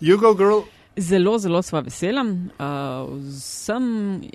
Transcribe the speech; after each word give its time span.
Jugo 0.00 0.34
Girl. 0.34 0.60
Zelo, 0.96 1.38
zelo 1.38 1.62
sva 1.62 1.80
vesela. 1.80 2.20
Uh, 2.20 3.14
vsem, 3.30 3.84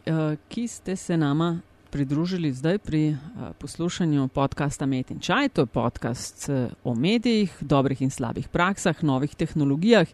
uh, 0.09 0.33
ki 0.49 0.67
ste 0.67 0.95
se 0.95 1.17
nama 1.17 1.59
pridružili 1.91 2.49
zdaj 2.53 2.77
pri 2.77 3.09
uh, 3.09 3.51
poslušanju 3.59 4.27
podcasta 4.33 4.85
Met 4.85 5.11
in 5.11 5.19
Čaj, 5.19 5.49
to 5.49 5.61
je 5.61 5.65
podcast 5.65 6.49
uh, 6.49 6.71
o 6.83 6.95
medijih, 6.95 7.53
dobrih 7.61 8.01
in 8.01 8.09
slabih 8.09 8.47
praksah, 8.49 9.03
novih 9.03 9.35
tehnologijah 9.35 10.07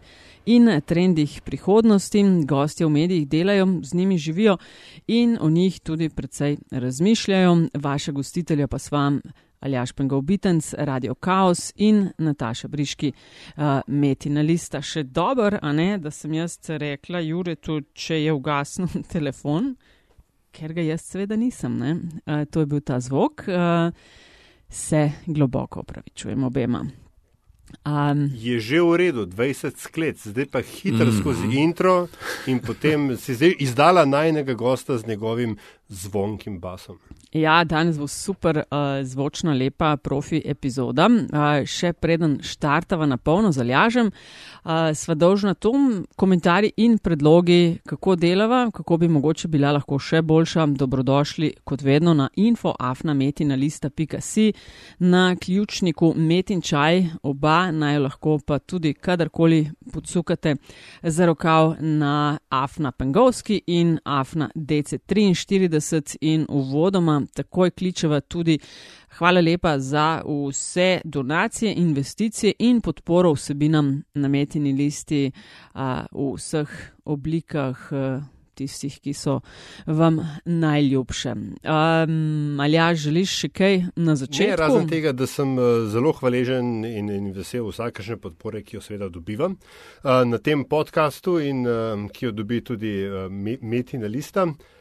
in 0.46 0.68
trendih 0.86 1.40
prihodnosti. 1.40 2.24
Gostje 2.44 2.86
v 2.86 2.90
medijih 2.90 3.28
delajo, 3.28 3.80
z 3.82 3.94
njimi 3.94 4.18
živijo 4.18 4.58
in 5.06 5.38
o 5.40 5.50
njih 5.50 5.80
tudi 5.80 6.08
precej 6.08 6.58
razmišljajo. 6.70 7.68
Vaše 7.74 8.12
gostitelje 8.12 8.66
pa 8.66 8.78
s 8.78 8.90
vami. 8.90 9.20
Aljaš 9.60 9.92
Pengov 9.92 10.22
Bitens, 10.22 10.74
Radio 10.78 11.14
Chaos 11.14 11.72
in 11.76 12.08
Nataša 12.18 12.68
Briški, 12.68 13.12
uh, 13.12 13.80
Metina 13.86 14.42
Lista. 14.42 14.82
Še 14.82 15.02
dobro, 15.02 15.58
a 15.62 15.72
ne, 15.72 15.98
da 15.98 16.10
sem 16.14 16.36
jaz 16.38 16.58
rekla 16.68 17.22
Juretu, 17.26 17.80
če 17.94 18.22
je 18.22 18.34
ugasnil 18.34 19.02
telefon, 19.14 19.74
ker 20.54 20.72
ga 20.76 20.86
jaz 20.86 21.08
seveda 21.10 21.36
nisem. 21.36 21.80
Uh, 21.82 22.46
to 22.50 22.62
je 22.62 22.70
bil 22.70 22.80
ta 22.86 23.00
zvok. 23.02 23.48
Uh, 23.48 23.92
se 24.68 25.10
globoko 25.26 25.80
opravičujem 25.80 26.44
obema. 26.44 26.84
Um, 27.84 28.30
je 28.32 28.60
že 28.60 28.80
v 28.80 28.96
redu, 28.96 29.26
20 29.28 29.76
sklet, 29.76 30.16
zdaj 30.16 30.46
pa 30.48 30.60
hitro 30.60 31.04
mm 31.04 31.12
-hmm. 31.12 31.20
skozi 31.20 31.46
intro 31.52 32.08
in 32.46 32.58
potem 32.58 33.16
si 33.16 33.34
zdaj 33.34 33.54
izdala 33.58 34.04
najnega 34.04 34.54
gosta 34.54 34.98
z 34.98 35.06
njegovim 35.06 35.56
zvonkim 35.88 36.60
basom. 36.60 36.98
Ja, 37.32 37.64
danes 37.64 37.98
bo 37.98 38.08
super 38.08 38.56
uh, 38.56 38.62
zvočno 39.02 39.52
lepa 39.52 39.96
profi 39.96 40.42
epizoda. 40.44 41.08
Uh, 41.08 41.66
še 41.68 41.92
preden 41.92 42.40
štartava 42.44 43.06
na 43.06 43.16
polno 43.16 43.52
zalažem, 43.52 44.06
uh, 44.08 44.14
sva 44.96 45.14
dolžna 45.14 45.54
tom 45.54 46.06
komentarji 46.16 46.72
in 46.84 46.98
predlogi, 46.98 47.78
kako 47.88 48.16
delava, 48.16 48.70
kako 48.74 48.96
bi 48.96 49.08
mogoče 49.08 49.48
bila 49.48 49.72
lahko 49.76 49.98
še 49.98 50.22
boljša. 50.22 50.66
Dobrodošli 50.78 51.52
kot 51.64 51.82
vedno 51.82 52.14
na 52.14 52.28
infoafnametina.si, 52.36 54.52
na 54.98 55.36
ključniku 55.36 56.14
Metin 56.16 56.60
čaj, 56.62 57.04
oba 57.22 57.70
naj 57.72 57.98
lahko 57.98 58.38
pa 58.44 58.58
tudi 58.58 58.94
kadarkoli 58.94 59.70
podsukate 59.92 60.56
za 61.02 61.26
rokav 61.26 61.74
na 61.80 62.38
Afna 62.48 62.92
Pengovski 62.92 63.62
in 63.66 63.98
Afna 64.04 64.50
DC43 64.54 65.77
in 66.20 66.46
uvodoma 66.48 67.22
takoj 67.34 67.70
kličeva 67.70 68.20
tudi 68.20 68.58
hvala 69.18 69.40
lepa 69.40 69.78
za 69.78 70.22
vse 70.26 71.00
donacije, 71.04 71.74
investicije 71.74 72.52
in 72.58 72.80
podporo 72.80 73.32
vsebinam 73.32 74.02
na 74.14 74.28
metini 74.28 74.72
listi 74.72 75.30
a, 75.74 76.06
v 76.12 76.34
vseh 76.36 76.68
oblikah. 77.04 77.92
A, 77.92 78.20
Tistih, 78.58 78.96
ki 78.98 79.12
so 79.14 79.36
vam 79.86 80.16
najljubše. 80.44 81.30
Um, 81.30 82.60
ali 82.60 82.74
ja, 82.74 82.88
želiš 82.94 83.34
še 83.44 83.48
kaj 83.54 83.76
na 83.94 84.16
začetku? 84.18 84.50
Ne, 84.50 84.56
razen 84.58 84.88
tega, 84.90 85.12
da 85.14 85.28
sem 85.30 85.52
uh, 85.54 85.84
zelo 85.92 86.10
hvaležen 86.18 86.82
in, 86.88 87.06
in 87.06 87.28
vesel 87.36 87.68
vsakašne 87.70 88.16
podpore, 88.18 88.64
ki 88.66 88.80
jo 88.80 88.82
seveda 88.82 89.06
dobivam 89.14 89.54
uh, 89.54 90.24
na 90.26 90.42
tem 90.42 90.64
podkastu 90.66 91.36
in 91.38 91.62
uh, 91.62 92.08
ki 92.10 92.26
jo 92.26 92.34
dobi 92.34 92.58
tudi 92.66 92.96
uh, 93.06 93.30
Metina 93.30 94.10
lista. 94.10 94.48
Uh, 94.50 94.77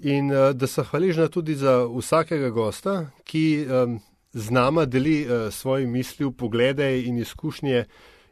in 0.00 0.30
uh, 0.30 0.52
da 0.52 0.66
sem 0.66 0.84
hvaležna 0.84 1.28
tudi 1.28 1.54
za 1.54 1.84
vsakega 1.86 2.50
gosta, 2.50 3.10
ki 3.24 3.66
um, 3.66 3.98
z 4.32 4.50
nama 4.50 4.84
deli 4.84 5.24
uh, 5.26 5.52
svoje 5.52 5.86
misli, 5.86 6.32
poglede 6.32 7.02
in 7.02 7.18
izkušnje 7.18 7.84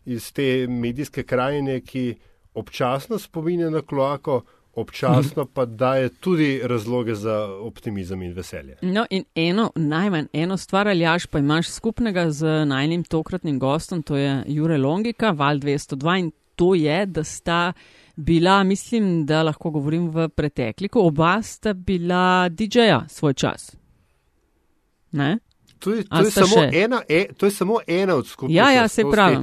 iz 0.05 0.33
te 0.33 0.67
medijske 0.69 1.23
krajine, 1.23 1.81
ki 1.81 2.15
občasno 2.55 3.19
spominja 3.19 3.71
na 3.71 3.83
kloako. 3.83 4.43
Občasno 4.77 5.47
pa 5.55 5.65
daje 5.65 6.09
tudi 6.09 6.61
razloge 6.65 7.15
za 7.15 7.49
optimizem 7.49 8.23
in 8.23 8.33
veselje. 8.33 8.77
No, 8.83 9.07
in 9.11 9.25
eno, 9.35 9.71
najmanj 9.75 10.27
eno 10.33 10.57
stvar, 10.57 10.89
ali 10.89 11.01
jaš 11.01 11.27
pa 11.27 11.39
imaš 11.39 11.71
skupnega 11.71 12.31
z 12.31 12.65
najnim 12.67 13.05
tokratnim 13.05 13.59
gostom, 13.59 14.03
to 14.03 14.17
je 14.17 14.43
Jure 14.47 14.77
Longika, 14.79 15.31
Val 15.31 15.57
202, 15.57 16.19
in 16.19 16.31
to 16.57 16.75
je, 16.75 17.07
da 17.07 17.25
sta 17.25 17.73
bila, 18.17 18.65
mislim, 18.65 19.27
da 19.27 19.43
lahko 19.43 19.71
govorim 19.71 20.09
v 20.11 20.29
pretekliku, 20.29 21.01
oba 21.01 21.43
sta 21.43 21.73
bila 21.73 22.49
DJ-ja 22.49 23.05
svoj 23.09 23.35
čas. 23.35 23.77
Ne? 25.13 25.39
To 25.79 25.95
je, 25.95 26.05
to, 26.05 26.19
je 26.19 26.31
samo 26.31 26.63
ena, 26.73 27.03
e, 27.09 27.27
to 27.37 27.47
je 27.47 27.51
samo 27.51 27.79
ena 27.87 28.15
od 28.15 28.27
skupin. 28.27 28.57
Ja, 28.57 28.71
ja, 28.71 28.89
se 28.89 29.03
pravi. 29.13 29.37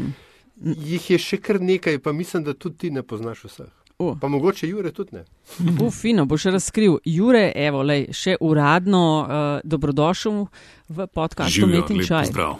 Jih 0.63 1.11
je 1.11 1.17
še 1.19 1.37
kar 1.37 1.61
nekaj, 1.61 1.99
pa 1.99 2.11
mislim, 2.11 2.43
da 2.43 2.53
tudi 2.53 2.77
ti 2.77 2.91
ne 2.91 3.03
poznaš 3.03 3.43
vseh. 3.43 3.71
Uh. 3.99 4.17
Pa 4.21 4.27
mogoče 4.27 4.67
Jure 4.67 4.91
tudi 4.91 5.15
ne. 5.15 5.23
Bo 5.79 5.91
fino, 5.91 6.25
boš 6.25 6.43
razkril. 6.43 6.97
Jure, 7.05 7.51
evo, 7.55 7.83
lej, 7.83 8.07
še 8.11 8.35
uradno 8.41 9.03
uh, 9.21 9.27
dobrodošel 9.63 10.45
v 10.89 11.07
podkastu 11.13 11.67
Meeting 11.67 12.01
Chai. 12.07 12.25
Zdrav. 12.25 12.57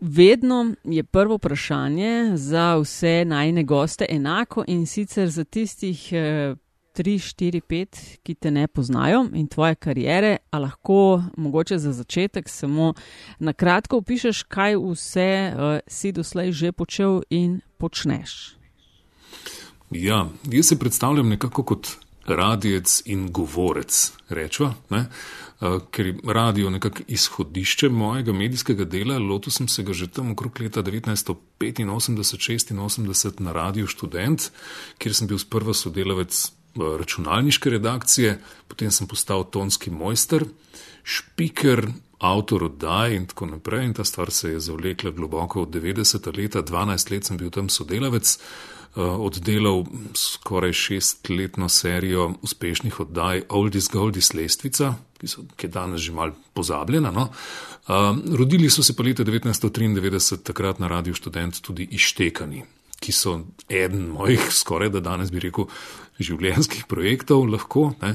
Vedno 0.00 0.74
je 0.84 1.04
prvo 1.04 1.36
vprašanje 1.36 2.32
za 2.34 2.76
vse 2.76 3.24
najne 3.26 3.64
goste 3.64 4.06
enako 4.08 4.64
in 4.66 4.86
sicer 4.86 5.30
za 5.30 5.44
tistih 5.44 6.12
3, 6.94 7.18
4, 7.18 7.60
5, 7.60 8.18
ki 8.22 8.34
te 8.34 8.50
ne 8.50 8.66
poznajo 8.66 9.24
in 9.34 9.48
tvoje 9.48 9.74
karijere, 9.74 10.36
a 10.50 10.58
lahko 10.58 11.22
mogoče 11.36 11.78
za 11.78 11.92
začetek 11.92 12.48
samo 12.48 12.94
na 13.38 13.52
kratko 13.52 13.96
opišeš, 13.96 14.42
kaj 14.42 14.76
vse 14.76 15.52
uh, 15.54 15.78
si 15.86 16.12
doslej 16.12 16.52
že 16.52 16.72
počel 16.72 17.20
in 17.30 17.60
počneš. 17.78 18.54
Ja, 19.90 20.28
jaz 20.50 20.66
se 20.66 20.78
predstavljam 20.78 21.28
nekako 21.28 21.62
kot 21.62 21.88
radijec 22.26 23.02
in 23.04 23.32
govorec, 23.32 24.12
rečva. 24.28 24.74
Ne? 24.90 25.06
Eh, 25.60 25.78
ker 25.90 26.06
je 26.06 26.16
radio 26.24 26.70
nekako 26.70 26.98
izhodišče 27.08 27.88
mojega 27.88 28.32
medijskega 28.32 28.84
dela. 28.84 29.18
Lotil 29.18 29.52
sem 29.52 29.68
se 29.68 29.82
ga 29.82 29.92
že 29.92 30.06
tam 30.06 30.30
okrog 30.32 30.60
leta 30.60 30.82
1985-86 30.82 33.40
na 33.40 33.52
Radio 33.52 33.86
Student, 33.86 34.50
kjer 34.98 35.14
sem 35.14 35.28
bil 35.28 35.38
sprva 35.38 35.74
sodelavec 35.74 36.52
računalniške 36.74 37.70
redakcije, 37.70 38.40
potem 38.68 38.90
sem 38.90 39.06
postal 39.06 39.44
tonski 39.50 39.90
mojster, 39.90 40.44
špiker, 41.04 41.86
avtor 42.18 42.64
oddaj 42.64 43.14
in 43.14 43.26
tako 43.26 43.46
naprej. 43.46 43.84
In 43.86 43.94
ta 43.94 44.04
stvar 44.04 44.30
se 44.30 44.50
je 44.50 44.60
zavlekla 44.60 45.10
globoko 45.10 45.62
od 45.62 45.68
90. 45.68 46.36
leta, 46.36 46.62
12 46.62 47.12
let 47.12 47.24
sem 47.24 47.36
bil 47.36 47.50
tam 47.50 47.68
sodelavec. 47.68 48.38
Eh, 48.96 49.00
oddelal 49.00 49.84
skoraj 50.14 50.72
šestletno 50.72 51.68
serijo 51.68 52.34
uspešnih 52.42 53.00
oddaj 53.00 53.42
Oldies 53.48 53.88
Goldies 53.90 54.34
Lestvica, 54.34 54.92
ki, 55.18 55.26
so, 55.26 55.42
ki 55.56 55.66
je 55.66 55.70
danes 55.70 56.00
že 56.00 56.12
mal 56.14 56.30
pozabljena. 56.54 57.10
No? 57.10 57.24
Uh, 57.88 58.36
rodili 58.38 58.70
so 58.70 58.82
se 58.82 58.94
pa 58.96 59.02
leta 59.02 59.24
1993 59.24 60.38
takrat 60.42 60.78
na 60.78 60.88
Radiu 60.88 61.14
študent 61.14 61.58
tudi 61.60 61.88
ištekani, 61.90 62.62
ki 63.00 63.12
so 63.12 63.40
eden 63.68 64.06
mojih, 64.14 64.46
skoraj 64.62 64.94
da 64.94 65.02
danes 65.02 65.34
bi 65.34 65.42
rekel, 65.42 65.66
življenjskih 66.22 66.86
projektov 66.86 67.48
lahko. 67.50 67.90
Ne? 68.02 68.14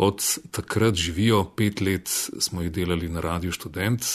Od 0.00 0.24
takrat 0.50 0.96
živijo 0.96 1.44
pet 1.56 1.84
let, 1.84 2.08
smo 2.40 2.64
jih 2.64 2.72
delali 2.72 3.12
na 3.12 3.20
Radiu 3.20 3.52
študent. 3.52 4.08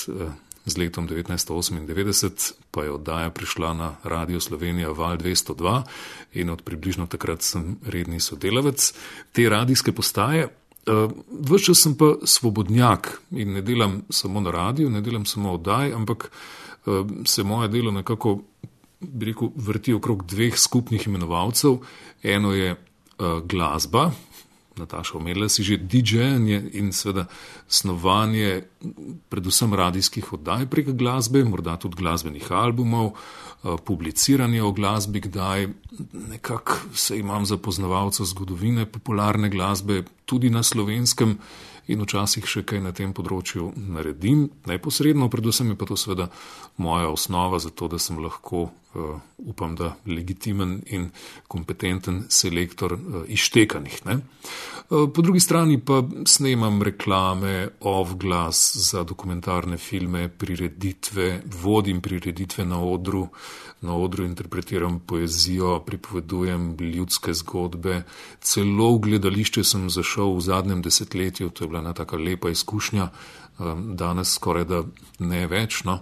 Z 0.66 0.78
letom 0.78 1.08
1998 1.08 2.54
pa 2.72 2.84
je 2.84 2.92
oddaja 2.92 3.30
prišla 3.30 3.74
na 3.74 3.96
Radio 4.04 4.40
Slovenija 4.40 4.92
Val 4.92 5.18
202 5.18 5.82
in 6.34 6.50
od 6.50 6.62
približno 6.62 7.08
takrat 7.08 7.42
sem 7.42 7.78
redni 7.86 8.20
sodelavec 8.20 8.94
te 9.32 9.50
radijske 9.50 9.92
postaje. 9.92 10.48
Uh, 10.88 11.12
Ves 11.50 11.66
čas 11.66 11.82
sem 11.82 11.96
pa 11.98 12.16
svobodnjak 12.24 13.22
in 13.32 13.54
ne 13.54 13.62
delam 13.62 14.02
samo 14.10 14.42
na 14.42 14.52
radiju, 14.52 14.90
ne 14.90 15.02
delam 15.02 15.26
samo 15.26 15.54
oddaj, 15.54 15.94
ampak 15.94 16.32
uh, 16.86 17.08
se 17.26 17.44
moje 17.44 17.68
delo 17.68 17.92
nekako, 17.92 18.40
bi 19.00 19.26
rekel, 19.26 19.52
vrti 19.56 19.94
okrog 19.94 20.26
dveh 20.26 20.58
skupnih 20.58 21.08
imenovalcev. 21.08 21.78
Eno 22.24 22.54
je 22.54 22.72
uh, 22.72 23.40
glasba, 23.44 24.12
Nataša, 24.80 25.18
omenila 25.18 25.50
si 25.50 25.64
že 25.64 25.78
DJ-janje 25.78 26.62
in 26.80 26.92
seveda 26.96 27.28
snovanje 27.68 28.64
predvsem 29.30 29.74
radijskih 29.74 30.34
oddaj 30.34 30.66
prek 30.72 30.94
glasbe, 30.96 31.44
morda 31.44 31.78
tudi 31.78 32.00
glasbenih 32.00 32.52
albumov, 32.52 33.12
eh, 33.14 33.76
publiciranje 33.86 34.64
o 34.64 34.72
glasbi, 34.72 35.20
kdaj. 35.20 35.68
Nekako 36.14 36.78
se 36.94 37.20
imam 37.20 37.46
za 37.46 37.58
poznavalca 37.58 38.26
zgodovine 38.26 38.86
popularne 38.86 39.50
glasbe, 39.50 40.04
tudi 40.26 40.50
na 40.50 40.64
slovenskem 40.64 41.38
in 41.90 42.02
včasih 42.06 42.46
še 42.46 42.64
kaj 42.70 42.84
na 42.86 42.92
tem 42.94 43.14
področju 43.18 43.72
naredim, 43.76 44.50
neposredno, 44.70 45.30
predvsem 45.30 45.74
je 45.74 45.78
pa 45.80 45.88
to 45.90 45.98
seveda 45.98 46.30
moja 46.78 47.10
osnova 47.10 47.60
za 47.60 47.74
to, 47.74 47.90
da 47.90 48.00
sem 48.00 48.20
lahko, 48.22 48.70
upam, 49.38 49.76
da 49.76 49.96
legitimen 50.06 50.82
in 50.86 51.10
kompetenten 51.48 52.24
selektor 52.30 52.94
uh, 52.94 53.24
izštekanih. 53.28 54.02
Uh, 54.06 55.10
po 55.14 55.22
drugi 55.22 55.40
strani 55.40 55.80
pa 55.80 56.04
snemam 56.26 56.82
reklame, 56.82 57.70
off-glas 57.80 58.76
za 58.76 59.04
dokumentarne 59.04 59.78
filme, 59.78 60.30
prireditve, 60.30 61.42
vodim 61.62 62.02
prireditve 62.02 62.66
na 62.66 62.82
odru, 62.82 63.28
na 63.82 63.96
odru 63.96 64.26
interpretiram 64.26 65.00
poezijo, 65.00 65.80
pripovedujem 65.80 66.76
ljudske 66.80 67.34
zgodbe, 67.34 68.04
celo 68.42 68.96
v 68.96 69.00
gledališče 69.00 69.64
sem 69.64 69.90
zašel 69.90 70.34
v 70.36 70.42
zadnjem 70.42 70.82
desetletju, 70.82 71.50
to 71.50 71.64
je 71.64 71.68
bila 71.68 71.80
ena 71.80 71.94
taka 71.94 72.18
lepa 72.18 72.50
izkušnja, 72.50 73.10
um, 73.60 73.96
danes 73.96 74.34
skoraj 74.34 74.66
da 74.66 74.84
ne 75.20 75.46
več. 75.48 75.84
No. 75.86 76.02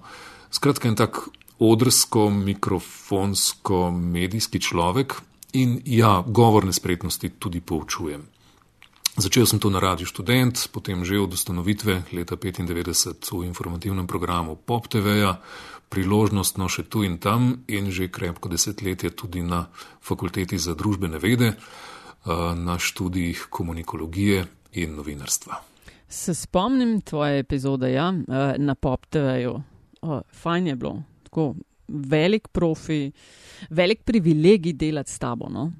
Skratka, 0.51 0.87
en 0.87 0.95
tak 0.95 1.27
odrsko, 1.59 2.29
mikrofonsko, 2.29 3.91
medijski 3.91 4.59
človek 4.59 5.21
in 5.53 5.81
ja, 5.85 6.23
govorne 6.27 6.73
spretnosti 6.73 7.29
tudi 7.39 7.61
poučujem. 7.61 8.25
Začel 9.17 9.45
sem 9.49 9.59
to 9.59 9.73
na 9.73 9.81
radiju 9.81 10.05
študent, 10.05 10.69
potem 10.69 11.01
že 11.01 11.17
od 11.17 11.33
ustanovitve 11.33 12.13
leta 12.13 12.37
1995 12.37 13.33
v 13.33 13.49
informativnem 13.49 14.05
programu 14.05 14.53
Pop 14.55 14.85
TV-ja, 14.85 15.41
priložnostno 15.89 16.69
še 16.69 16.85
tu 16.85 17.01
in 17.01 17.17
tam 17.17 17.65
in 17.65 17.89
že 17.89 18.13
krepko 18.13 18.45
desetletje 18.45 19.09
tudi 19.17 19.41
na 19.41 19.73
fakulteti 20.05 20.61
za 20.61 20.77
družbene 20.77 21.17
vede, 21.17 21.57
na 22.55 22.75
študijih 22.77 23.47
komunikologije 23.49 24.45
in 24.77 24.95
novinarstva. 24.95 25.63
Se 26.09 26.35
spomnim 26.35 27.01
tvoje 27.01 27.39
epizode 27.39 27.91
ja, 27.91 28.11
na 28.57 28.75
Pop 28.75 29.05
TV-ju. 29.09 29.61
Fajn 30.31 30.67
je 30.67 30.75
bilo, 30.75 31.03
tako 31.37 31.55
velik 31.87 32.47
profi, 32.51 33.11
velik 33.69 34.03
privilegij 34.03 34.73
delati 34.73 35.11
s 35.11 35.19
tabo. 35.19 35.49
No? 35.49 35.71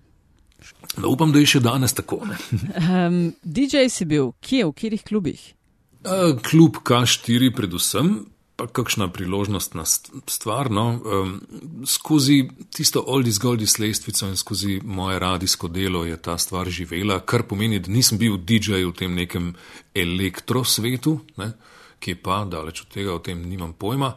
No, 0.98 1.09
upam, 1.09 1.31
da 1.31 1.39
je 1.39 1.45
še 1.45 1.59
danes 1.59 1.94
tako. 1.94 2.21
um, 2.24 3.33
DJ 3.44 3.89
si 3.89 4.06
bil, 4.06 4.31
kje, 4.42 4.65
v 4.65 4.74
katerih 4.74 5.04
klubih? 5.04 5.44
Uh, 6.06 6.38
klub 6.42 6.80
K4, 6.86 7.51
predvsem, 7.54 8.13
pa 8.57 8.69
kakšna 8.69 9.09
priložnostna 9.13 9.83
stvar. 9.86 10.71
No? 10.74 10.88
Um, 11.04 11.36
skozi 11.86 12.48
tisto 12.74 13.03
oldis 13.06 13.42
goldis 13.42 13.77
lestvico 13.81 14.30
in 14.30 14.38
skozi 14.38 14.80
moje 14.86 15.19
radijsko 15.19 15.68
delo 15.68 16.06
je 16.06 16.18
ta 16.18 16.38
stvar 16.38 16.69
živela, 16.69 17.19
kar 17.19 17.45
pomeni, 17.50 17.81
da 17.83 17.92
nisem 17.92 18.18
bil 18.21 18.38
DJ 18.38 18.86
v 18.86 18.95
tem 18.98 19.18
nekem 19.18 19.53
elektrosvetu, 19.94 21.19
ne? 21.42 21.51
ki 21.98 22.13
pa 22.21 22.44
daleč 22.45 22.83
od 22.86 22.92
tega, 22.94 23.15
o 23.18 23.21
tem 23.25 23.39
nimam 23.50 23.71
pojma, 23.74 24.12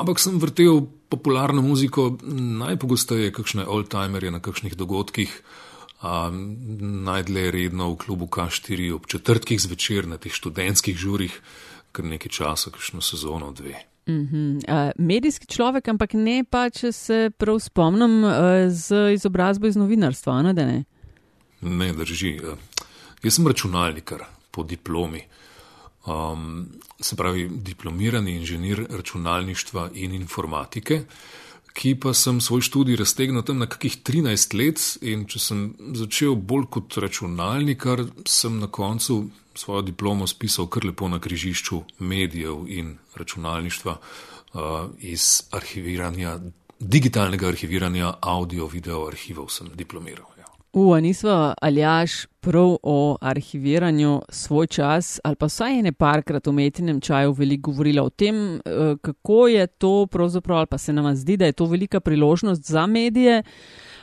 ampak 0.00 0.20
sem 0.20 0.38
vrtel 0.40 0.84
popularno 1.08 1.62
muziko, 1.62 2.16
najpogosteje 2.60 3.32
kakšne 3.32 3.66
oldtimerje 3.66 4.30
na 4.30 4.40
kakšnih 4.40 4.76
dogodkih. 4.76 5.42
Um, 6.06 6.60
najdlje 7.06 7.50
redno 7.50 7.88
v 7.94 7.96
klubu 7.96 8.26
K4 8.28 8.92
ob 8.94 9.06
četrtkih 9.08 9.56
zvečer 9.56 10.04
na 10.04 10.18
teh 10.20 10.32
študentskih 10.32 10.92
žurih, 10.92 11.32
kar 11.96 12.04
nekaj 12.04 12.30
časa, 12.30 12.70
kakšno 12.70 13.00
sezono, 13.00 13.48
dve. 13.56 13.80
Mm 14.06 14.28
-hmm. 14.28 14.56
uh, 14.56 14.92
medijski 14.98 15.46
človek, 15.46 15.88
ampak 15.88 16.12
ne 16.12 16.44
pa, 16.50 16.70
če 16.70 16.92
se 16.92 17.30
prav 17.38 17.58
spomnim, 17.58 18.24
uh, 18.24 18.30
z 18.68 19.12
izobrazbo 19.14 19.66
iz 19.66 19.76
novinarstva, 19.76 20.42
ne, 20.42 20.52
ne? 20.52 20.84
Ne, 21.60 21.92
drži. 21.92 22.40
Uh, 22.44 22.58
jaz 23.22 23.34
sem 23.34 23.46
računalnikar 23.46 24.24
po 24.50 24.62
diplomi. 24.62 25.22
Um, 26.06 26.66
se 27.00 27.16
pravi, 27.16 27.48
diplomirani 27.48 28.36
inženir 28.36 28.86
računalništva 28.90 29.90
in 29.94 30.14
informatike, 30.14 31.02
ki 31.76 31.94
pa 32.00 32.14
sem 32.14 32.40
svoj 32.40 32.62
študij 32.62 32.96
raztegnil 32.96 33.42
tam 33.42 33.58
na 33.58 33.66
kakih 33.66 33.98
13 34.06 34.54
let 34.56 34.84
in 35.02 35.26
če 35.28 35.42
sem 35.42 35.64
začel 35.98 36.36
bolj 36.36 36.70
kot 36.70 36.96
računalnikar, 37.02 38.04
sem 38.24 38.60
na 38.60 38.70
koncu 38.70 39.26
svojo 39.54 39.82
diplomo 39.82 40.26
spisal 40.26 40.70
kar 40.70 40.86
lepo 40.86 41.08
na 41.08 41.18
križišču 41.20 41.82
medijev 41.98 42.64
in 42.68 42.96
računalništva 43.14 43.96
uh, 43.98 44.62
iz 44.98 45.42
arhiviranja, 45.50 46.38
digitalnega 46.80 47.48
arhiviranja 47.48 48.14
audio-video 48.20 49.06
arhivov 49.08 49.50
sem 49.50 49.68
diplomiral. 49.74 50.35
Uva, 50.76 51.00
nisva 51.00 51.54
aljaš 51.62 52.26
prav 52.40 52.76
o 52.82 53.16
arhiviranju 53.20 54.22
svoj 54.28 54.66
čas 54.66 55.20
ali 55.24 55.36
pa 55.36 55.46
vsaj 55.46 55.78
ene 55.78 55.92
parkrat 55.92 56.46
v 56.46 56.52
metinem 56.52 57.00
čaju 57.00 57.32
veliko 57.32 57.70
govorila 57.70 58.02
o 58.02 58.10
tem, 58.10 58.60
kako 59.00 59.48
je 59.48 59.66
to 59.66 60.06
pravzaprav, 60.06 60.58
ali 60.58 60.66
pa 60.66 60.78
se 60.78 60.92
nam 60.92 61.14
zdi, 61.16 61.36
da 61.36 61.46
je 61.46 61.52
to 61.52 61.64
velika 61.64 62.00
priložnost 62.00 62.62
za 62.62 62.86
medije, 62.86 63.42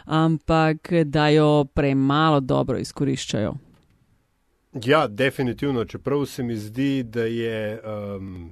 ampak 0.05 0.93
da 1.05 1.27
jo 1.27 1.65
premalo 1.65 2.39
dobro 2.39 2.77
izkoriščajo. 2.77 3.53
Ja, 4.85 5.07
definitivno. 5.07 5.85
Čeprav 5.85 6.25
se 6.25 6.43
mi 6.43 6.55
zdi, 6.57 7.03
da 7.03 7.23
je 7.23 7.81
um, 7.83 8.51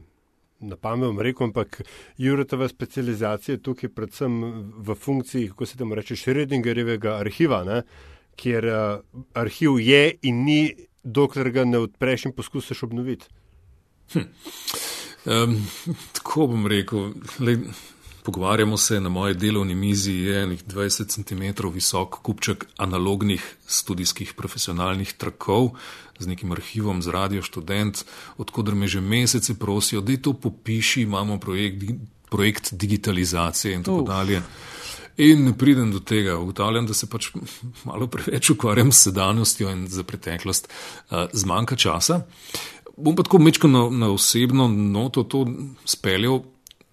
na 0.62 0.76
pamet 0.76 1.20
rekel, 1.20 1.48
ampak 1.48 1.82
Jurotova 2.18 2.68
specializacija 2.68 3.56
je 3.56 3.62
tukaj 3.62 3.90
predvsem 3.90 4.42
v 4.78 4.96
funkciji, 4.96 5.50
kako 5.50 5.66
se 5.66 5.78
temu 5.78 5.96
reče, 5.96 6.16
Šredingerjevega 6.16 7.18
arhiva, 7.18 7.64
ne? 7.64 7.82
kjer 8.36 8.66
uh, 8.66 9.22
arhiv 9.34 9.80
je 9.80 10.16
in 10.22 10.44
ni, 10.46 10.74
dokler 11.04 11.52
ga 11.52 11.66
ne 11.66 11.80
odpreš 11.84 12.26
in 12.26 12.34
poskusiš 12.34 12.84
obnoviti. 12.84 13.26
Hm. 14.14 14.28
Um, 15.26 15.58
tako 16.16 16.48
bom 16.48 16.68
rekel. 16.68 17.12
Le, 17.40 17.58
Pogovarjamo 18.24 18.78
se 18.78 19.00
na 19.00 19.10
moji 19.10 19.34
delovni 19.34 19.76
mizi, 19.76 20.14
je 20.14 20.48
nekaj 20.48 20.68
20 20.68 21.08
cm 21.10 21.68
visok 21.74 22.20
kupček 22.22 22.66
analognih 22.78 23.56
študijskih 23.68 24.34
profesionalnih 24.38 25.14
trakov 25.14 25.72
z 26.22 26.28
nekim 26.28 26.52
arhivom, 26.52 27.02
z 27.02 27.14
radio 27.14 27.42
študent, 27.42 28.06
odkudar 28.38 28.76
me 28.76 28.88
že 28.88 29.02
mesece 29.02 29.54
prosijo, 29.60 30.02
da 30.02 30.18
to 30.18 30.34
popiši, 30.34 31.02
imamo 31.02 31.40
projekt, 31.40 31.84
projekt 32.30 32.74
digitalizacije 32.74 33.74
in 33.76 33.84
tako 33.84 34.02
Uf. 34.02 34.08
dalje. 34.08 34.42
In 35.18 35.54
pridem 35.54 35.92
do 35.92 36.00
tega, 36.00 36.38
ugotavljam, 36.40 36.88
da 36.88 36.94
se 36.94 37.10
pač 37.10 37.32
malo 37.86 38.08
preveč 38.08 38.50
ukvarjam 38.50 38.92
s 38.92 39.04
sedanjostjo 39.04 39.70
in 39.70 39.88
za 39.88 40.04
preteklost 40.04 40.68
uh, 40.68 41.28
zmanjka 41.34 41.76
časa. 41.76 42.22
Bom 42.98 43.16
pa 43.16 43.24
tako 43.24 43.40
mečko 43.40 43.68
na, 43.68 43.90
na 43.90 44.12
osebno 44.12 44.68
noto 44.68 45.24
to 45.24 45.46
speljal. 45.86 46.42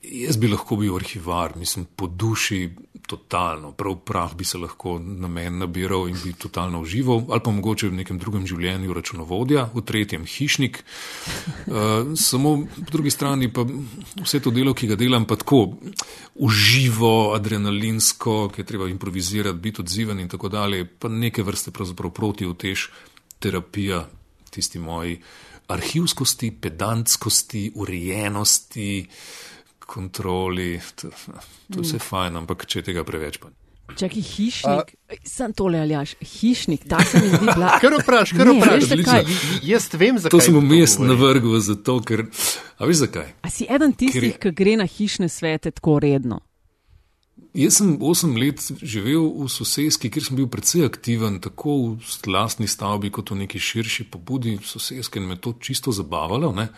Jaz 0.09 0.39
bi 0.41 0.49
lahko 0.49 0.77
bil 0.81 0.95
arhivar, 0.97 1.53
mislim, 1.57 1.85
po 1.97 2.07
duši 2.07 2.71
totalno, 3.09 3.73
prav 3.73 3.97
prah 4.05 4.35
bi 4.37 4.45
se 4.45 4.59
lahko 4.59 4.99
na 4.99 5.29
meni 5.29 5.59
nabiral 5.59 6.09
in 6.09 6.17
bi 6.25 6.33
totalno 6.33 6.81
užival, 6.81 7.23
ali 7.29 7.41
pa 7.45 7.51
mogoče 7.51 7.89
v 7.89 7.99
nekem 8.01 8.19
drugem 8.21 8.47
življenju 8.47 8.95
računovodja, 8.97 9.67
v 9.75 9.83
tretjem 9.85 10.25
hišnik. 10.29 10.81
Uh, 11.67 12.13
samo 12.17 12.55
po 12.77 12.93
drugi 12.93 13.13
strani 13.13 13.51
pa 13.53 13.65
vse 14.23 14.41
to 14.45 14.53
delo, 14.53 14.75
ki 14.75 14.89
ga 14.93 14.97
delam, 15.01 15.27
pa 15.29 15.37
tako 15.41 15.79
uživo, 16.35 17.35
adrenalinsko, 17.37 18.39
ki 18.55 18.63
je 18.63 18.69
treba 18.69 18.89
improvizirati, 18.89 19.61
biti 19.69 19.85
odziven 19.85 20.21
in 20.21 20.29
tako 20.29 20.53
dalje, 20.53 20.85
pa 20.85 21.09
neke 21.13 21.45
vrste 21.45 21.73
pravzaprav 21.73 22.13
proti 22.17 22.49
utež 22.49 22.89
terapija 23.39 24.07
tisti 24.51 24.81
moji 24.81 25.21
arhivskosti, 25.69 26.51
pedantskosti, 26.61 27.69
urejenosti 27.77 28.93
kontroli, 29.89 30.77
to, 31.01 31.09
to 31.73 31.81
vse 31.85 32.01
fajn, 32.03 32.43
ampak 32.43 32.67
če 32.69 32.85
tega 32.91 33.07
preveč 33.09 33.41
pa. 33.41 33.51
Čakaj, 33.89 34.21
hišnik, 34.21 34.91
A, 35.09 35.17
sem 35.25 35.53
tole 35.57 35.81
ali 35.81 35.95
jaš, 35.95 36.13
hišnik, 36.21 36.85
ta 36.91 37.01
se 37.09 37.23
mi 37.25 37.31
zdi 37.33 37.47
blag. 37.57 37.79
Kar 37.81 37.97
vpraš, 38.03 38.35
kar 38.37 38.51
vpraš, 38.53 38.91
jaz 39.65 39.89
vem, 39.97 40.19
zakaj. 40.21 40.35
To 40.35 40.43
sem 40.45 40.59
umest 40.61 41.01
navrgel 41.01 41.57
zato, 41.65 41.97
ker, 42.05 42.27
a 42.77 42.89
veš 42.89 43.07
zakaj? 43.07 43.33
A 43.41 43.53
si 43.53 43.65
eden 43.65 43.97
tistih, 43.97 44.37
ki 44.37 44.53
gre 44.53 44.77
na 44.83 44.85
hišne 44.85 45.31
svete 45.33 45.73
tako 45.73 45.97
redno? 46.05 46.43
Jaz 47.57 47.79
sem 47.81 47.97
osem 48.05 48.37
let 48.37 48.61
živel 48.85 49.25
v 49.41 49.49
sosedski, 49.51 50.13
kjer 50.13 50.29
sem 50.29 50.37
bil 50.37 50.51
precej 50.53 50.85
aktiven, 50.85 51.41
tako 51.43 51.97
v 51.97 52.31
lastni 52.31 52.69
stavbi, 52.69 53.09
kot 53.15 53.33
v 53.33 53.41
neki 53.47 53.59
širši 53.59 54.11
pobudi 54.13 54.59
sosedske 54.63 55.19
in 55.19 55.31
me 55.33 55.41
to 55.41 55.57
čisto 55.57 55.95
zabavalo. 55.97 56.53
Ne? 56.53 56.69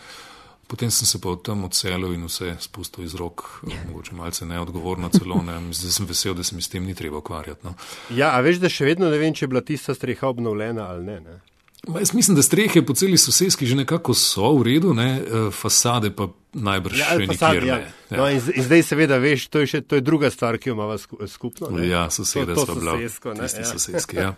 Potem 0.70 0.90
sem 0.90 1.06
se 1.06 1.18
pa 1.18 1.34
tam 1.42 1.64
odselil 1.66 2.12
in 2.14 2.28
vse 2.28 2.54
spustil 2.62 3.04
iz 3.04 3.16
rok, 3.18 3.42
mogoče 3.88 4.14
malce 4.14 4.46
neodgovorno 4.46 5.10
celo. 5.10 5.42
Ne. 5.42 5.58
Zdaj 5.74 5.92
sem 5.98 6.06
vesel, 6.06 6.34
da 6.38 6.46
se 6.46 6.54
mi 6.54 6.62
s 6.62 6.70
tem 6.70 6.84
ni 6.86 6.94
treba 6.94 7.18
ukvarjati. 7.18 7.66
No. 7.66 7.74
Ja, 8.14 8.36
a 8.36 8.40
veš, 8.40 8.62
da 8.62 8.70
še 8.70 8.86
vedno 8.86 9.10
ne 9.10 9.18
vem, 9.18 9.34
če 9.34 9.48
je 9.48 9.50
bila 9.50 9.64
tista 9.66 9.94
streha 9.98 10.30
obnovljena 10.30 10.86
ali 10.94 11.08
ne. 11.08 11.20
ne? 11.26 11.40
Jaz 11.88 12.12
mislim, 12.14 12.36
da 12.36 12.42
strehe 12.42 12.82
po 12.86 12.94
celi 12.94 13.18
sosedski 13.18 13.66
že 13.66 13.74
nekako 13.76 14.14
so 14.14 14.52
v 14.60 14.62
redu, 14.68 14.92
ne? 14.94 15.08
Eh, 15.18 15.50
fasade 15.50 16.12
pa 16.14 16.28
najbrž 16.52 16.98
ja, 16.98 17.06
še 17.06 17.26
fasade, 17.32 17.56
nikjer 17.56 17.66
ja. 17.66 17.76
ne. 17.76 17.90
Ja. 18.10 18.18
No, 18.20 18.28
in, 18.28 18.40
in 18.54 18.66
zdaj 18.68 18.82
seveda 18.84 19.18
veš, 19.18 19.48
to 19.48 19.64
je, 19.64 19.70
še, 19.72 19.80
to 19.82 19.98
je 19.98 20.04
druga 20.04 20.30
stvar, 20.30 20.58
ki 20.60 20.70
jo 20.70 20.76
imamo 20.76 20.98
skupno. 21.26 21.72
Ne? 21.74 21.88
Ja, 21.88 22.04
sosede 22.10 22.54
so 22.54 22.76
bila. 22.76 22.98
Tisti 23.00 23.64
ja. 23.64 23.66
sosedski, 23.72 24.22
ja. 24.22 24.32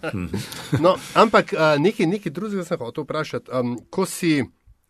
no, 0.84 0.96
ampak 1.18 1.52
nekaj, 1.82 2.08
nekaj 2.14 2.32
drugega 2.32 2.64
sem 2.68 2.80
hotel 2.80 3.08
vprašati. 3.08 3.52
Um, 3.52 3.74
ko 3.90 4.06
si 4.06 4.38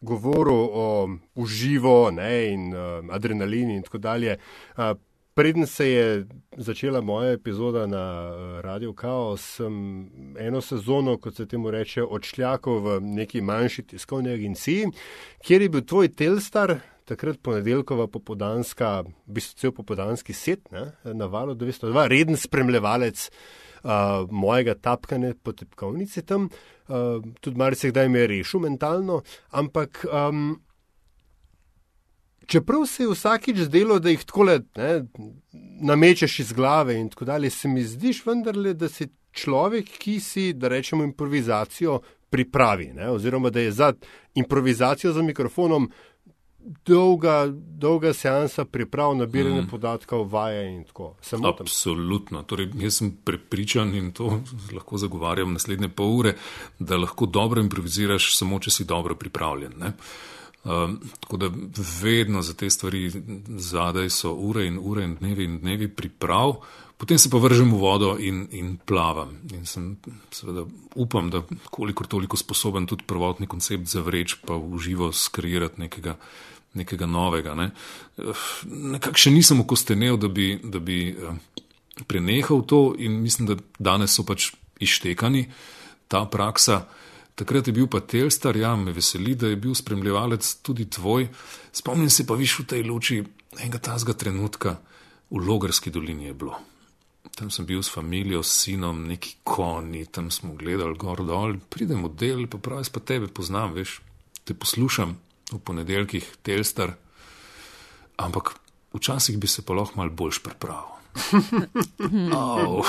govoril 0.02 0.68
o 0.72 1.08
uživo 1.34 2.10
ne, 2.10 2.52
in 2.52 2.74
um, 2.74 3.10
adrenalini 3.10 3.76
in 3.78 3.82
tako 3.82 3.98
dalje, 3.98 4.36
uh, 4.76 4.92
Preden 5.34 5.66
se 5.66 5.88
je 5.88 6.26
začela 6.56 7.00
moja 7.00 7.32
epizoda 7.32 7.86
na 7.86 8.32
eh, 8.32 8.62
Radio 8.62 8.92
Chaos, 8.92 9.40
sem 9.40 9.74
eno 10.38 10.60
sezono, 10.60 11.16
kot 11.16 11.36
se 11.36 11.46
temu 11.46 11.70
reče, 11.70 12.02
odšljakal 12.02 12.80
v 12.84 12.98
neki 13.00 13.40
manjši 13.40 13.82
tiskovni 13.94 14.32
agenciji, 14.32 14.90
kjer 15.40 15.62
je 15.62 15.68
bil 15.68 15.86
tvoj 15.88 16.12
Telstar, 16.12 16.74
takrat 17.08 17.40
ponedeljkova 17.42 18.06
popodanska, 18.12 19.00
v 19.26 19.38
bistvu 19.40 19.60
cel 19.60 19.72
popodanski 19.72 20.36
set, 20.36 20.68
ne, 20.72 20.90
na 21.04 21.26
valu 21.26 21.54
202, 21.54 22.06
reden 22.12 22.36
spremljevalec 22.36 23.30
uh, 23.30 23.61
mojega 24.30 24.74
tapkanja 24.74 25.34
po 25.42 25.52
tipkovnici 25.52 26.22
tam, 26.22 26.48
uh, 26.88 27.22
tudi 27.40 27.56
marsikdaj 27.58 28.08
me 28.08 28.24
je 28.24 28.26
rešil 28.36 28.60
mentalno, 28.60 29.22
ampak. 29.50 30.04
Um, 30.12 30.60
Čeprav 32.46 32.82
se 32.90 33.04
je 33.04 33.08
vsakič 33.08 33.58
zdelo, 33.68 34.00
da 34.02 34.10
jih 34.10 34.24
tako 34.26 34.42
le 34.42 34.56
namečeš 35.80 36.40
iz 36.42 36.52
glave 36.52 36.96
in 36.98 37.06
tako 37.08 37.24
dalje, 37.24 37.50
se 37.50 37.68
mi 37.68 37.84
zdiš 37.86 38.24
vendarle, 38.26 38.74
da 38.74 38.88
si 38.88 39.06
človek, 39.32 39.88
ki 39.98 40.20
si, 40.20 40.52
da 40.52 40.68
rečemo, 40.68 41.04
improvizacijo 41.04 42.00
pripravi, 42.30 42.92
ne? 42.96 43.10
oziroma 43.10 43.50
da 43.50 43.60
je 43.60 43.72
za 43.72 43.92
improvizacijo 44.34 45.12
za 45.12 45.22
mikrofonom 45.22 45.90
dolga, 46.86 47.46
dolga 47.78 48.12
seansa 48.12 48.64
priprav, 48.64 49.16
nabiranje 49.16 49.62
mm. 49.62 49.68
podatkov, 49.70 50.28
vaje 50.32 50.66
in 50.74 50.84
tako. 50.84 51.14
Absolutno. 51.58 52.42
Torej, 52.42 52.70
jaz 52.80 53.00
sem 53.02 53.12
prepričan 53.24 53.94
in 53.94 54.12
to 54.12 54.40
lahko 54.72 54.98
zagovarjam 54.98 55.52
naslednje 55.52 55.88
pol 55.88 56.18
ure, 56.18 56.34
da 56.78 56.96
lahko 56.96 57.26
dobro 57.26 57.62
improviziraš, 57.62 58.36
samo 58.36 58.60
če 58.60 58.70
si 58.70 58.84
dobro 58.84 59.14
pripravljen. 59.14 59.72
Ne? 59.78 59.92
Um, 60.64 61.00
tako 61.20 61.36
da 61.36 61.50
vedno 62.02 62.42
za 62.42 62.54
te 62.54 62.70
stvari 62.70 63.10
zadaj 63.48 64.10
so 64.10 64.30
ure 64.32 64.66
in 64.66 64.78
ure 64.78 65.04
in 65.04 65.16
dnevi 65.18 65.44
in 65.44 65.58
dnevi 65.58 65.88
priprav, 65.88 66.54
potem 66.96 67.18
se 67.18 67.30
pa 67.30 67.38
vržem 67.42 67.72
v 67.74 67.78
vodo 67.78 68.14
in, 68.18 68.46
in 68.50 68.76
plavam. 68.86 69.34
In 69.50 69.66
sem 69.66 69.96
seveda 70.30 70.62
upam, 70.94 71.30
da 71.30 71.42
kolikor 71.70 72.06
toliko 72.06 72.36
sposoben 72.36 72.86
tudi 72.86 73.02
prvotni 73.06 73.46
koncept 73.46 73.90
zavreč, 73.90 74.36
pa 74.46 74.54
v 74.54 74.78
živo 74.78 75.10
skreirati 75.12 75.82
nekega, 75.82 76.14
nekega 76.78 77.10
novega. 77.10 77.58
Ne. 77.58 77.72
Nekako 78.94 79.18
še 79.18 79.34
nisem 79.34 79.64
okostenel, 79.66 80.14
da 80.14 80.30
bi, 80.30 80.54
da 80.62 80.78
bi 80.78 81.10
prenehal 82.06 82.62
to 82.62 82.94
in 82.98 83.18
mislim, 83.18 83.50
da 83.50 83.58
danes 83.82 84.14
so 84.14 84.22
pač 84.22 84.52
ištekani 84.78 85.48
ta 86.06 86.22
praksa. 86.30 86.84
Takrat 87.34 87.66
je 87.66 87.72
bil 87.72 87.88
pa 87.88 88.00
Telstar, 88.00 88.56
ja, 88.56 88.74
me 88.76 88.92
veseli, 88.92 89.34
da 89.34 89.48
je 89.48 89.56
bil 89.56 89.74
spremljevalec 89.74 90.54
tudi 90.62 90.90
tvoj. 90.90 91.28
Spomnim 91.72 92.10
se 92.10 92.26
pa 92.26 92.34
viš 92.34 92.58
v 92.58 92.66
tej 92.74 92.82
luči 92.84 93.22
enega 93.60 93.78
tazga 93.78 94.12
trenutka 94.12 94.76
v 95.32 95.40
Logarski 95.40 95.90
dolini 95.90 96.28
je 96.28 96.34
bilo. 96.34 96.58
Tam 97.32 97.50
sem 97.50 97.64
bil 97.66 97.80
s 97.82 97.88
familijo, 97.88 98.42
s 98.42 98.64
sinom, 98.64 99.06
neki 99.08 99.36
konji, 99.44 100.04
tam 100.06 100.30
smo 100.30 100.54
gledali 100.54 100.98
gor 100.98 101.24
dol, 101.24 101.56
pridem 101.72 102.04
v 102.04 102.12
del, 102.12 102.46
pa 102.52 102.60
pravi, 102.60 102.84
pa 102.92 103.00
tebe 103.00 103.30
poznam, 103.32 103.72
veš, 103.72 104.00
te 104.44 104.52
poslušam 104.54 105.16
v 105.52 105.58
ponedeljkih, 105.64 106.28
Telstar, 106.44 106.92
ampak 108.20 108.52
včasih 108.92 109.38
bi 109.40 109.48
se 109.48 109.64
pa 109.64 109.72
lahko 109.72 110.02
mal 110.02 110.12
boljš 110.12 110.42
pripravil. 110.44 110.92
oh. 112.36 112.88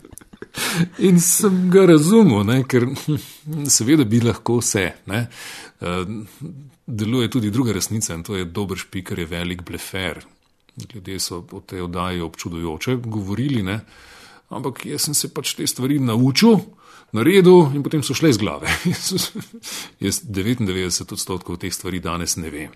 In 0.98 1.20
sem 1.20 1.68
ga 1.70 1.86
razumel, 1.86 2.44
ne, 2.46 2.62
ker 2.68 2.86
seveda 3.68 4.04
bi 4.04 4.20
lahko 4.24 4.58
vse. 4.62 4.84
Ne. 5.06 5.26
Eh, 5.80 6.04
deluje 6.86 7.30
tudi 7.30 7.50
druga 7.50 7.72
resnica 7.72 8.14
in 8.14 8.22
to 8.22 8.36
je 8.36 8.44
dober 8.44 8.78
špiker, 8.78 9.18
je 9.18 9.26
velik 9.26 9.62
blefer. 9.62 10.24
Ljudje 10.94 11.20
so 11.20 11.42
o 11.52 11.60
tej 11.60 11.80
oddaji 11.80 12.20
občudujoče 12.20 12.96
govorili, 12.96 13.62
ne. 13.62 13.80
ampak 14.48 14.86
jaz 14.86 15.04
sem 15.04 15.14
se 15.14 15.28
pač 15.34 15.54
te 15.54 15.66
stvari 15.66 15.98
naučil, 15.98 16.56
naredil 17.12 17.74
in 17.74 17.82
potem 17.82 18.02
so 18.02 18.14
šle 18.14 18.30
iz 18.30 18.38
glave. 18.38 18.70
jaz 20.04 20.22
99 20.24 21.12
odstotkov 21.12 21.58
teh 21.58 21.74
stvari 21.74 22.00
danes 22.00 22.36
ne 22.36 22.50
vem. 22.50 22.72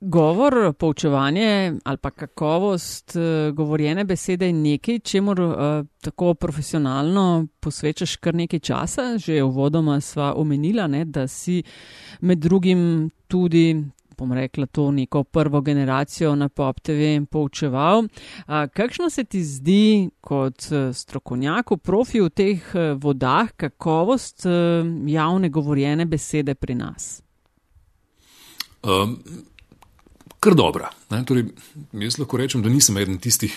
Govor, 0.00 0.72
poučevanje 0.78 1.74
ali 1.84 1.96
pa 1.96 2.10
kakovost 2.10 3.16
uh, 3.16 3.54
govorjene 3.54 4.04
besede 4.04 4.46
je 4.46 4.52
nekaj, 4.52 4.98
čemu 4.98 5.30
uh, 5.32 5.86
tako 6.00 6.34
profesionalno 6.34 7.46
posvečaš 7.60 8.16
kar 8.16 8.34
nekaj 8.34 8.60
časa. 8.60 9.18
Že 9.18 9.42
v 9.42 9.50
vodoma 9.50 10.00
sva 10.00 10.34
omenila, 10.36 10.86
ne, 10.86 11.04
da 11.04 11.26
si 11.26 11.62
med 12.20 12.38
drugim 12.38 13.10
tudi, 13.26 13.74
bom 14.18 14.32
rekla, 14.32 14.66
to 14.66 14.90
neko 14.90 15.24
prvo 15.24 15.60
generacijo 15.60 16.34
na 16.34 16.48
Pop 16.48 16.80
TV 16.80 17.26
poučeval. 17.30 17.98
Uh, 17.98 18.70
kakšno 18.74 19.10
se 19.10 19.24
ti 19.24 19.42
zdi 19.42 20.10
kot 20.20 20.70
uh, 20.70 20.94
strokovnjak, 20.94 21.74
profi 21.82 22.20
v 22.20 22.30
teh 22.30 22.72
vodah, 23.02 23.50
kakovost 23.56 24.46
uh, 24.46 24.86
javne 25.06 25.48
govorjene 25.48 26.06
besede 26.06 26.54
pri 26.54 26.74
nas? 26.74 27.22
Um 28.82 29.18
kar 30.40 30.54
dobra. 30.54 30.90
Torej, 31.08 31.48
jaz 31.92 32.18
lahko 32.18 32.38
rečem, 32.40 32.62
da 32.62 32.72
nisem 32.72 32.98
eden 32.98 33.18
tistih, 33.22 33.54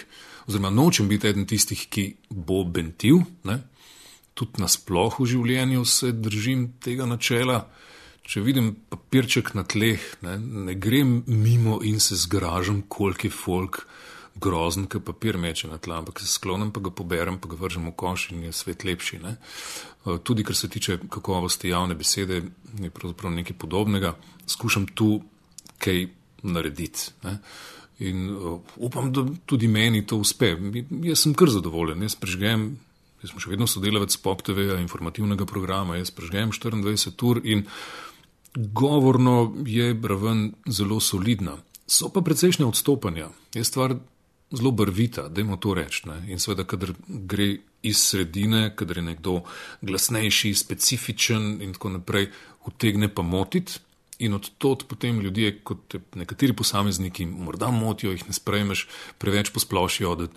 oziroma 0.48 0.72
nočem 0.74 1.10
biti 1.10 1.30
eden 1.30 1.46
tistih, 1.50 1.86
ki 1.90 2.08
bo 2.30 2.64
bentil. 2.64 3.22
Ne? 3.48 3.62
Tudi 4.34 4.64
nasplošno 4.64 5.26
v 5.26 5.30
življenju 5.36 5.86
se 5.86 6.12
držim 6.12 6.72
tega 6.82 7.06
načela. 7.10 7.66
Če 8.22 8.44
vidim 8.46 8.76
papirček 8.90 9.56
na 9.58 9.66
tleh, 9.68 10.02
ne, 10.22 10.38
ne 10.38 10.76
grem 10.78 11.24
mimo 11.28 11.80
in 11.84 12.00
se 12.00 12.16
zgražam, 12.16 12.84
koliko 12.88 13.28
je 13.28 13.34
folk 13.34 13.82
grozen, 14.42 14.86
ki 14.88 15.02
papir 15.04 15.38
meče 15.42 15.68
na 15.68 15.80
tla, 15.82 15.98
ampak 16.00 16.22
se 16.22 16.30
sklonim, 16.30 16.72
pa 16.72 16.80
ga 16.80 16.94
poberem, 16.96 17.40
pa 17.42 17.50
ga 17.52 17.58
vržem 17.60 17.90
v 17.90 17.96
koš 17.98 18.30
in 18.32 18.46
je 18.48 18.54
svet 18.56 18.86
lepši. 18.88 19.20
Ne. 19.26 19.36
Tudi 20.24 20.46
kar 20.48 20.56
se 20.56 20.70
tiče 20.72 21.00
kakovosti 21.12 21.74
javne 21.74 21.98
besede, 21.98 22.42
je 22.80 22.90
pravzaprav 22.94 23.34
nekaj 23.36 23.58
podobnega. 23.58 24.16
Skušam 24.48 24.88
tu 24.96 25.20
kaj 25.82 26.08
narediti. 26.44 27.12
Ne. 27.24 27.38
In 28.02 28.30
uh, 28.30 28.60
upam, 28.76 29.12
da 29.14 29.26
tudi 29.46 29.68
meni 29.68 30.06
to 30.06 30.18
uspe. 30.18 30.56
Jaz 31.06 31.26
sem 31.26 31.36
kar 31.38 31.52
zadovoljen. 31.54 32.02
Jaz 32.02 32.16
prežgem, 32.18 32.72
jaz 33.22 33.34
sem 33.34 33.44
še 33.44 33.52
vedno 33.54 33.68
sodelavec 33.70 34.16
PopTV-ja, 34.24 34.80
informativnega 34.82 35.46
programa, 35.50 36.00
jaz 36.00 36.14
prežgem 36.16 36.54
24 36.54 37.28
ur 37.30 37.42
in 37.46 37.68
govorno 38.56 39.54
je 39.66 39.94
raven 40.04 40.50
zelo 40.68 41.00
solidna. 41.00 41.60
So 41.88 42.10
pa 42.10 42.24
precejšnje 42.26 42.66
odstopanja. 42.66 43.30
Je 43.54 43.64
stvar 43.64 43.96
zelo 44.52 44.72
barvita, 44.72 45.28
da 45.30 45.42
jim 45.42 45.54
to 45.60 45.74
rečem. 45.74 46.12
In 46.28 46.40
seveda, 46.40 46.66
kadar 46.68 46.94
gre 47.08 47.54
iz 47.88 48.02
sredine, 48.02 48.72
kadar 48.76 48.98
je 48.98 49.04
nekdo 49.04 49.38
glasnejši, 49.82 50.54
specifičen 50.56 51.62
in 51.62 51.74
tako 51.78 51.96
naprej, 51.98 52.30
utegne 52.66 53.14
pa 53.14 53.22
motiti 53.22 53.80
in 54.22 54.34
od 54.38 54.50
tod 54.62 54.86
potem 54.88 55.20
ljudje, 55.22 55.56
kot 55.66 55.96
nekateri 56.16 56.54
posamezniki, 56.54 57.26
morda 57.26 57.72
motijo, 57.74 58.14
jih 58.14 58.28
ne 58.28 58.36
sprejmeš, 58.38 58.86
preveč 59.18 59.50
posplošijo, 59.54 60.16
da 60.16 60.28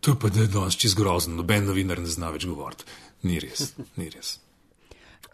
to 0.00 0.16
pa 0.20 0.32
je 0.32 0.46
danes 0.48 0.76
čez 0.80 0.96
grozno, 0.96 1.36
noben 1.36 1.68
novinar 1.68 2.00
ne 2.00 2.08
zna 2.08 2.32
več 2.32 2.48
govoriti. 2.48 2.88
Ni 3.24 3.38
res, 3.40 3.74
ni 3.96 4.08
res. 4.12 4.38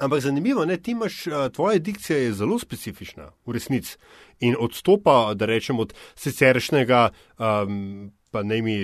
Ampak 0.00 0.22
zanimivo, 0.24 0.64
ne, 0.64 0.78
ti 0.80 0.94
imaš, 0.94 1.24
tvoja 1.52 1.78
dikcija 1.78 2.18
je 2.18 2.36
zelo 2.38 2.58
specifična 2.58 3.30
v 3.46 3.52
resnici 3.52 3.98
in 4.40 4.56
odstopa, 4.58 5.34
da 5.34 5.46
rečem, 5.46 5.78
od 5.78 5.92
siceršnjega 6.16 7.10
um, 7.36 8.08
pa 8.30 8.42
naj 8.42 8.62
mi 8.62 8.76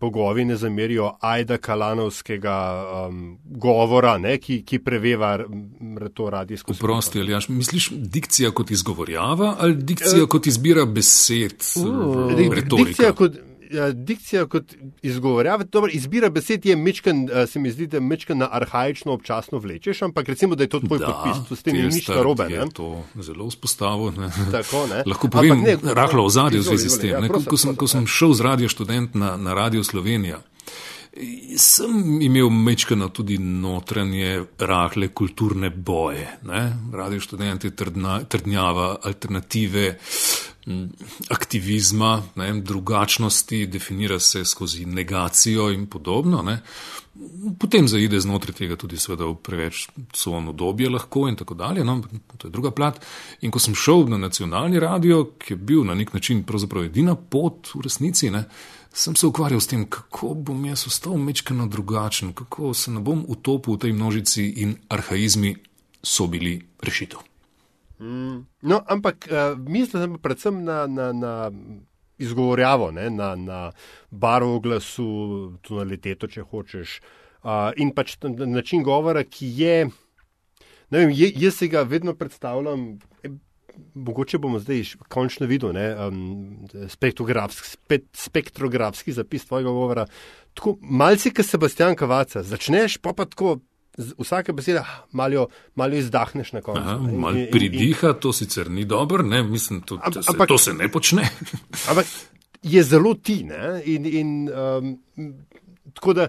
bogovi 0.00 0.44
ne 0.44 0.56
zamerijo, 0.56 1.16
ajda 1.20 1.58
kalanovskega 1.58 2.56
um, 3.08 3.38
govora, 3.44 4.18
ne, 4.18 4.38
ki, 4.38 4.62
ki 4.64 4.78
preveva 4.78 5.38
to 6.14 6.30
radijsko 6.30 6.74
sporočilo. 6.74 6.94
Prosti, 6.94 7.20
ali 7.20 7.32
jaš, 7.32 7.48
misliš 7.48 7.90
dikcija 7.90 8.50
kot 8.50 8.70
izgovorjava 8.70 9.56
ali 9.58 9.74
dikcija 9.74 10.22
uh, 10.22 10.28
kot 10.28 10.46
izbira 10.46 10.84
besed? 10.84 11.64
Uh, 11.76 12.32
dikcija 12.86 13.12
kot 13.12 13.36
dikcija 13.92 14.46
kot 14.46 14.74
izgovorjava, 15.02 15.64
dobro, 15.64 15.90
izbira 15.92 16.30
besed 16.30 16.66
je 16.66 16.76
mečken, 16.76 17.28
eh, 17.32 17.46
se 17.46 17.58
mi 17.58 17.70
zdi, 17.70 17.86
da 17.86 18.00
mečken 18.00 18.38
na 18.38 18.48
arhajično 18.52 19.12
občasno 19.12 19.58
vlečeš, 19.58 20.02
ampak 20.02 20.28
recimo, 20.28 20.54
da 20.54 20.64
je 20.64 20.68
to 20.68 20.80
tvoj 20.80 20.98
da, 20.98 21.06
podpis, 21.06 21.58
s 21.58 21.62
tem 21.62 21.76
ni 21.76 21.82
nič 21.82 22.08
narobe. 22.08 22.46
Je 22.50 22.68
to 22.74 23.04
zelo 23.20 23.48
vzpostavil. 23.48 24.12
Tako, 24.52 24.86
Lahko 25.06 25.28
povem, 25.28 25.64
rahlo 25.82 26.24
ozadje 26.24 26.60
v 26.60 26.62
zvezi 26.62 26.90
s 26.90 26.98
tem. 26.98 27.10
Ja, 27.10 27.28
ko, 27.28 27.42
ko, 27.46 27.56
sem, 27.56 27.76
ko 27.76 27.88
sem 27.88 28.06
šel 28.06 28.34
z 28.34 28.40
radio 28.40 28.68
študent 28.68 29.14
na, 29.14 29.36
na 29.36 29.54
Radio 29.54 29.84
Slovenija 29.84 30.42
Sem 31.56 32.20
imel 32.22 32.50
mečkano 32.50 33.08
tudi 33.08 33.38
notranje, 33.38 34.44
rahle 34.58 35.08
kulturne 35.08 35.70
boje. 35.70 36.28
Ne? 36.46 36.60
Radio 36.92 37.20
študenti 37.20 37.70
trdna, 37.74 38.20
trdnjava 38.24 38.96
alternative, 39.02 39.96
aktivizma, 41.28 42.22
ne? 42.36 42.52
drugačnosti, 42.60 43.66
definira 43.66 44.18
se 44.20 44.44
skozi 44.44 44.86
negacijo 44.86 45.70
in 45.70 45.86
podobno. 45.86 46.42
Ne? 46.42 46.60
Potem 47.58 47.88
zaide 47.88 48.20
znotraj 48.20 48.54
tega 48.54 48.76
tudi 48.76 48.98
seveda 48.98 49.26
v 49.28 49.36
preveč 49.42 49.88
covno 50.12 50.52
dobje 50.52 50.90
lahko 50.90 51.26
in 51.28 51.36
tako 51.36 51.54
dalje, 51.54 51.84
no, 51.84 52.00
to 52.38 52.48
je 52.48 52.52
druga 52.52 52.70
plat. 52.70 53.00
In 53.40 53.50
ko 53.50 53.58
sem 53.58 53.74
šel 53.74 54.06
na 54.08 54.18
nacionalni 54.18 54.80
radio, 54.80 55.24
ki 55.38 55.52
je 55.52 55.56
bil 55.56 55.84
na 55.84 55.94
nek 55.94 56.14
način 56.14 56.42
pravzaprav 56.42 56.84
edina 56.84 57.14
pot 57.14 57.74
v 57.74 57.84
resnici, 57.84 58.30
ne, 58.30 58.44
sem 58.92 59.16
se 59.16 59.26
ukvarjal 59.26 59.60
s 59.60 59.66
tem, 59.66 59.86
kako 59.86 60.34
bom 60.34 60.64
jaz 60.66 60.86
ostal 60.86 61.16
mečkano 61.16 61.66
drugačen, 61.66 62.32
kako 62.32 62.74
se 62.74 62.90
ne 62.90 63.00
bom 63.00 63.24
utopil 63.28 63.74
v 63.74 63.86
tej 63.86 63.92
množici 63.92 64.46
in 64.62 64.76
arhaizmi 64.88 65.56
so 66.02 66.26
bili 66.26 66.60
rešitev. 66.82 67.29
Mm, 68.00 68.46
no, 68.62 68.80
ampak 68.88 69.28
uh, 69.28 69.58
mislim 69.58 70.18
predvsem 70.18 70.64
na, 70.64 70.86
na, 70.86 71.12
na 71.12 71.50
izgovorjavo, 72.18 72.90
ne, 72.90 73.10
na, 73.10 73.34
na 73.36 73.72
barvo 74.10 74.60
glasu, 74.60 75.08
tonaliteto, 75.62 76.28
če 76.28 76.44
hočeš, 76.48 77.00
uh, 77.44 77.70
in 77.76 77.92
pač 77.96 78.16
način 78.24 78.84
govora, 78.84 79.24
ki 79.24 79.52
je. 79.60 79.76
Vem, 80.90 81.12
jaz 81.14 81.60
si 81.60 81.68
ga 81.70 81.84
vedno 81.86 82.16
predstavljam, 82.18 82.98
e, 83.22 83.30
mogoče 83.94 84.40
bomo 84.42 84.58
zdaj 84.58 84.96
končno 85.08 85.46
videli, 85.46 85.84
um, 85.94 86.66
spektrografski, 86.88 87.68
spe, 87.68 88.00
spektrografski 88.16 89.12
zapis 89.12 89.46
tvojega 89.46 89.70
govora. 89.70 90.06
Tako 90.54 90.78
malce, 90.80 91.30
kot 91.36 91.46
Sebastian 91.46 91.94
Kavaca, 91.96 92.42
začneš 92.42 92.98
pa 92.98 93.12
pa 93.12 93.28
tako 93.28 93.60
vsake 94.18 94.52
besede 94.52 94.82
malo, 95.12 95.48
malo 95.74 95.94
izdahneš 95.94 96.52
na 96.52 96.60
koncu. 96.60 96.82
Malo 97.12 97.46
pridiha, 97.52 98.08
in, 98.08 98.20
to 98.20 98.32
sicer 98.32 98.70
ni 98.70 98.84
dobro, 98.84 99.22
ne, 99.22 99.42
mislim, 99.42 99.80
to, 99.80 99.98
to, 100.12 100.22
se, 100.22 100.30
ampak, 100.32 100.48
to 100.48 100.58
se 100.58 100.74
ne 100.74 100.88
počne. 100.92 101.28
ampak 101.90 102.06
je 102.62 102.82
zelo 102.82 103.14
ti. 103.14 103.42
Ne, 103.44 103.82
in, 103.84 104.06
in, 104.06 104.48
um, 104.48 104.98
tako 105.94 106.12
da 106.12 106.28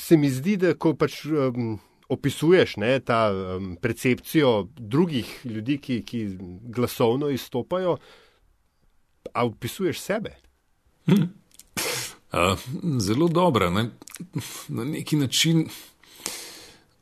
se 0.00 0.16
mi 0.16 0.30
zdi, 0.30 0.56
da 0.56 0.74
ko 0.74 0.94
pač. 0.94 1.24
Um, 1.24 1.78
Opisuješ 2.08 2.78
ne, 2.80 3.00
ta 3.04 3.26
um, 3.28 3.74
percepcijo 3.76 4.70
drugih 4.80 5.28
ljudi, 5.44 5.74
ki, 5.78 5.98
ki 6.08 6.22
glasovno 6.72 7.28
izstopajo, 7.28 7.98
a 9.34 9.44
opisuješ 9.44 10.00
sebe? 10.00 10.32
Hm. 11.04 11.26
Uh, 12.32 12.58
zelo 12.98 13.28
dobro. 13.28 13.70
Ne? 13.70 13.90
Na 14.68 14.84
neki 14.84 15.16
način 15.16 15.68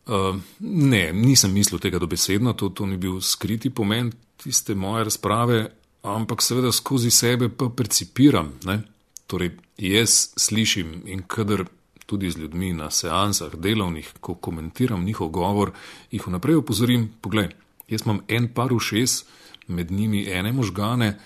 Uh, 0.07 0.37
ne, 0.61 1.11
nisem 1.13 1.51
mislil 1.51 1.81
tega 1.83 1.99
dobesedno, 1.99 2.53
to, 2.55 2.69
to 2.71 2.87
ni 2.87 2.95
bil 2.97 3.19
skriti 3.21 3.73
pomen 3.75 4.13
tiste 4.39 4.75
moje 4.79 5.09
razprave, 5.09 5.65
ampak 6.07 6.43
seveda 6.43 6.71
skozi 6.73 7.11
sebe 7.11 7.49
pa 7.49 7.67
percipiram. 7.75 8.53
Ne? 8.65 8.81
Torej, 9.27 9.57
jaz 9.83 10.29
slišim 10.39 11.03
in 11.11 11.25
kadar 11.27 11.65
tudi 12.07 12.31
z 12.31 12.39
ljudmi 12.39 12.71
na 12.73 12.91
seansah 12.91 13.57
delovnih, 13.59 14.13
ko 14.21 14.35
komentiram 14.39 15.03
njihov 15.05 15.33
govor, 15.35 15.75
jih 16.11 16.23
vnaprej 16.27 16.63
opozorim, 16.63 17.09
poglej, 17.21 17.51
jaz 17.91 18.07
imam 18.07 18.23
en 18.29 18.47
par 18.55 18.73
ušes, 18.73 19.25
med 19.67 19.91
njimi 19.91 20.29
ene 20.31 20.53
možgane, 20.53 21.17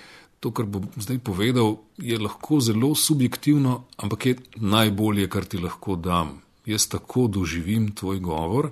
to, 0.41 0.55
kar 0.57 0.65
bom 0.65 0.89
zdaj 0.97 1.19
povedal, 1.21 1.77
je 1.99 2.17
lahko 2.19 2.61
zelo 2.65 2.95
subjektivno, 2.95 3.83
ampak 3.97 4.27
je 4.27 4.39
najbolje, 4.57 5.29
kar 5.29 5.45
ti 5.45 5.61
lahko 5.61 6.01
dam 6.01 6.39
jaz 6.67 6.89
tako 6.89 7.27
doživim 7.27 7.95
tvoj 7.95 8.19
govor 8.19 8.71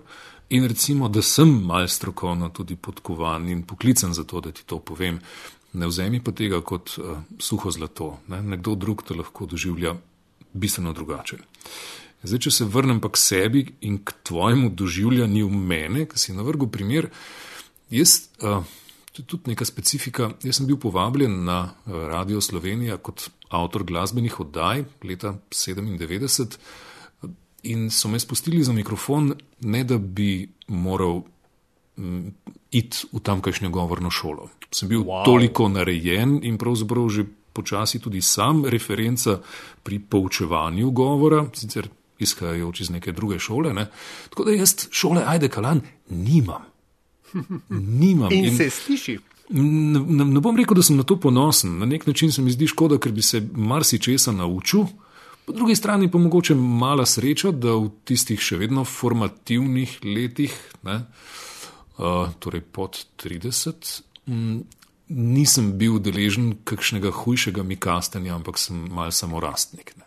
in 0.48 0.64
recimo, 0.64 1.08
da 1.08 1.22
sem 1.22 1.48
mal 1.48 1.88
strokovno 1.88 2.48
tudi 2.48 2.76
podkovan 2.76 3.48
in 3.48 3.62
poklican 3.62 4.14
za 4.14 4.24
to, 4.24 4.40
da 4.40 4.52
ti 4.52 4.64
to 4.66 4.78
povem. 4.78 5.20
Ne 5.72 5.86
vzemi 5.86 6.22
pa 6.24 6.32
tega 6.32 6.60
kot 6.64 6.94
uh, 6.98 7.18
suho 7.38 7.70
zlato. 7.70 8.18
Ne? 8.28 8.42
Nekdo 8.42 8.74
drug 8.74 9.02
te 9.04 9.14
lahko 9.14 9.46
doživlja 9.46 9.94
bistveno 10.52 10.92
drugače. 10.92 11.36
Zdaj, 12.22 12.38
če 12.38 12.50
se 12.50 12.64
vrnem 12.64 13.00
pa 13.00 13.12
k 13.12 13.20
sebi 13.20 13.66
in 13.84 13.98
k 14.04 14.14
tvojemu 14.26 14.70
doživljanju 14.74 15.50
mene, 15.50 16.06
ki 16.08 16.18
si 16.18 16.32
navrgu 16.32 16.66
primer, 16.72 17.10
jaz, 17.92 18.16
uh, 18.40 18.64
to 19.12 19.22
je 19.22 19.26
tudi 19.26 19.52
neka 19.52 19.68
specifika, 19.68 20.32
jaz 20.42 20.56
sem 20.56 20.66
bil 20.66 20.80
povabljen 20.80 21.44
na 21.44 21.74
Radio 21.86 22.40
Slovenija 22.40 22.96
kot 22.96 23.28
avtor 23.52 23.84
glasbenih 23.84 24.40
oddaj 24.40 24.84
leta 25.04 25.36
1997 25.52 26.56
in 27.62 27.90
so 27.90 28.08
me 28.08 28.20
spustili 28.20 28.62
za 28.64 28.72
mikrofon, 28.72 29.32
ne 29.60 29.84
da 29.84 29.98
bi 29.98 30.48
moral 30.68 31.22
um, 31.96 32.32
iti 32.70 33.06
v 33.12 33.20
tamkajšnjo 33.20 33.70
govorno 33.70 34.10
šolo. 34.10 34.48
Sem 34.70 34.88
bil 34.88 35.00
wow. 35.00 35.24
toliko 35.24 35.68
narejen 35.68 36.40
in 36.42 36.58
pravzaprav 36.58 37.08
že 37.08 37.24
počasi 37.52 37.98
tudi 37.98 38.22
sam 38.22 38.64
referenca 38.64 39.40
pri 39.82 39.98
poučevanju 39.98 40.90
govora, 40.90 41.46
sicer 41.54 41.88
izhajajoč 42.18 42.80
iz 42.80 42.90
neke 42.90 43.12
druge 43.12 43.38
šole. 43.38 43.74
Ne? 43.74 43.86
Tako 44.30 44.44
da 44.44 44.50
jaz 44.50 44.74
šole 44.90 45.22
Ajde 45.26 45.48
Kalan 45.48 45.80
nimam. 46.10 46.62
nimam. 48.00 48.32
In, 48.32 48.44
in 48.44 48.56
se 48.56 48.70
sliši. 48.70 49.18
Ne, 49.48 50.00
ne, 50.00 50.24
ne 50.24 50.40
bom 50.40 50.56
rekel, 50.56 50.76
da 50.76 50.82
sem 50.82 50.96
na 50.96 51.02
to 51.02 51.16
ponosen. 51.20 51.78
Na 51.78 51.86
nek 51.86 52.06
način 52.06 52.32
se 52.32 52.42
mi 52.42 52.50
zdi 52.50 52.66
škoda, 52.66 52.98
ker 52.98 53.12
bi 53.12 53.22
se 53.22 53.40
marsičesa 53.52 54.32
naučil. 54.32 54.86
Po 55.48 55.52
drugi 55.52 55.74
strani 55.76 56.10
pa 56.10 56.18
mogoče 56.18 56.54
mala 56.54 57.06
sreča, 57.06 57.54
da 57.56 57.72
v 57.72 57.86
tistih 58.04 58.36
še 58.36 58.58
vedno 58.60 58.82
formativnih 58.84 59.94
letih, 60.04 60.52
ne, 60.84 60.98
uh, 61.96 62.34
torej 62.36 62.60
pod 62.68 62.98
30, 63.16 63.88
m, 64.28 64.58
nisem 65.08 65.70
bil 65.80 65.96
deležen 66.04 66.50
kakšnega 66.68 67.14
hujšega 67.22 67.64
mikastanja, 67.64 68.34
ampak 68.36 68.60
sem 68.60 68.82
mal 68.92 69.08
samorastnik. 69.08 69.94
Ne. 69.96 70.04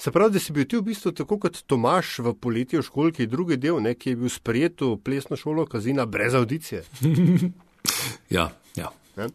Se 0.00 0.14
pravi, 0.16 0.38
da 0.38 0.40
si 0.40 0.56
bil 0.56 0.64
ti 0.64 0.80
v 0.80 0.86
bistvu 0.86 1.12
tako 1.12 1.36
kot 1.44 1.60
Tomaš 1.68 2.14
v 2.24 2.32
poletju 2.32 2.80
v 2.80 2.86
školki, 2.86 3.28
drugi 3.28 3.60
del, 3.60 3.82
ne, 3.84 3.92
ki 4.00 4.14
je 4.14 4.20
bil 4.22 4.32
sprejet 4.32 4.80
v 4.80 4.94
plesno 4.96 5.36
šolo 5.36 5.66
Kazina 5.68 6.08
brez 6.08 6.32
audicije. 6.38 6.86
ja, 8.38 8.48
ja. 8.48 8.48
Ne? 9.18 9.28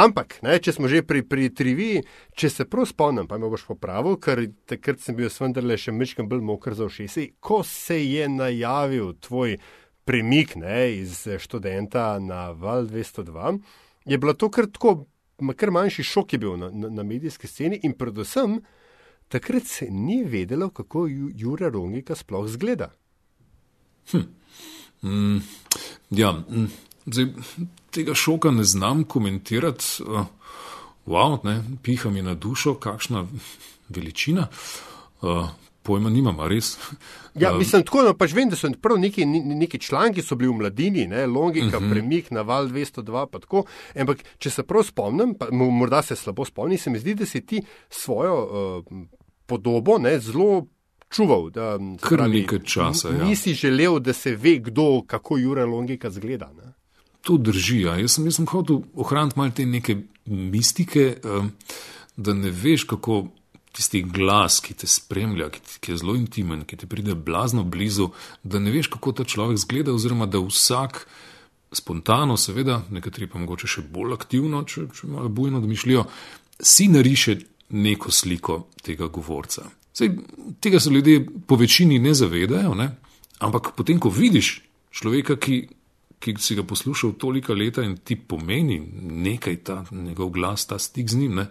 Ampak, 0.00 0.38
ne, 0.44 0.58
če 0.62 0.74
smo 0.76 0.90
že 0.90 1.02
pri, 1.06 1.22
pri 1.26 1.48
triviji, 1.56 2.04
če 2.38 2.50
se 2.52 2.66
prav 2.68 2.88
spomnim, 2.90 3.28
pa 3.30 3.38
me 3.40 3.50
boš 3.50 3.66
popravil, 3.68 4.18
ker 4.20 4.44
takrat 4.70 5.02
sem 5.02 5.16
bil 5.18 5.32
vendarle 5.32 5.78
še 5.80 5.94
mečkam 5.96 6.28
bolj 6.30 6.44
moker 6.44 6.76
za 6.78 6.88
ušesi, 6.90 7.30
ko 7.40 7.62
se 7.66 7.98
je 8.00 8.28
najavil 8.28 9.14
tvoj 9.24 9.56
premik 10.04 10.56
ne, 10.60 10.90
iz 11.00 11.24
študenta 11.38 12.18
na 12.22 12.50
Val 12.52 12.88
202, 12.90 13.56
je 14.10 14.18
bilo 14.18 14.34
to 14.34 14.50
kar 14.52 14.68
tako, 14.70 15.06
kar 15.56 15.72
manjši 15.72 16.04
šok 16.04 16.36
je 16.36 16.42
bil 16.42 16.56
na, 16.60 16.70
na, 16.72 16.92
na 17.00 17.06
medijski 17.06 17.48
sceni 17.48 17.80
in 17.86 17.96
predvsem 17.98 18.60
takrat 19.30 19.66
se 19.66 19.86
ni 19.90 20.24
vedelo, 20.24 20.70
kako 20.74 21.06
Jura 21.34 21.68
Rongika 21.70 22.16
sploh 22.18 22.48
zgleda. 22.50 22.90
Hm. 24.10 24.18
Mm, 25.02 25.38
ja, 26.10 26.32
mm. 26.32 26.66
Zdaj, 27.12 27.26
tega 27.90 28.14
šoka 28.14 28.50
ne 28.50 28.64
znam 28.64 29.04
komentirati. 29.04 29.84
Uh, 30.06 30.26
wow, 31.06 31.38
ne, 31.44 31.62
piha 31.82 32.10
mi 32.10 32.22
na 32.22 32.34
dušo, 32.34 32.74
kakšna 32.74 33.26
veličina. 33.88 34.46
Uh, 35.22 35.48
pojma 35.82 36.10
nimam, 36.10 36.40
res. 36.48 36.76
Ja, 37.34 37.52
mislim, 37.54 37.82
tako, 37.86 38.02
no, 38.06 38.14
pač 38.18 38.34
vem, 38.36 38.50
da 38.50 38.56
so 38.58 38.68
prav 38.82 38.98
neki, 39.00 39.24
neki 39.26 39.78
članki 39.80 40.22
bili 40.36 40.50
v 40.50 40.56
mladini, 40.58 41.06
ne, 41.06 41.26
logika, 41.26 41.66
uh 41.66 41.82
mhm. 41.82 41.84
-huh. 41.84 41.92
premik 41.92 42.30
na 42.30 42.42
val 42.42 42.68
202, 42.68 43.26
pa 43.26 43.38
tako. 43.38 43.64
Ampak, 43.94 44.24
če 44.38 44.50
se 44.50 44.62
prav 44.62 44.82
spomnim, 44.82 45.34
pa 45.34 45.48
morda 45.50 46.02
se 46.02 46.16
slabo 46.16 46.44
spomnim, 46.44 46.78
se 46.78 46.90
mi 46.90 46.98
zdi, 46.98 47.14
da 47.14 47.26
si 47.26 47.40
ti 47.46 47.62
svojo 47.88 48.36
uh, 48.44 48.84
podobo 49.46 49.98
ne, 49.98 50.18
zelo. 50.18 50.66
Čuval, 51.10 51.50
da 51.50 51.78
Kar 52.00 52.28
nekaj 52.30 52.58
časa. 52.64 53.08
Ja. 53.08 53.24
Nisi 53.24 53.54
želel, 53.54 53.98
da 53.98 54.12
se 54.12 54.36
ve, 54.36 54.58
kdo, 54.58 55.02
kako 55.06 55.38
Jura 55.38 55.64
Longika 55.66 56.10
zgleda. 56.10 56.52
Ne? 56.54 56.72
To 57.26 57.36
drži. 57.36 57.82
Ja. 57.84 57.96
Jaz 58.00 58.16
sem, 58.16 58.24
jaz 58.28 58.38
sem 58.38 58.48
hotel 58.48 58.82
ohraniti 58.94 59.38
malo 59.38 59.52
te 59.56 59.66
neke 59.66 59.98
mistike, 60.26 61.16
um, 61.24 61.50
da 62.16 62.34
ne 62.34 62.50
veš, 62.50 62.86
kako 62.88 63.26
tisti 63.76 64.02
glas, 64.02 64.58
ki 64.64 64.74
te 64.74 64.88
spremlja, 64.90 65.50
ki, 65.54 65.60
ki 65.80 65.92
je 65.92 65.98
zelo 66.02 66.16
intimen, 66.18 66.64
ki 66.66 66.80
ti 66.80 66.88
pride 66.90 67.14
blazno 67.14 67.64
blizu, 67.64 68.10
da 68.42 68.58
ne 68.58 68.72
veš, 68.74 68.90
kako 68.90 69.12
ta 69.20 69.24
človek 69.24 69.60
zgleda, 69.62 69.94
oziroma 69.94 70.26
da 70.26 70.40
vsak 70.42 71.04
spontano, 71.72 72.36
seveda, 72.36 72.80
nekateri 72.90 73.28
pa 73.30 73.38
mogoče 73.38 73.68
še 73.70 73.84
bolj 73.92 74.16
aktivno, 74.16 74.64
če, 74.66 74.88
če 74.94 75.10
malo 75.10 75.30
bujno 75.30 75.60
domišljajo, 75.62 76.06
si 76.60 76.88
nariše 76.90 77.36
neko 77.70 78.10
sliko 78.10 78.64
tega 78.82 79.06
govorca. 79.12 79.68
Sej, 79.94 80.16
tega 80.62 80.80
se 80.80 80.90
ljudje 80.90 81.22
po 81.46 81.56
večini 81.56 81.98
ne 82.02 82.14
zavedajo, 82.14 82.74
ne? 82.74 82.90
ampak 83.40 83.72
potem, 83.76 84.00
ko 84.02 84.10
vidiš 84.12 84.60
človeka, 84.90 85.38
ki 85.40 85.62
ki 86.20 86.36
si 86.38 86.54
ga 86.58 86.62
poslušal 86.68 87.14
toliko 87.18 87.54
leta 87.56 87.82
in 87.82 87.96
ti 88.04 88.16
pomeni 88.16 88.80
nekaj, 89.24 89.56
ta 89.64 89.84
njegov 89.90 90.30
glas, 90.36 90.66
ta 90.68 90.78
stik 90.78 91.08
z 91.08 91.22
njim, 91.22 91.40
ne, 91.40 91.48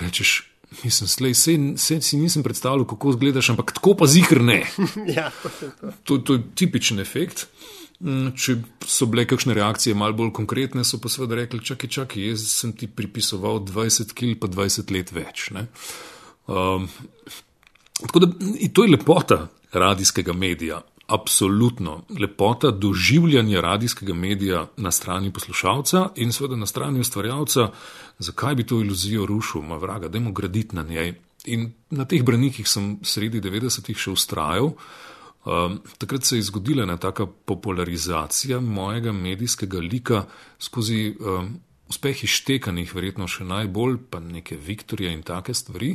rečeš, 0.00 0.42
Mislim, 0.84 1.08
slej, 1.08 1.34
sej, 1.34 1.58
sej 1.78 2.00
si 2.02 2.18
nisem 2.18 2.42
predstavljal, 2.42 2.84
kako 2.90 3.10
izgledaš, 3.14 3.52
ampak 3.54 3.72
tako 3.72 3.94
pa 3.94 4.06
zihr 4.06 4.40
ne. 4.42 4.64
ja, 5.16 5.30
to, 6.04 6.18
to 6.18 6.34
je 6.34 6.42
tipičen 6.54 7.00
efekt. 7.00 7.46
Mm, 8.00 8.34
Če 8.36 8.58
so 8.84 9.06
bile 9.08 9.24
kakšne 9.30 9.54
reakcije 9.56 9.94
malo 9.96 10.18
bolj 10.18 10.32
konkretne, 10.36 10.84
so 10.84 10.98
pa 11.00 11.08
seveda 11.08 11.38
rekli: 11.38 11.62
čakaj, 11.64 11.90
čakaj, 11.90 12.26
jaz 12.28 12.48
sem 12.50 12.74
ti 12.76 12.90
pripisoval 12.90 13.62
20 13.64 14.12
kg, 14.12 14.34
pa 14.40 14.50
20 14.52 14.92
let 14.92 15.14
več. 15.16 15.48
Um, 16.46 16.90
tako 18.02 18.26
da 18.26 18.32
to 18.74 18.84
je 18.84 18.92
lepota 18.92 19.46
radijskega 19.72 20.34
medija. 20.36 20.82
Absolutno 21.06 22.00
lepota 22.20 22.70
doživljanja 22.70 23.60
radijskega 23.60 24.14
medija 24.14 24.66
na 24.76 24.90
strani 24.90 25.32
poslušalca 25.32 26.08
in 26.16 26.32
seveda 26.32 26.56
na 26.56 26.66
strani 26.66 27.00
ustvarjalca, 27.00 27.68
zakaj 28.18 28.54
bi 28.54 28.66
to 28.66 28.80
iluzijo 28.80 29.26
rušil, 29.26 29.62
ma 29.62 29.76
vraga, 29.76 30.08
dajmo 30.08 30.32
graditi 30.32 30.76
na 30.76 30.82
njej. 30.82 31.14
In 31.44 31.72
na 31.90 32.04
teh 32.04 32.24
branikih 32.24 32.68
sem 32.68 32.96
sredi 33.02 33.40
90-ih 33.40 33.98
še 33.98 34.10
ustrajal. 34.10 34.72
Um, 35.46 35.78
takrat 35.98 36.24
se 36.26 36.36
je 36.36 36.42
zgodila 36.42 36.82
ena 36.82 36.96
taka 36.96 37.26
popularizacija 37.26 38.60
mojega 38.60 39.12
medijskega 39.12 39.78
lika 39.78 40.24
skozi 40.58 41.14
um, 41.20 41.52
uspeh 41.88 42.24
ištekanih, 42.24 42.94
verjetno 42.94 43.28
še 43.30 43.46
najbolj, 43.46 44.00
pa 44.10 44.18
neke 44.20 44.58
Viktorije 44.58 45.12
in 45.14 45.22
take 45.22 45.54
stvari. 45.54 45.94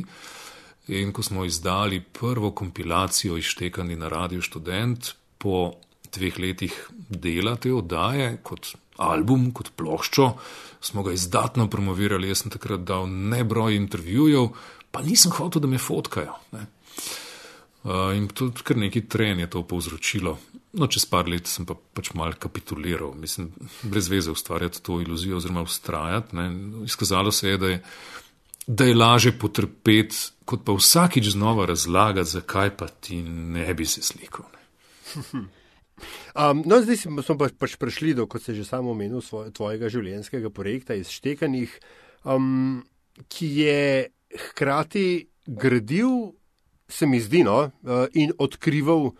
In 0.88 1.12
ko 1.12 1.22
smo 1.22 1.44
izdali 1.44 2.00
prvo 2.00 2.50
kompilacijo 2.50 3.36
ištekani 3.36 3.96
na 3.96 4.08
Radio 4.08 4.42
Student 4.42 5.12
po 5.38 5.74
dveh 6.12 6.38
letih 6.38 6.74
dela 7.08 7.56
te 7.56 7.72
oddaje 7.72 8.36
kot 8.42 8.74
album, 8.96 9.50
kot 9.54 9.72
ploščo, 9.76 10.28
smo 10.80 11.02
ga 11.02 11.14
izdatno 11.14 11.68
promovirali. 11.70 12.28
Jaz 12.28 12.44
sem 12.44 12.52
takrat 12.52 12.84
dal 12.86 13.06
nebroj 13.08 13.76
intervjujev, 13.78 14.50
pa 14.90 15.02
nisem 15.02 15.32
hotel, 15.38 15.62
da 15.62 15.70
me 15.70 15.80
fotkajo. 15.80 16.34
Ne. 16.52 16.66
Uh, 17.82 18.12
in 18.14 18.28
tudi 18.30 18.62
kar 18.62 18.78
neki 18.78 19.08
tren 19.10 19.40
je 19.42 19.48
to 19.50 19.64
povzročilo. 19.66 20.36
No, 20.78 20.86
čez 20.88 21.04
par 21.10 21.28
let 21.28 21.50
sem 21.50 21.66
pa 21.68 21.74
pač 21.74 22.12
mal 22.16 22.36
kapituliral, 22.40 23.10
mislim, 23.18 23.50
brez 23.82 24.06
veze 24.08 24.30
ustvarjati 24.32 24.80
to 24.82 25.00
iluzijo 25.02 25.40
oziroma 25.40 25.64
ustrajati. 25.66 26.36
Ne. 26.36 26.46
Izkazalo 26.86 27.32
se 27.32 27.48
je, 27.48 27.58
da 27.58 27.72
je, 27.72 27.80
da 28.66 28.84
je 28.84 28.94
laže 28.94 29.32
potrpeti, 29.38 30.16
kot 30.44 30.64
pa 30.66 30.76
vsakič 30.76 31.32
znova 31.34 31.66
razlagati, 31.66 32.30
zakaj 32.30 32.76
pa 32.76 32.88
ti 32.88 33.22
ne 33.22 33.74
bi 33.74 33.86
se 33.86 34.02
slikal. 34.02 34.46
Um, 36.34 36.62
no, 36.66 36.80
zdaj 36.82 36.96
smo 37.04 37.36
pa, 37.38 37.46
pač 37.58 37.76
prišli 37.78 38.14
do, 38.18 38.26
kot 38.26 38.42
se 38.42 38.54
že 38.56 38.64
samo 38.64 38.90
omenil, 38.90 39.22
tvojega 39.54 39.90
življenjskega 39.92 40.50
projekta 40.50 40.96
izštekanih, 40.98 41.74
um, 42.24 42.80
ki 43.28 43.50
je 43.60 43.82
hkrati 44.48 45.28
gradil 45.46 46.32
se 46.92 47.06
mi 47.06 47.20
zdi, 47.20 47.42
no, 47.44 47.58
uh, 47.64 48.04
in 48.12 48.32
odkrival 48.38 49.12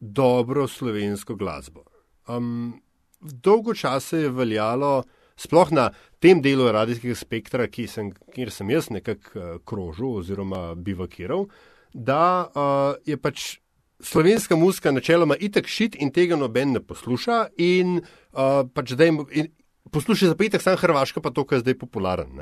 dobro 0.00 0.68
slovensko 0.68 1.34
glasbo. 1.34 1.84
Um, 2.28 2.80
dolgo 3.20 3.74
časa 3.74 4.22
je 4.22 4.30
veljalo, 4.30 5.02
sploh 5.42 5.72
na 5.74 5.90
tem 6.22 6.42
delu 6.42 6.70
radijskega 6.72 7.16
spektra, 7.18 7.66
sem, 7.90 8.12
kjer 8.34 8.52
sem 8.54 8.70
jaz 8.70 8.90
nekako 8.94 9.34
uh, 9.34 9.56
krožil 9.66 10.18
oziroma 10.22 10.74
bivakiral, 10.74 11.48
da 11.92 12.46
uh, 12.46 12.94
je 13.06 13.18
pač 13.18 13.58
slovenska 14.02 14.56
muska 14.56 14.92
načeloma 14.92 15.36
itek 15.38 15.66
šit 15.68 15.96
in 16.00 16.10
tega 16.10 16.36
noben 16.36 16.72
ne 16.72 16.80
posluša. 16.80 17.46
In, 17.58 18.00
uh, 18.32 18.62
pač 18.74 18.94
dajmo, 18.98 19.26
in, 19.30 19.50
Poslušaj 19.92 20.28
za 20.28 20.34
petek, 20.34 20.62
samo 20.62 20.76
Hrvaška, 20.76 21.20
pa 21.20 21.30
to, 21.30 21.42
kar 21.44 21.58
je 21.58 21.60
zdaj 21.66 21.74
popularen. 21.78 22.38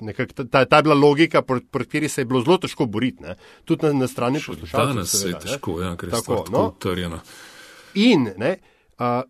Nekak, 0.00 0.32
ta, 0.32 0.64
ta 0.64 0.76
je 0.76 0.82
bila 0.82 0.94
logika, 0.94 1.42
proti 1.42 1.66
kateri 1.72 2.08
se 2.08 2.20
je 2.20 2.24
bilo 2.24 2.42
zelo 2.44 2.58
težko 2.62 2.86
boriti, 2.86 3.22
ne? 3.22 3.34
tudi 3.64 3.86
na, 3.86 3.92
na 4.04 4.08
strani 4.08 4.38
poslušalcev. 4.46 4.92
Danes 4.94 5.10
se 5.10 5.28
je 5.28 5.38
težko, 5.42 5.80
ja, 5.82 5.96
ker 5.96 6.08
je 6.08 6.12
tako, 6.12 6.36
tako 6.36 6.52
no? 6.52 6.66
utrjeno. 6.68 7.18
In 7.94 8.28
ne, 8.36 8.52
a, 8.98 9.22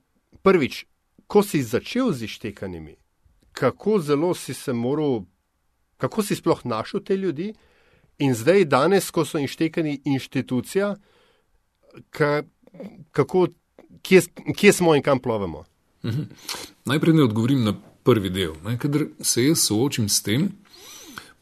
prvič, 0.43 0.83
ko 1.33 1.41
si 1.43 1.63
začel 1.65 2.13
z 2.13 2.29
ištekanimi, 2.29 2.97
kako 3.53 3.99
zelo 4.05 4.35
si 4.35 4.55
se 4.55 4.73
moral, 4.73 5.25
kako 5.97 6.23
si 6.23 6.37
sploh 6.37 6.61
našel 6.65 7.01
te 7.01 7.17
ljudi, 7.17 7.55
in 8.21 8.35
zdaj, 8.37 8.67
danes, 8.69 9.09
ko 9.11 9.25
so 9.25 9.41
ištekani 9.41 10.03
inštitucija, 10.05 10.91
ka, 12.11 12.43
kako, 13.17 13.47
kje, 14.03 14.21
kje 14.57 14.73
smo 14.73 14.93
in 14.95 15.03
kam 15.03 15.23
plovemo. 15.25 15.65
Mhm. 16.05 16.29
Najprej 16.85 17.15
ne 17.15 17.25
odgovorim 17.25 17.65
na 17.65 17.75
prvi 18.05 18.31
del. 18.31 18.53
Ker 18.79 19.07
se 19.21 19.47
jaz 19.47 19.65
soočim 19.65 20.09
s 20.09 20.23
tem, 20.23 20.51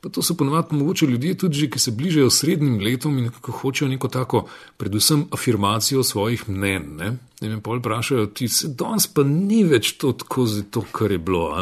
pa 0.00 0.08
to 0.08 0.22
so 0.22 0.34
ponovadi 0.34 0.76
mogoče 0.76 1.06
ljudje 1.06 1.34
tudi, 1.34 1.58
že, 1.58 1.70
ki 1.70 1.78
se 1.78 1.90
bližajo 1.90 2.30
srednjim 2.30 2.80
letom 2.80 3.18
in 3.18 3.30
hočejo 3.30 3.88
neko 3.88 4.08
tako, 4.08 4.46
predvsem, 4.76 5.26
afirmacijo 5.30 6.02
svojih 6.02 6.48
mnen. 6.48 6.96
Ne? 6.96 7.16
Ne 7.40 7.48
me 7.48 7.60
pa 7.60 7.76
vprašajo, 7.76 8.26
ti 8.26 8.48
se 8.48 8.68
danes 8.68 9.06
pa 9.06 9.22
ni 9.22 9.64
več 9.64 9.92
to 10.00 10.12
tako, 10.12 10.46
to, 10.70 10.84
kar 10.92 11.12
je 11.12 11.18
bilo. 11.18 11.52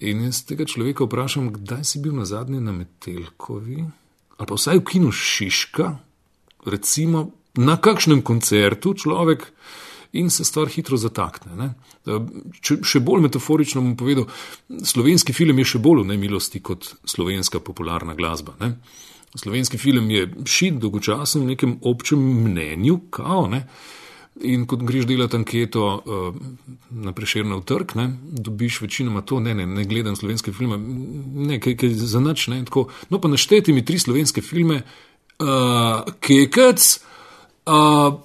In 0.00 0.24
jaz 0.24 0.44
tega 0.46 0.64
človeka 0.64 1.04
vprašam, 1.04 1.52
kdaj 1.54 1.84
si 1.84 2.02
bil 2.02 2.14
na 2.14 2.24
zadnje 2.24 2.60
na 2.60 2.72
Metelkovi, 2.72 3.84
ali 4.38 4.46
pa 4.46 4.54
vsaj 4.54 4.78
v 4.78 4.84
kinu 4.84 5.12
Šiška, 5.12 5.90
recimo 6.66 7.30
na 7.54 7.76
kakšnem 7.76 8.22
koncertu 8.22 8.94
človek 8.94 9.46
in 10.14 10.30
se 10.30 10.44
stvar 10.44 10.68
hitro 10.70 10.96
zatakne. 10.96 11.56
Ne? 11.58 11.70
Če, 12.60 12.78
še 12.86 13.02
bolj 13.02 13.24
metaforično 13.26 13.82
bom 13.82 13.96
povedal, 13.98 14.28
slovenski 14.86 15.34
film 15.34 15.58
je 15.62 15.74
še 15.74 15.82
bolj 15.82 16.04
v 16.04 16.12
nemilosti 16.12 16.62
kot 16.62 16.92
slovenska 17.08 17.60
popularna 17.64 18.14
glasba. 18.14 18.54
Ne? 18.60 18.76
Slovenski 19.34 19.80
film 19.82 20.10
je 20.14 20.28
šit 20.46 20.78
dolgočasen 20.78 21.42
v 21.42 21.54
nekem 21.54 21.78
občem 21.82 22.22
mnenju, 22.44 23.00
kao, 23.14 23.48
ne? 23.50 23.66
in 24.42 24.64
kot 24.66 24.80
greš 24.82 25.04
delati 25.06 25.36
anketo 25.38 25.82
uh, 25.94 26.34
na 26.90 27.12
preširno 27.14 27.60
trg, 27.62 27.94
ne? 27.94 28.08
dobiš 28.46 28.80
večinoma 28.82 29.22
to, 29.22 29.38
ne, 29.40 29.54
ne, 29.54 29.66
ne 29.66 29.84
gledam 29.86 30.16
slovenske 30.18 30.52
filme, 30.52 30.78
ne, 31.48 31.60
kaj, 31.62 31.76
kaj 31.78 31.94
za 31.94 32.22
nič. 32.22 32.48
No, 32.50 33.20
pa 33.22 33.30
našteti 33.30 33.72
mi 33.72 33.84
tri 33.86 33.98
slovenske 33.98 34.42
filme, 34.42 34.80
uh, 35.38 36.02
kekec, 36.18 36.88
uh, 37.70 38.18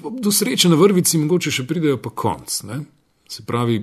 do 0.00 0.32
sreče 0.32 0.68
na 0.68 0.76
vrvici, 0.76 1.18
mogoče 1.18 1.52
še 1.54 1.66
pridejo 1.66 1.98
pa 2.02 2.10
konc. 2.10 2.62
Ne? 2.68 2.80
Se 3.28 3.44
pravi, 3.46 3.82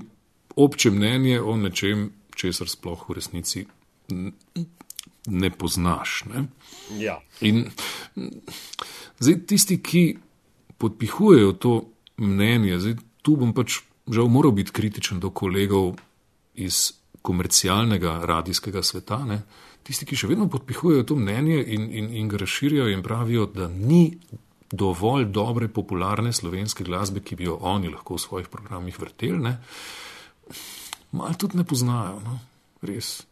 obče 0.56 0.92
mnenje 0.92 1.42
o 1.42 1.56
nečem, 1.58 2.10
česar 2.36 2.70
sploh 2.70 3.06
v 3.10 3.18
resnici 3.18 3.66
ne 5.28 5.50
poznaš. 5.50 6.24
Ne? 6.34 6.46
Ja. 7.00 7.20
In 7.42 7.66
zdaj 9.20 9.40
tisti, 9.48 9.80
ki 9.82 10.18
podpihujejo 10.78 11.54
to 11.54 11.74
mnenje, 12.18 12.80
zdaj 12.80 12.98
tu 13.26 13.36
bom 13.40 13.54
pač 13.54 13.82
žal 14.12 14.30
moral 14.30 14.54
biti 14.54 14.72
kritičen 14.76 15.20
do 15.20 15.32
kolegov 15.34 15.96
iz 16.54 16.94
komercialnega 17.26 18.20
radijskega 18.26 18.84
sveta. 18.84 19.24
Ne? 19.26 19.42
Tisti, 19.86 20.06
ki 20.06 20.18
še 20.18 20.30
vedno 20.30 20.48
podpihujejo 20.50 21.08
to 21.10 21.18
mnenje 21.18 21.64
in, 21.64 21.90
in, 21.90 22.12
in 22.22 22.30
ga 22.30 22.42
razširjajo 22.42 22.94
in 22.94 23.04
pravijo, 23.06 23.46
da 23.46 23.68
ni 23.68 24.18
dovolj 24.72 25.26
dobre, 25.26 25.68
popularne 25.68 26.34
slovenske 26.34 26.84
glasbe, 26.84 27.22
ki 27.22 27.36
bi 27.36 27.48
jo 27.50 27.58
oni 27.62 27.92
lahko 27.94 28.18
v 28.18 28.24
svojih 28.24 28.50
programih 28.50 29.00
vrteli, 29.00 29.54
malo 31.12 31.34
tudi 31.38 31.58
ne 31.58 31.64
poznajo, 31.64 32.20
no? 32.26 32.40
res. 32.86 33.24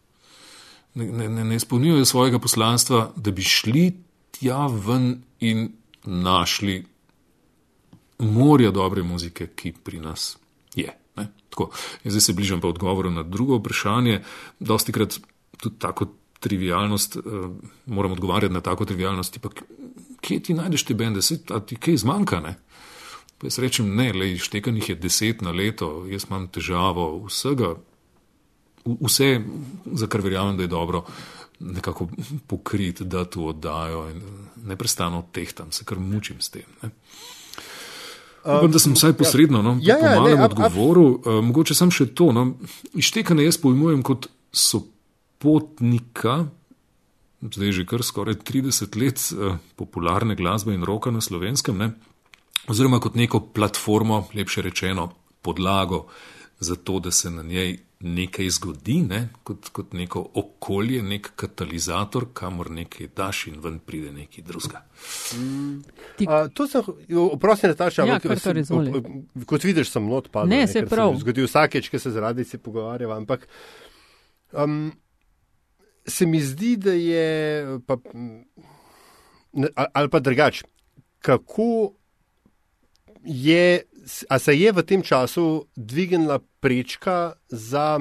Ne, 0.93 1.05
ne, 1.09 1.43
ne 1.43 1.55
izpolnjujejo 1.55 2.05
svojega 2.05 2.39
poslanstva, 2.39 3.11
da 3.15 3.31
bi 3.31 3.41
šli 3.41 3.87
tja 4.31 4.67
ven 4.67 5.23
in 5.39 5.71
našli 6.05 6.83
morja 8.19 8.71
dobre 8.71 9.03
muzike, 9.03 9.47
ki 9.55 9.73
pri 9.83 9.99
nas 9.99 10.37
je. 10.75 10.93
Zdaj 12.05 12.21
se 12.21 12.33
bližam 12.33 12.61
pa 12.61 12.67
odgovoru 12.67 13.11
na 13.11 13.23
drugo 13.23 13.57
vprašanje. 13.57 14.23
Dosti 14.59 14.91
krat 14.91 15.19
tudi 15.57 15.75
tako 15.79 16.07
trivialnost, 16.39 17.15
uh, 17.15 17.23
moram 17.85 18.11
odgovarjati 18.11 18.53
na 18.53 18.61
tako 18.61 18.85
trivialnost, 18.85 19.39
pa 19.41 19.49
kje 20.23 20.39
ti 20.47 20.55
najdeš 20.57 20.87
te 20.87 20.95
bende, 20.97 21.21
se 21.21 21.39
ti 21.43 21.75
kaj 21.75 21.99
zmanjka. 22.05 22.39
Ne? 22.43 22.55
Pa 23.37 23.49
jaz 23.51 23.59
rečem, 23.59 23.91
ne, 23.95 24.11
le 24.15 24.33
štekanih 24.39 24.93
je 24.93 24.95
deset 24.95 25.43
na 25.43 25.51
leto, 25.51 26.05
jaz 26.07 26.27
imam 26.29 26.47
težavo 26.47 27.07
vsega, 27.27 27.75
vse, 28.85 29.37
za 29.99 30.07
kar 30.07 30.23
verjamem, 30.23 30.57
da 30.57 30.63
je 30.63 30.71
dobro 30.71 31.05
nekako 31.59 32.07
pokriti, 32.47 33.05
da 33.05 33.25
to 33.25 33.45
oddajo 33.51 34.09
in 34.09 34.21
neprestano 34.65 35.23
tehtam, 35.31 35.71
se 35.71 35.85
kar 35.85 35.99
mučim 35.99 36.41
s 36.41 36.49
tem. 36.49 36.67
Ne? 36.83 36.89
Um, 38.43 38.71
da 38.71 38.79
sem 38.79 38.93
vsaj 38.93 39.13
posredno 39.15 39.61
no, 39.61 39.77
ja, 39.81 39.97
ja, 39.97 40.19
ne, 40.19 40.35
odgovoril. 40.43 41.03
Uh, 41.03 41.39
mogoče 41.45 41.75
sem 41.75 41.91
še 41.91 42.09
to. 42.11 42.33
No, 42.35 42.49
Ištekane 42.99 43.45
jaz 43.45 43.55
pojmujem 43.63 44.01
kot 44.03 44.27
sopotnika, 44.51 46.41
zdaj 47.51 47.71
že 47.71 47.85
kar 47.85 48.03
skoraj 48.03 48.39
30 48.45 48.99
let 49.01 49.19
eh, 49.31 49.57
popularne 49.75 50.35
glasbe 50.35 50.73
in 50.73 50.83
roka 50.83 51.11
na 51.11 51.21
slovenskem, 51.21 51.77
ne? 51.77 51.91
oziroma 52.67 52.99
kot 53.03 53.15
neko 53.15 53.39
platformo, 53.53 54.27
lepše 54.33 54.61
rečeno, 54.61 55.11
podlago 55.41 56.07
za 56.59 56.75
to, 56.75 56.99
da 56.99 57.11
se 57.11 57.31
na 57.31 57.43
njej 57.43 57.77
nekaj 57.99 58.49
zgodi, 58.49 59.01
ne? 59.01 59.29
kot, 59.43 59.69
kot 59.69 59.93
neko 59.93 60.25
okolje, 60.33 61.01
nek 61.03 61.31
katalizator, 61.35 62.25
kamor 62.33 62.71
nekaj 62.71 63.07
daš 63.15 63.47
in 63.47 63.59
ven 63.63 63.79
pride 63.79 64.11
nekaj 64.11 64.43
drugega. 64.43 64.83
Mm. 65.35 65.83
Ti... 66.17 66.27
To 66.53 66.67
sem, 66.67 66.81
oprosti, 67.31 67.67
Nataša, 67.67 68.05
ja, 68.05 68.19
ampak, 68.19 69.45
kot 69.47 69.63
vidiš, 69.63 69.91
sem 69.91 70.07
not 70.07 70.27
padel. 70.31 70.57
Ne, 70.57 70.67
se 70.67 70.85
prav. 70.85 71.15
Zgodi 71.19 71.47
vsakeč, 71.47 71.89
ki 71.91 71.99
se 71.99 72.11
zaradi 72.11 72.43
se 72.47 72.59
pogovarjava, 72.59 73.17
ampak 73.17 73.47
um, 74.51 74.91
se 76.07 76.25
mi 76.25 76.41
zdi, 76.41 76.75
da 76.77 76.93
je, 76.93 77.79
pa, 77.87 77.97
ali 79.93 80.09
pa 80.09 80.19
drugače, 80.19 80.63
kako 81.19 81.93
je, 83.23 83.81
a 84.29 84.39
se 84.39 84.59
je 84.59 84.71
v 84.71 84.83
tem 84.83 85.01
času 85.01 85.65
dvignila 85.75 86.39
prečka 86.59 87.33
za 87.47 87.99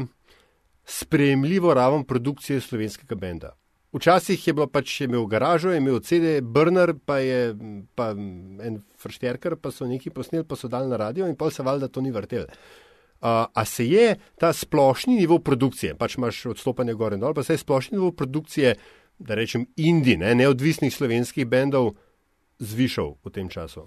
sprejemljivo 0.85 1.75
raven 1.75 2.05
produkcije 2.05 2.61
slovenskega 2.61 3.15
benda. 3.15 3.57
Včasih 3.93 4.47
je 4.47 4.53
bilo 4.57 4.67
pač 4.67 5.01
imel 5.05 5.27
garažo, 5.29 5.73
imel 5.77 6.01
CD, 6.01 6.41
Brner, 6.41 6.95
pa 7.05 7.19
je 7.19 7.53
pa 7.95 8.11
en 8.17 8.79
fršterker, 8.99 9.59
pa 9.61 9.71
so 9.71 9.87
neki 9.87 10.11
posneli, 10.11 10.47
pa 10.49 10.57
so 10.57 10.69
dali 10.69 10.88
na 10.88 10.97
radio 10.97 11.29
in 11.29 11.37
pa 11.37 11.51
se 11.51 11.62
valjda 11.62 11.88
to 11.93 12.01
ni 12.01 12.11
vrtel. 12.11 12.47
Uh, 13.23 13.47
a 13.55 13.65
se 13.65 13.87
je 13.87 14.17
ta 14.39 14.53
splošni 14.53 15.15
nivo 15.17 15.39
produkcije, 15.39 15.95
pač 15.95 16.17
imaš 16.19 16.41
odstopanje 16.57 16.97
gore 16.99 17.15
in 17.15 17.23
dol, 17.23 17.35
pa 17.35 17.45
se 17.47 17.55
je 17.55 17.61
splošni 17.63 17.95
nivo 17.95 18.11
produkcije, 18.11 18.75
da 19.23 19.37
rečem, 19.39 19.69
indij, 19.77 20.17
ne, 20.19 20.35
neodvisnih 20.35 20.91
slovenskih 20.91 21.47
bendov, 21.47 21.93
zvišal 22.59 23.15
v 23.23 23.31
tem 23.31 23.47
času? 23.49 23.87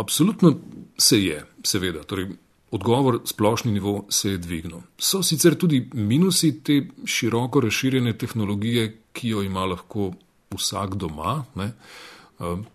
Absolutno 0.00 0.54
se 0.96 1.20
je, 1.20 1.42
seveda. 1.68 2.04
Torej, 2.08 2.30
odgovor, 2.72 3.20
splošni 3.24 3.72
nivo 3.72 4.06
se 4.08 4.30
je 4.30 4.38
dvignil. 4.38 4.80
So 4.98 5.22
sicer 5.22 5.54
tudi 5.54 5.90
minusi 5.92 6.54
te 6.64 6.80
široko 7.04 7.60
razširjene 7.60 8.16
tehnologije, 8.18 8.88
ki 9.12 9.28
jo 9.28 9.42
ima 9.42 9.64
lahko 9.68 10.12
vsak 10.56 10.96
doma. 10.96 11.42
Ne? 11.54 11.72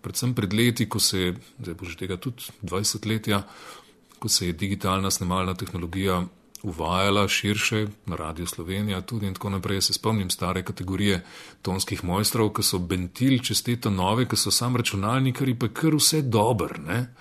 Predvsem 0.02 0.34
pred 0.34 0.54
leti, 0.54 0.88
ko 0.88 1.00
se 1.00 1.20
je, 1.20 1.34
zdaj 1.58 1.74
bo 1.74 1.90
že 1.90 1.98
tega 1.98 2.16
tudi 2.16 2.46
20 2.62 3.06
letja, 3.10 3.42
ko 4.18 4.28
se 4.28 4.46
je 4.46 4.52
digitalna 4.52 5.10
snemalna 5.10 5.54
tehnologija 5.54 6.24
uvajala 6.62 7.28
širše 7.28 7.86
na 8.06 8.16
Radio 8.16 8.46
Slovenija 8.46 9.00
tudi 9.00 9.26
in 9.26 9.34
tako 9.34 9.50
naprej. 9.50 9.80
Se 9.80 9.92
spomnim 9.92 10.30
stare 10.30 10.62
kategorije 10.62 11.24
tonskih 11.62 12.04
mojstrov, 12.04 12.52
ki 12.52 12.62
so 12.62 12.78
bentil 12.78 13.38
čez 13.42 13.62
te 13.62 13.90
nove, 13.90 14.28
ki 14.28 14.36
so 14.36 14.50
sam 14.50 14.76
računalnikari, 14.76 15.54
pa 15.54 15.68
kar 15.68 15.94
vse 15.94 16.22
dober. 16.22 16.78
Ne? 16.80 17.14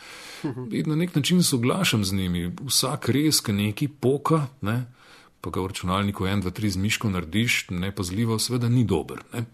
In 0.71 0.89
na 0.89 0.95
nek 0.95 1.15
način 1.15 1.43
soglašam 1.43 2.05
z 2.05 2.13
njimi. 2.13 2.51
Vsak 2.65 3.09
res, 3.09 3.41
ki 3.41 3.53
neki 3.53 3.87
poka, 3.87 4.47
ne? 4.61 4.85
pa 5.41 5.49
ga 5.49 5.61
v 5.61 5.67
računalniku 5.67 6.25
1, 6.25 6.41
2, 6.41 6.51
3 6.51 6.69
z 6.69 6.77
miško 6.77 7.09
narediš, 7.09 7.65
nepazljivo, 7.69 8.39
seveda 8.39 8.69
ni 8.69 8.83
dober. 8.83 9.21
Ne? 9.33 9.45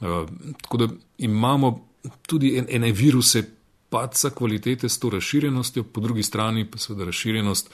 Uh, 0.00 0.28
tako 0.62 0.76
da 0.76 0.88
imamo 1.18 1.88
tudi 2.26 2.56
en, 2.58 2.66
ene 2.68 2.92
viruse 2.92 3.42
paca 3.90 4.30
kvalitete 4.30 4.88
s 4.88 4.98
to 4.98 5.10
razširjenostjo, 5.10 5.82
po 5.82 6.00
drugi 6.00 6.22
strani 6.22 6.70
pa 6.70 6.78
seveda 6.78 7.04
razširjenost 7.04 7.70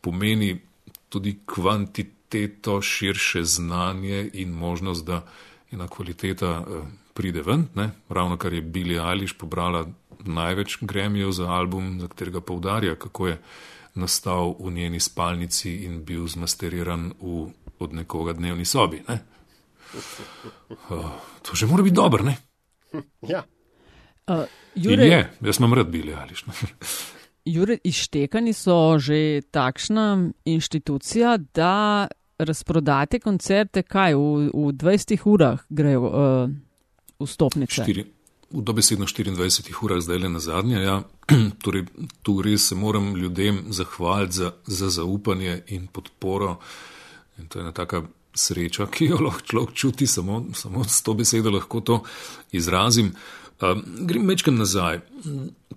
pomeni 0.00 0.60
tudi 1.08 1.38
kvantiteto, 1.46 2.82
širše 2.82 3.42
znanje 3.44 4.30
in 4.32 4.50
možnost, 4.50 5.04
da 5.04 5.26
ena 5.72 5.88
kvaliteta 5.88 6.46
eh, 6.46 6.82
pride 7.14 7.42
ven. 7.42 7.66
Ne? 7.74 7.90
Ravno 8.08 8.36
kar 8.36 8.52
je 8.52 8.62
Billy 8.62 9.10
Eilish 9.10 9.34
pobrala 9.38 9.86
največ 10.24 10.78
gremijev 10.80 11.30
za 11.30 11.48
album, 11.48 12.00
za 12.00 12.08
katerega 12.08 12.40
poudarja, 12.40 12.94
kako 12.94 13.26
je 13.26 13.40
nastal 13.94 14.54
v 14.60 14.70
njeni 14.70 15.00
spalnici 15.00 15.74
in 15.84 16.04
bil 16.04 16.26
zmasteriran 16.26 17.12
v, 17.20 17.48
od 17.78 17.92
nekoga 17.92 18.32
dnevni 18.32 18.64
sobi. 18.64 19.02
Ne? 19.08 19.24
Uh, 20.90 21.10
to 21.42 21.54
že 21.54 21.66
mora 21.66 21.82
biti 21.82 21.94
dobro, 21.94 22.24
ne? 22.24 22.36
Ja. 23.22 23.44
Uh, 24.26 24.44
Jure... 24.74 25.06
Je, 25.06 25.30
jaz 25.40 25.58
imam 25.58 25.74
rad 25.74 25.86
Billy 25.86 26.14
Eilish. 26.22 26.44
Jure, 27.54 27.78
izštekani 27.84 28.52
so 28.52 28.98
že 28.98 29.40
takšna 29.50 30.32
inštitucija, 30.44 31.36
da 31.54 32.08
razprodate 32.38 33.20
koncerte, 33.22 33.82
kaj 33.82 34.14
v, 34.18 34.50
v 34.50 34.72
20 34.74 35.22
urah 35.30 35.62
grejo 35.68 36.10
uh, 36.10 36.50
vstopnice. 37.22 37.86
Štiri, 37.86 38.04
v 38.50 38.64
dobesedno 38.66 39.06
24 39.06 39.78
urah, 39.86 40.02
zdaj 40.02 40.18
le 40.18 40.32
na 40.34 40.42
zadnje. 40.42 40.82
Ja. 40.82 40.98
torej, 41.62 41.86
tu 42.26 42.40
res 42.42 42.66
se 42.68 42.74
moram 42.74 43.14
ljudem 43.16 43.62
zahvaliti 43.70 44.42
za, 44.42 44.52
za 44.66 44.90
zaupanje 44.90 45.62
in 45.68 45.86
podporo. 45.86 46.58
In 47.38 47.46
to 47.46 47.58
je 47.58 47.62
ena 47.62 47.72
taka 47.72 48.02
sreča, 48.34 48.90
ki 48.90 49.12
jo 49.14 49.22
lahko 49.30 49.46
človek 49.46 49.72
čuti, 49.72 50.10
samo, 50.10 50.44
samo 50.52 50.84
s 50.84 51.02
to 51.06 51.14
besedo 51.14 51.54
lahko 51.54 51.80
to 51.80 52.02
izrazim. 52.50 53.14
Uh, 53.14 53.45
grem 54.06 54.28
večkrat 54.28 54.54
nazaj. 54.54 55.00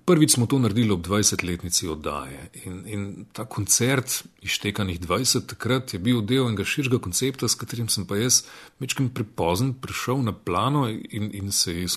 Prvič 0.06 0.34
smo 0.34 0.46
to 0.50 0.60
naredili 0.60 0.92
ob 0.92 1.06
20-letnici 1.06 1.88
oddaje 1.88 2.50
in, 2.66 2.82
in 2.86 3.26
ta 3.34 3.46
koncert, 3.46 4.24
ištekanih 4.42 5.00
20, 5.00 5.46
takrat 5.46 5.94
je 5.94 6.00
bil 6.00 6.22
del 6.22 6.48
enega 6.48 6.66
širšega 6.66 7.00
koncepta, 7.00 7.48
s 7.48 7.56
katerim 7.56 7.90
sem 7.90 8.08
pa 8.10 8.18
jaz 8.18 8.44
večkrat 8.80 9.14
prepozen 9.14 9.74
prišel 9.74 10.24
na 10.26 10.34
plano 10.34 10.88
in, 10.90 11.30
in 11.34 11.52
se 11.52 11.76
je 11.76 11.88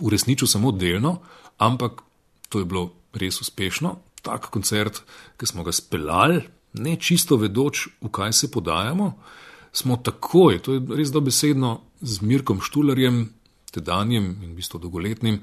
uresničil 0.00 0.48
samo 0.48 0.72
delno, 0.72 1.20
ampak 1.58 2.02
to 2.48 2.58
je 2.58 2.64
bilo 2.64 2.92
res 3.12 3.40
uspešno. 3.40 3.98
Tak 4.22 4.50
koncert, 4.54 5.02
ki 5.36 5.46
smo 5.46 5.64
ga 5.66 5.72
speljali, 5.72 6.42
ne 6.78 6.96
čisto 6.96 7.36
vedoč, 7.36 7.88
v 8.00 8.08
kaj 8.08 8.32
se 8.32 8.50
podajamo, 8.50 9.12
smo 9.72 9.96
takoj, 9.96 10.58
to 10.62 10.76
je 10.76 10.82
res 10.96 11.10
dobesedno 11.12 11.80
z 12.00 12.22
Mirkom 12.22 12.60
Štularjem, 12.60 13.26
tedanjem 13.72 14.36
in 14.42 14.52
v 14.52 14.56
bistvu 14.60 14.78
dolgoletnim 14.78 15.40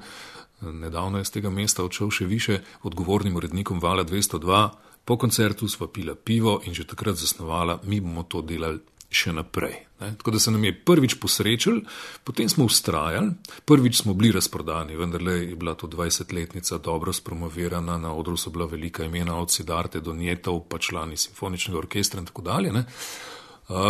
nedavno 0.60 1.18
je 1.18 1.24
z 1.24 1.30
tega 1.30 1.50
mesta 1.50 1.84
odšel 1.84 2.10
še 2.10 2.26
više 2.26 2.60
odgovornim 2.82 3.36
urednikom 3.36 3.80
Vala 3.80 4.04
202, 4.04 4.68
po 5.04 5.16
koncertu 5.16 5.68
sva 5.68 5.88
pila 5.88 6.14
pivo 6.14 6.60
in 6.64 6.74
že 6.74 6.86
takrat 6.86 7.16
zasnovala, 7.16 7.80
mi 7.84 8.00
bomo 8.00 8.22
to 8.22 8.42
delali 8.42 8.80
še 9.10 9.32
naprej. 9.34 9.74
Ne? 10.00 10.12
Tako 10.20 10.30
da 10.30 10.38
se 10.38 10.50
nam 10.54 10.64
je 10.64 10.74
prvič 10.86 11.16
posrečil, 11.18 11.80
potem 12.24 12.48
smo 12.48 12.68
ustrajali, 12.68 13.32
prvič 13.66 14.04
smo 14.04 14.14
bili 14.14 14.30
razprodani, 14.32 14.96
vendar 14.96 15.22
je 15.22 15.56
bila 15.56 15.74
to 15.74 15.88
20-letnica 15.90 16.78
dobro 16.78 17.12
spromovirana, 17.12 17.98
na 17.98 18.12
odru 18.14 18.36
so 18.36 18.52
bila 18.54 18.68
velika 18.70 19.04
imena 19.04 19.34
od 19.40 19.50
Sidarte 19.50 20.00
do 20.00 20.14
Njetov, 20.14 20.62
pa 20.68 20.78
člani 20.78 21.16
simfoničnega 21.16 21.78
orkestra 21.78 22.20
in 22.20 22.26
tako 22.30 22.42
dalje. 22.42 22.72
Ne? 22.72 22.84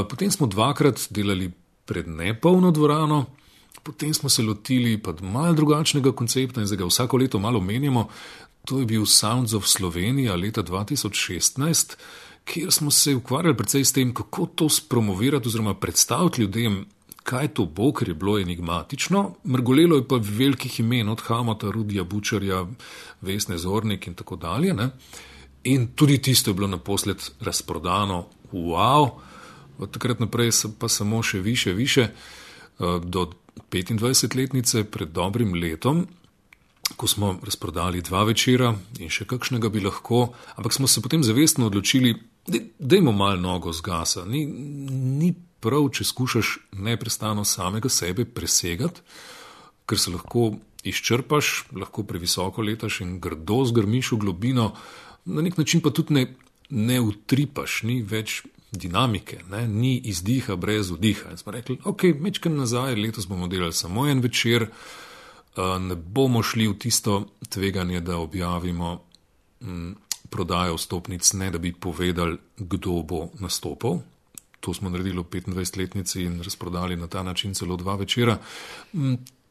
Potem 0.09 0.31
smo 0.31 0.47
dvakrat 0.47 1.11
delali 1.11 1.51
pred 1.85 2.09
nepolno 2.09 2.71
dvorano, 2.71 3.27
Potem 3.83 4.15
smo 4.15 4.29
se 4.29 4.43
lotili 4.43 4.99
pa 5.03 5.15
malo 5.23 5.53
drugačnega 5.55 6.13
koncepta 6.13 6.61
in 6.61 6.67
zdaj 6.67 6.79
ga 6.79 6.87
vsako 6.87 7.17
leto 7.17 7.39
malo 7.39 7.61
menjamo. 7.61 8.09
To 8.65 8.79
je 8.79 8.87
bil 8.87 9.07
Sounds 9.07 9.53
of 9.53 9.67
Slovenija 9.67 10.37
leta 10.37 10.63
2016, 10.63 11.97
kjer 12.45 12.73
smo 12.73 12.91
se 12.91 13.15
ukvarjali 13.15 13.57
predvsej 13.57 13.85
s 13.85 13.93
tem, 13.93 14.15
kako 14.15 14.47
to 14.47 14.69
spromovirati 14.69 15.49
oziroma 15.49 15.75
predstaviti 15.75 16.43
ljudem, 16.43 16.85
kaj 17.23 17.49
to 17.49 17.65
bo, 17.65 17.93
ker 17.93 18.09
je 18.09 18.15
bilo 18.15 18.39
enigmatično. 18.39 19.35
Mrgolelo 19.47 19.97
je 19.97 20.09
pa 20.09 20.21
velikih 20.21 20.81
imen, 20.81 21.09
od 21.09 21.21
Hamata, 21.21 21.71
Rudija 21.71 22.05
Bučarja, 22.05 22.67
Vesne 23.21 23.59
Zornik 23.59 24.07
in 24.07 24.15
tako 24.15 24.37
dalje. 24.37 24.75
Ne? 24.75 24.91
In 25.65 25.89
tudi 25.95 26.19
tisto 26.19 26.51
je 26.51 26.55
bilo 26.55 26.69
naposled 26.69 27.31
razprodano, 27.41 28.27
wow, 28.53 29.11
od 29.79 29.91
takrat 29.91 30.21
naprej 30.21 30.51
pa 30.79 30.89
samo 30.89 31.23
še 31.23 31.41
više, 31.41 31.73
više. 31.73 32.09
Eh, 32.81 33.01
do 33.05 33.31
25-letnice 33.71 34.85
pred 34.91 35.13
dobrim 35.13 35.55
letom, 35.55 36.07
ko 36.97 37.07
smo 37.07 37.39
razprodali 37.43 38.03
dva 38.03 38.25
večera 38.25 38.73
in 38.99 39.11
še 39.13 39.27
kakšnega 39.31 39.71
bi 39.71 39.83
lahko, 39.85 40.33
ampak 40.57 40.75
smo 40.75 40.89
se 40.91 41.03
potem 41.03 41.25
zavestno 41.25 41.67
odločili, 41.71 42.15
da 42.79 42.97
imamo 42.97 43.17
malo 43.17 43.41
nogo 43.41 43.73
zgasa. 43.73 44.25
Ni, 44.25 44.47
ni 45.21 45.35
prav, 45.61 45.91
če 45.95 46.05
skušaš 46.05 46.57
neprestano 46.73 47.45
samega 47.45 47.89
sebe 47.93 48.25
presegati, 48.25 49.05
ker 49.87 49.99
se 49.99 50.11
lahko 50.11 50.55
izčrpaš, 50.87 51.53
lahko 51.77 52.05
previsoko 52.09 52.63
letaš 52.63 53.03
in 53.05 53.19
grdo 53.21 53.63
zgrmiš 53.69 54.15
v 54.15 54.21
globino, 54.25 54.71
na 55.25 55.43
nek 55.45 55.59
način 55.61 55.83
pa 55.85 55.93
tudi 55.95 56.17
ne, 56.17 56.27
ne 56.71 57.01
utripaš, 57.01 57.83
ni 57.85 58.01
več 58.03 58.41
dinamike, 58.73 59.39
ne? 59.51 59.69
ni 59.69 59.99
izdiha 59.99 60.57
brez 60.57 60.91
vdiha. 60.91 61.31
In 61.31 61.37
smo 61.37 61.53
rekli, 61.53 61.79
ok, 61.85 62.03
mečkam 62.21 62.57
nazaj, 62.57 62.95
letos 62.95 63.27
bomo 63.29 63.49
delali 63.49 63.73
samo 63.73 64.07
en 64.09 64.21
večer, 64.21 64.69
ne 65.81 65.97
bomo 65.97 66.43
šli 66.43 66.69
v 66.69 66.79
tisto 66.79 67.25
tveganje, 67.49 68.01
da 68.01 68.19
objavimo 68.19 69.01
m, 69.61 69.97
prodajo 70.31 70.77
vstopnic, 70.79 71.33
ne 71.33 71.51
da 71.51 71.59
bi 71.59 71.73
povedali, 71.73 72.39
kdo 72.57 73.03
bo 73.03 73.29
nastopil. 73.41 74.01
To 74.61 74.75
smo 74.75 74.91
naredili 74.91 75.19
v 75.19 75.25
25-letnici 75.25 76.23
in 76.23 76.43
razprodali 76.43 76.97
na 76.97 77.07
ta 77.07 77.23
način 77.23 77.55
celo 77.55 77.77
dva 77.77 77.95
večera. 77.97 78.39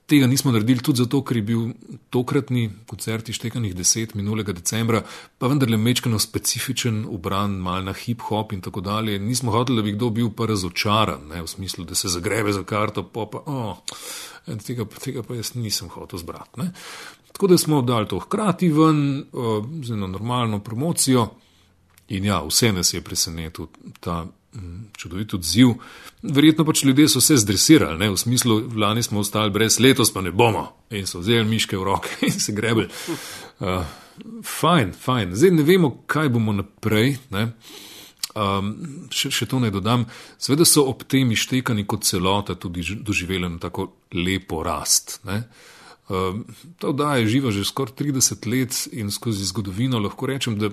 Tega 0.09 0.27
nismo 0.27 0.51
naredili 0.51 0.81
tudi 0.83 1.03
zato, 1.03 1.21
ker 1.23 1.37
je 1.37 1.43
bil 1.45 1.65
tokratni 2.09 2.69
koncert 2.89 3.29
ištekanih 3.29 3.75
deset 3.77 4.15
minulega 4.17 4.53
decembra, 4.53 5.03
pa 5.37 5.47
vendarle 5.47 5.77
mečkano 5.77 6.19
specifičen, 6.19 7.03
ubran 7.09 7.59
mal 7.63 7.83
na 7.85 7.93
hip-hop 7.93 8.53
in 8.53 8.63
tako 8.65 8.81
dalje. 8.81 9.19
Nismo 9.19 9.53
hoteli, 9.53 9.77
da 9.79 9.85
bi 9.85 9.93
kdo 9.97 10.09
bil 10.09 10.31
pa 10.35 10.49
razočaran, 10.49 11.27
ne, 11.29 11.43
v 11.45 11.47
smislu, 11.47 11.85
da 11.85 11.95
se 11.95 12.09
zagrebe 12.09 12.53
za 12.53 12.63
karto, 12.63 13.05
pa 13.05 13.27
pa, 13.31 13.43
oh, 13.45 13.77
tega, 14.65 14.87
tega 14.99 15.23
pa 15.23 15.37
jaz 15.37 15.53
nisem 15.55 15.91
hotel 15.93 16.19
zbrati. 16.19 16.63
Ne. 16.63 16.71
Tako 17.31 17.47
da 17.47 17.57
smo 17.57 17.81
dali 17.81 18.07
to 18.09 18.19
hkrati 18.19 18.71
ven, 18.73 19.05
z 19.83 19.93
eno 19.93 20.07
normalno 20.07 20.59
promocijo. 20.59 21.29
In 22.09 22.25
ja, 22.25 22.41
vse 22.41 22.73
nas 22.73 22.93
je 22.93 23.01
presenetil 23.05 23.67
ta 23.99 24.25
čudovit 24.97 25.33
odziv. 25.33 25.73
Verjetno 26.21 26.65
pač 26.65 26.83
ljudje 26.83 27.07
so 27.09 27.21
se 27.21 27.37
zdresirali, 27.37 27.97
ne? 27.99 28.09
v 28.09 28.17
smislu, 28.17 28.61
lani 28.75 29.03
smo 29.03 29.19
ostali 29.19 29.51
brez, 29.51 29.79
letos 29.79 30.13
pa 30.13 30.21
ne 30.21 30.31
bomo. 30.31 30.67
In 30.91 31.07
so 31.07 31.19
vzeli 31.19 31.45
miške 31.47 31.77
v 31.77 31.83
roke 31.83 32.09
in 32.27 32.39
se 32.39 32.53
grebeli. 32.53 32.89
Uh, 33.59 33.83
fajn, 34.43 34.93
fajn. 34.93 35.35
Zdaj 35.35 35.51
ne 35.51 35.63
vemo, 35.63 35.91
kaj 36.07 36.29
bomo 36.33 36.55
naprej. 36.55 37.17
Um, 38.35 38.73
še, 39.13 39.31
še 39.33 39.47
to 39.49 39.61
naj 39.61 39.73
dodam. 39.73 40.05
Sveda 40.41 40.67
so 40.67 40.85
ob 40.89 41.05
tem 41.09 41.31
ištekani 41.33 41.87
kot 41.89 42.05
celota 42.07 42.55
tudi 42.55 42.83
doživeli 43.05 43.49
tako 43.61 43.89
lepo 44.13 44.63
rast. 44.65 45.19
Um, 46.09 46.43
ta 46.81 46.89
oddaja 46.89 47.21
je 47.21 47.31
živa 47.37 47.51
že 47.53 47.63
skoraj 47.65 47.93
30 48.01 48.47
let 48.49 48.77
in 48.97 49.11
skozi 49.13 49.45
zgodovino 49.45 49.99
lahko 50.01 50.25
rečem, 50.25 50.57
da 50.57 50.71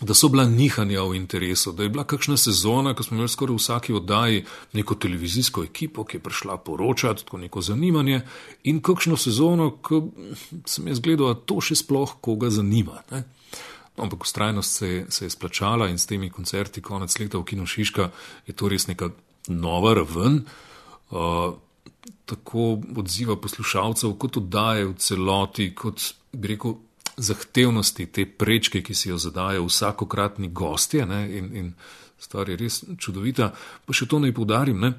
da 0.00 0.14
so 0.14 0.28
bila 0.28 0.44
nihanja 0.44 1.02
v 1.02 1.14
interesu, 1.16 1.72
da 1.72 1.82
je 1.82 1.88
bila 1.88 2.04
kakšna 2.04 2.36
sezona, 2.36 2.94
ko 2.94 3.02
smo 3.02 3.14
imeli 3.14 3.28
skoraj 3.28 3.54
v 3.54 3.58
vsaki 3.58 3.92
oddaji 3.92 4.44
neko 4.72 4.94
televizijsko 4.94 5.64
ekipo, 5.64 6.04
ki 6.04 6.16
je 6.16 6.22
prišla 6.22 6.56
poročati, 6.56 7.24
tako 7.24 7.38
neko 7.38 7.60
zanimanje, 7.60 8.20
in 8.64 8.80
kakšno 8.82 9.16
sezono, 9.16 9.70
ko 9.82 10.08
sem 10.66 10.88
jaz 10.88 11.00
gledal, 11.00 11.34
da 11.34 11.40
to 11.40 11.60
še 11.60 11.78
sploh 11.78 12.16
koga 12.20 12.50
zanima. 12.50 13.02
Ne? 13.10 13.22
Ampak 13.96 14.26
ustrajnost 14.26 14.72
se 14.72 14.88
je, 14.88 15.04
se 15.08 15.26
je 15.26 15.30
splačala 15.30 15.88
in 15.88 15.98
s 15.98 16.06
temi 16.10 16.30
koncerti 16.30 16.82
konec 16.82 17.14
leta 17.18 17.38
v 17.38 17.44
Kino 17.44 17.66
Šiška 17.66 18.10
je 18.46 18.54
to 18.54 18.68
res 18.68 18.88
neka 18.90 19.12
nova 19.48 19.94
raven. 19.94 20.42
Uh, 21.10 21.54
tako 22.26 22.80
odziva 22.96 23.36
poslušalcev, 23.36 24.16
kot 24.18 24.36
oddaje 24.42 24.88
v 24.88 24.94
celoti, 24.98 25.68
kot 25.74 26.02
bi 26.32 26.48
rekel, 26.56 26.74
zahtevnosti, 27.16 28.06
te 28.06 28.26
prečke, 28.26 28.82
ki 28.82 28.94
si 28.94 29.08
jo 29.08 29.18
zadajo 29.18 29.66
vsakokratni 29.68 30.48
gostje. 30.48 31.06
Ne, 31.06 31.22
in, 31.38 31.50
in 31.56 31.72
stvar 32.18 32.48
je 32.48 32.56
res 32.56 32.82
čudovita. 32.98 33.52
Pa 33.84 33.96
še 33.96 34.08
to 34.10 34.20
naj 34.22 34.34
poudarim, 34.34 34.80
ne, 34.80 34.94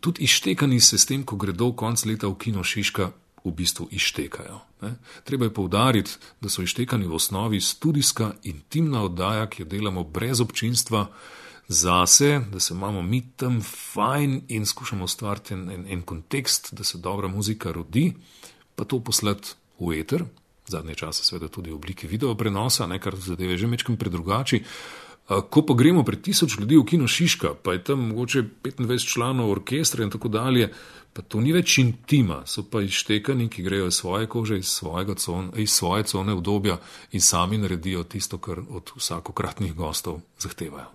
tudi 0.00 0.24
ištekani 0.26 0.80
se 0.80 0.98
s 0.98 1.06
tem, 1.08 1.24
ko 1.24 1.38
gredo 1.40 1.72
konc 1.76 2.04
leta 2.08 2.28
v 2.28 2.38
kino 2.40 2.64
Šiška, 2.64 3.10
v 3.44 3.52
bistvu 3.52 3.88
ištekajo. 3.92 4.58
Ne. 4.82 4.94
Treba 5.24 5.44
je 5.44 5.54
poudariti, 5.54 6.16
da 6.40 6.48
so 6.48 6.64
ištekani 6.64 7.06
v 7.06 7.14
osnovi 7.14 7.60
studijska 7.60 8.32
intimna 8.48 9.04
oddaja, 9.04 9.46
ki 9.52 9.62
jo 9.62 9.68
delamo 9.68 10.04
brez 10.04 10.40
občinstva. 10.40 11.08
Zase, 11.68 12.42
da 12.52 12.60
se 12.60 12.74
imamo 12.74 13.02
mi 13.02 13.22
tam 13.36 13.62
fajn 13.64 14.42
in 14.52 14.66
skušamo 14.66 15.04
ustvariti 15.04 15.54
en, 15.54 15.70
en, 15.70 15.86
en 15.88 16.02
kontekst, 16.02 16.74
da 16.74 16.84
se 16.84 16.98
dobra 16.98 17.28
muzika 17.28 17.72
rodi, 17.72 18.12
pa 18.76 18.84
to 18.84 19.00
poslati 19.00 19.54
v 19.80 20.00
eter, 20.00 20.24
zadnje 20.68 20.94
čase, 20.94 21.24
seveda 21.24 21.48
tudi 21.48 21.70
v 21.70 21.74
obliki 21.74 22.06
video 22.06 22.34
prenosa, 22.34 22.88
kar 22.98 23.16
zadeve 23.16 23.56
že 23.56 23.66
mečkam 23.66 23.96
predrugači. 23.96 24.64
Ko 25.24 25.62
pa 25.64 25.72
gremo 25.74 26.04
pred 26.04 26.20
tisoč 26.20 26.58
ljudi 26.60 26.76
v 26.76 26.84
kino 26.84 27.08
Šiška, 27.08 27.54
pa 27.62 27.72
je 27.72 27.84
tam 27.84 28.08
mogoče 28.12 28.42
25 28.62 29.12
članov 29.12 29.50
orkestra 29.50 30.04
in 30.04 30.10
tako 30.10 30.28
dalje, 30.28 30.68
pa 31.12 31.22
to 31.22 31.40
ni 31.40 31.52
več 31.52 31.78
intima, 31.78 32.42
so 32.44 32.64
pa 32.68 32.82
izštekani, 32.84 33.48
ki 33.48 33.62
grejo 33.64 33.86
iz 33.88 33.96
svoje 33.96 34.26
kože, 34.26 34.58
iz, 34.58 34.68
con, 35.16 35.48
iz 35.56 35.72
svoje 35.72 36.04
cone 36.04 36.32
obdobja 36.32 36.76
in 37.12 37.20
sami 37.20 37.58
naredijo 37.58 38.04
tisto, 38.04 38.38
kar 38.38 38.60
od 38.68 38.92
vsakokratnih 38.96 39.72
gostov 39.74 40.20
zahtevajo. 40.38 40.92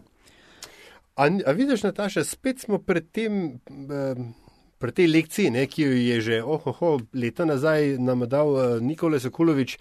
A, 1.15 1.25
a 1.25 1.51
vidiš, 1.51 1.83
Nataša, 1.83 2.23
spet 2.23 2.61
smo 2.61 2.77
pred 2.77 3.09
tem. 3.11 3.59
Eh 4.79 4.81
pri 4.81 4.91
tej 4.95 5.07
lekciji, 5.11 5.51
ne, 5.51 5.67
ki 5.67 5.83
jo 5.83 5.91
je 5.91 6.21
že 6.21 6.43
ohoho, 6.43 6.99
leta 7.13 7.45
nazaj 7.45 7.97
nam 7.99 8.23
dal 8.27 8.47
uh, 8.47 8.61
Nikolaj 8.81 9.19
Sokulovič, 9.27 9.77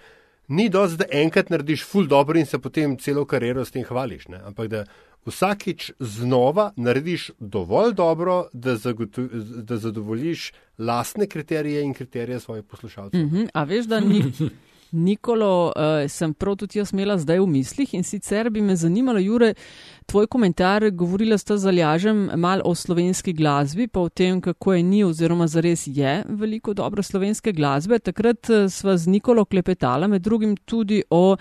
ni 0.49 0.69
dosti, 0.69 0.99
da 0.99 1.07
enkrat 1.23 1.51
narediš 1.51 1.85
ful 1.87 2.09
dobro 2.11 2.39
in 2.39 2.47
se 2.47 2.59
potem 2.59 2.97
celo 2.99 3.25
kariero 3.25 3.65
s 3.65 3.71
tem 3.71 3.85
hvališ. 3.85 4.29
Ne, 4.29 4.41
ampak 4.43 4.69
da 4.69 4.85
vsakič 5.29 5.93
znova 6.01 6.73
narediš 6.77 7.31
dovolj 7.39 7.95
dobro, 7.95 8.49
da, 8.53 8.75
da 9.63 9.77
zadovoljiš 9.77 10.53
lastne 10.79 11.29
kriterije 11.29 11.83
in 11.83 11.95
kriterije 11.95 12.41
svojih 12.41 12.65
poslušalcev. 12.65 13.21
Mm 13.21 13.31
-hmm, 13.31 13.49
a 13.55 13.65
veš, 13.65 13.87
da 13.87 14.01
ni. 14.01 14.25
Nikolo, 14.93 15.73
uh, 15.77 16.09
sem 16.09 16.33
prav 16.35 16.57
tudi 16.57 16.79
jaz 16.79 16.93
imela 16.93 17.19
zdaj 17.19 17.43
v 17.43 17.47
mislih 17.47 17.95
in 17.95 18.05
sicer 18.05 18.49
bi 18.51 18.63
me 18.65 18.77
zanimalo, 18.77 19.21
Jure, 19.21 19.53
tvoj 20.09 20.27
komentar, 20.27 20.87
govorila 20.91 21.39
sta 21.39 21.59
z 21.61 21.69
Aljažem 21.69 22.31
mal 22.37 22.63
o 22.65 22.75
slovenski 22.75 23.33
glasbi, 23.33 23.89
pa 23.89 24.01
o 24.01 24.09
tem, 24.09 24.41
kako 24.41 24.73
je 24.73 24.83
ni 24.83 25.03
oziroma 25.05 25.47
zares 25.47 25.85
je 25.87 26.23
veliko 26.29 26.75
dobro 26.75 27.03
slovenske 27.03 27.53
glasbe. 27.53 27.99
Takrat 27.99 28.51
eh, 28.51 28.69
sva 28.69 28.97
z 28.97 29.13
Nikolo 29.13 29.45
klepetala 29.45 30.09
med 30.09 30.23
drugim 30.23 30.57
tudi 30.57 31.03
o 31.11 31.37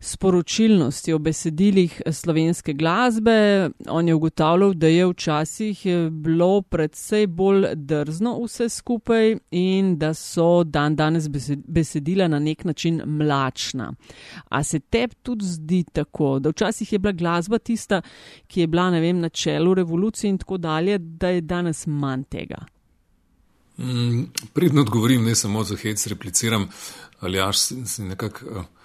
sporočilnosti 0.00 1.12
o 1.12 1.18
besedilih 1.18 2.02
slovenske 2.12 2.72
glasbe. 2.72 3.70
On 3.88 4.08
je 4.08 4.14
ugotavljal, 4.14 4.74
da 4.74 4.86
je 4.86 5.06
včasih 5.06 5.82
bilo 6.10 6.62
predvsej 6.62 7.26
bolj 7.26 7.66
drzno 7.74 8.38
vse 8.44 8.68
skupaj 8.68 9.36
in 9.50 9.98
da 9.98 10.14
so 10.14 10.64
dan 10.64 10.96
danes 10.96 11.28
besedila 11.66 12.28
na 12.28 12.38
nek 12.38 12.64
način 12.64 13.02
mlačna. 13.06 13.92
A 14.48 14.62
se 14.64 14.80
tebi 14.80 15.14
tudi 15.14 15.44
zdi 15.44 15.84
tako, 15.92 16.38
da 16.38 16.48
včasih 16.48 16.92
je 16.92 16.98
bila 16.98 17.12
glasba 17.12 17.58
tista, 17.58 18.02
ki 18.46 18.60
je 18.60 18.66
bila 18.66 18.90
vem, 18.90 19.20
na 19.20 19.28
čelu 19.28 19.74
revolucije 19.74 20.28
in 20.28 20.38
tako 20.38 20.56
dalje, 20.56 20.98
da 20.98 21.28
je 21.28 21.40
danes 21.40 21.86
manj 21.86 22.22
tega? 22.24 22.56
Mm, 23.78 24.24
Pridno 24.52 24.80
odgovorim, 24.80 25.24
ne 25.24 25.34
samo 25.34 25.64
za 25.64 25.76
hec, 25.76 26.06
repliciram, 26.06 26.68
ali 27.20 27.38
jaš 27.38 27.58
si 27.60 28.02
nekako. 28.02 28.46
Uh 28.50 28.79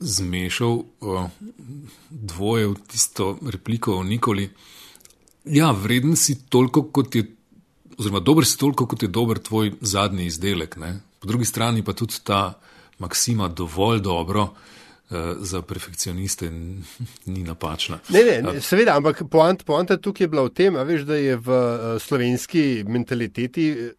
zmešal 0.00 0.82
o, 1.00 1.28
dvoje 2.10 2.66
v 2.66 2.76
tisto 2.86 3.38
repliko 3.46 3.98
o 3.98 4.02
Nikoli. 4.02 4.50
Ja, 5.44 5.70
vreden 5.72 6.16
si 6.16 6.36
toliko, 6.48 6.82
kot 6.92 7.14
je, 7.14 7.24
oziroma 7.98 8.20
dober 8.20 8.46
si 8.46 8.58
toliko, 8.58 8.86
kot 8.86 9.02
je 9.02 9.08
dober 9.08 9.38
tvoj 9.38 9.72
zadnji 9.80 10.26
izdelek. 10.26 10.76
Ne? 10.76 10.98
Po 11.18 11.28
drugi 11.28 11.44
strani 11.44 11.84
pa 11.84 11.92
tudi 11.92 12.20
ta 12.24 12.58
maksima 12.98 13.48
dovolj 13.48 14.00
dobro. 14.00 14.50
Eh, 15.10 15.34
za 15.40 15.62
perfekcioniste 15.62 16.50
ni 17.26 17.42
napačna. 17.42 17.98
Ne, 18.08 18.42
ne, 18.42 18.60
seveda, 18.60 18.96
ampak 18.96 19.22
poanta 19.30 19.64
poant 19.64 19.92
tukaj 20.02 20.24
je 20.24 20.28
bila 20.28 20.42
v 20.44 20.50
tem, 20.52 20.76
veš, 20.76 21.06
da 21.08 21.16
je 21.16 21.36
v 21.36 21.48
eh, 21.48 21.94
slovenski 21.98 22.84
mentaliteti 22.84 23.70
eh, 23.70 23.92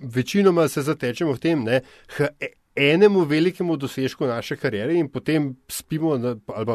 večinoma 0.00 0.68
se 0.68 0.82
zatečemo 0.82 1.32
v 1.32 1.40
tem, 1.40 1.64
da 1.64 1.80
enemu 2.76 3.24
velikemu 3.24 3.76
dosežku 3.76 4.26
naše 4.26 4.56
kariere 4.56 4.94
in 4.94 5.08
potem 5.08 5.56
spimo 5.68 6.12
ali 6.46 6.66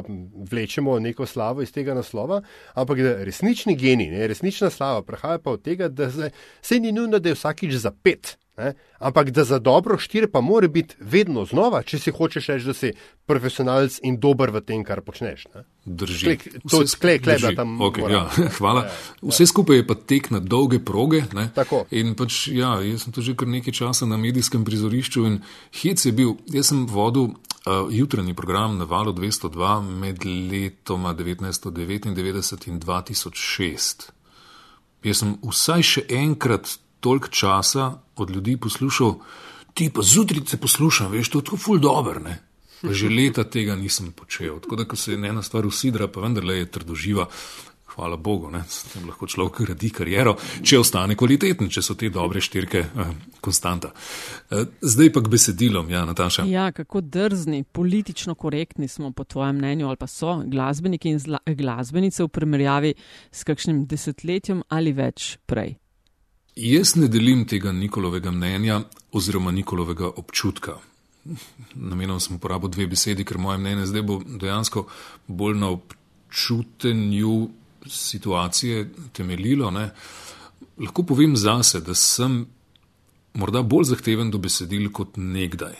vlečemo 0.52 1.00
neko 1.00 1.26
slavo 1.26 1.62
iz 1.62 1.72
tega 1.72 1.94
naslova, 1.94 2.42
ampak 2.74 2.98
da 2.98 3.24
resnični 3.24 3.76
geni, 3.76 4.10
ne, 4.10 4.28
resnična 4.28 4.70
slava 4.70 5.02
prihaja 5.02 5.40
pa 5.40 5.52
od 5.52 5.62
tega, 5.62 5.88
da 5.88 6.12
se, 6.12 6.32
se 6.62 6.80
ni 6.80 6.92
nujno, 6.92 7.20
da 7.20 7.30
je 7.30 7.36
vsakič 7.36 7.74
za 7.74 7.92
pet. 8.04 8.38
Ne? 8.58 8.74
Ampak 9.00 9.30
da 9.32 9.44
za 9.44 9.60
dobro 9.60 9.98
štiri 9.98 10.28
pa 10.28 10.42
mora 10.42 10.68
biti 10.68 10.96
vedno 11.00 11.46
znova, 11.46 11.84
če 11.84 12.00
si 12.00 12.12
hočeš 12.12 12.48
reči, 12.48 12.66
da 12.66 12.74
si 12.74 12.92
profesionalc 13.26 13.96
in 14.04 14.18
dober 14.20 14.52
v 14.52 14.62
tem, 14.62 14.84
kar 14.84 15.00
počneš. 15.08 15.46
Ne? 15.56 15.64
Drži. 15.86 16.36
To 16.70 16.82
je 16.84 16.92
sklej, 16.92 17.22
klej, 17.24 17.40
da 17.40 17.54
tam. 17.56 17.80
Okay, 17.80 18.12
ja, 18.12 18.26
hvala. 18.60 18.84
Ja, 18.84 18.92
ja. 18.92 19.32
Vse 19.32 19.48
skupaj 19.48 19.80
je 19.80 19.88
pa 19.88 19.96
tek 19.96 20.30
na 20.36 20.44
dolge 20.44 20.82
proge. 20.84 21.24
In 21.96 22.12
pač, 22.20 22.44
ja, 22.52 22.76
jaz 22.84 23.08
sem 23.08 23.16
to 23.16 23.24
že 23.24 23.38
kar 23.40 23.48
nekaj 23.48 23.74
časa 23.74 24.10
na 24.10 24.20
medijskem 24.20 24.68
prizorišču 24.68 25.26
in 25.32 25.40
hec 25.82 26.04
je 26.06 26.12
bil. 26.12 26.36
Jaz 26.52 26.74
sem 26.74 26.84
vodil 26.92 27.32
uh, 27.32 27.88
jutranji 27.88 28.36
program 28.36 28.76
na 28.78 28.84
valu 28.84 29.16
202 29.16 29.80
med 30.04 30.28
letoma 30.28 31.16
1999 31.16 32.68
in 32.68 32.84
2006. 32.84 34.10
Jaz 35.08 35.24
sem 35.24 35.38
vsaj 35.40 35.88
še 35.88 36.08
enkrat 36.20 36.78
toliko 37.02 37.28
časa 37.28 37.92
od 38.16 38.30
ljudi 38.30 38.58
poslušal, 38.58 39.16
ti 39.74 39.90
pa 39.94 40.02
zjutraj 40.02 40.46
se 40.46 40.58
poslušam, 40.58 41.12
veš, 41.12 41.30
to 41.30 41.40
je 41.40 41.44
tako 41.44 41.58
ful 41.58 41.80
dobr. 41.80 42.22
Ne? 42.22 42.40
Že 42.84 43.10
leta 43.10 43.44
tega 43.44 43.76
nisem 43.76 44.12
počel. 44.12 44.60
Tako 44.60 44.76
da, 44.76 44.86
ko 44.86 44.96
se 44.96 45.14
ena 45.14 45.42
stvar 45.42 45.66
usidra, 45.66 46.08
pa 46.08 46.22
vendarle 46.22 46.58
je 46.58 46.72
trdoživa. 46.72 47.28
Hvala 47.92 48.16
Bogu, 48.16 48.48
da 48.52 48.64
lahko 49.08 49.28
človek 49.28 49.58
gradi 49.66 49.90
kariero, 49.92 50.38
če 50.64 50.78
ostane 50.80 51.18
kvaliteten, 51.20 51.68
če 51.68 51.82
so 51.84 51.96
te 52.00 52.08
dobre 52.10 52.40
štirke 52.42 52.80
eh, 52.80 53.10
konstanta. 53.44 53.92
Eh, 54.48 54.64
zdaj 54.80 55.12
pa 55.12 55.20
k 55.20 55.32
besedilom, 55.34 55.90
ja, 55.92 56.06
Nataša. 56.08 56.46
Ja, 56.48 56.70
kako 56.72 57.02
drzni, 57.04 57.64
politično 57.64 58.36
korektni 58.40 58.88
smo 58.88 59.12
po 59.12 59.28
tvojem 59.28 59.60
mnenju, 59.60 59.90
ali 59.92 60.00
pa 60.00 60.08
so 60.08 60.38
glasbeniki 60.46 61.12
in 61.12 61.20
glasbenice 61.46 62.24
v 62.24 62.32
primerjavi 62.32 62.96
s 63.32 63.44
kakšnim 63.44 63.84
desetletjem 63.92 64.64
ali 64.70 64.96
več 64.96 65.36
prej. 65.46 65.76
Jaz 66.56 66.96
ne 66.96 67.08
delim 67.08 67.46
tega 67.48 67.72
Nikolovega 67.72 68.32
mnenja 68.32 68.82
oziroma 69.12 69.52
Nikolovega 69.52 70.10
občutka. 70.20 70.76
Namenom 71.76 72.20
sem 72.20 72.36
uporabil 72.36 72.70
dve 72.70 72.88
besedi, 72.92 73.24
ker 73.24 73.38
moje 73.38 73.58
mnenje 73.58 73.86
zdaj 73.88 74.04
bo 74.04 74.18
dejansko 74.26 74.86
bolj 75.28 75.56
na 75.60 75.70
občutenju 75.70 77.50
situacije 77.88 78.90
temeljilo. 79.14 79.72
Ne. 79.72 79.90
Lahko 80.78 81.04
povem 81.04 81.38
zase, 81.38 81.80
da 81.80 81.96
sem 81.96 82.44
morda 83.34 83.62
bolj 83.62 83.94
zahteven 83.94 84.32
do 84.32 84.38
besedil 84.38 84.90
kot 84.92 85.16
nekdaj, 85.16 85.78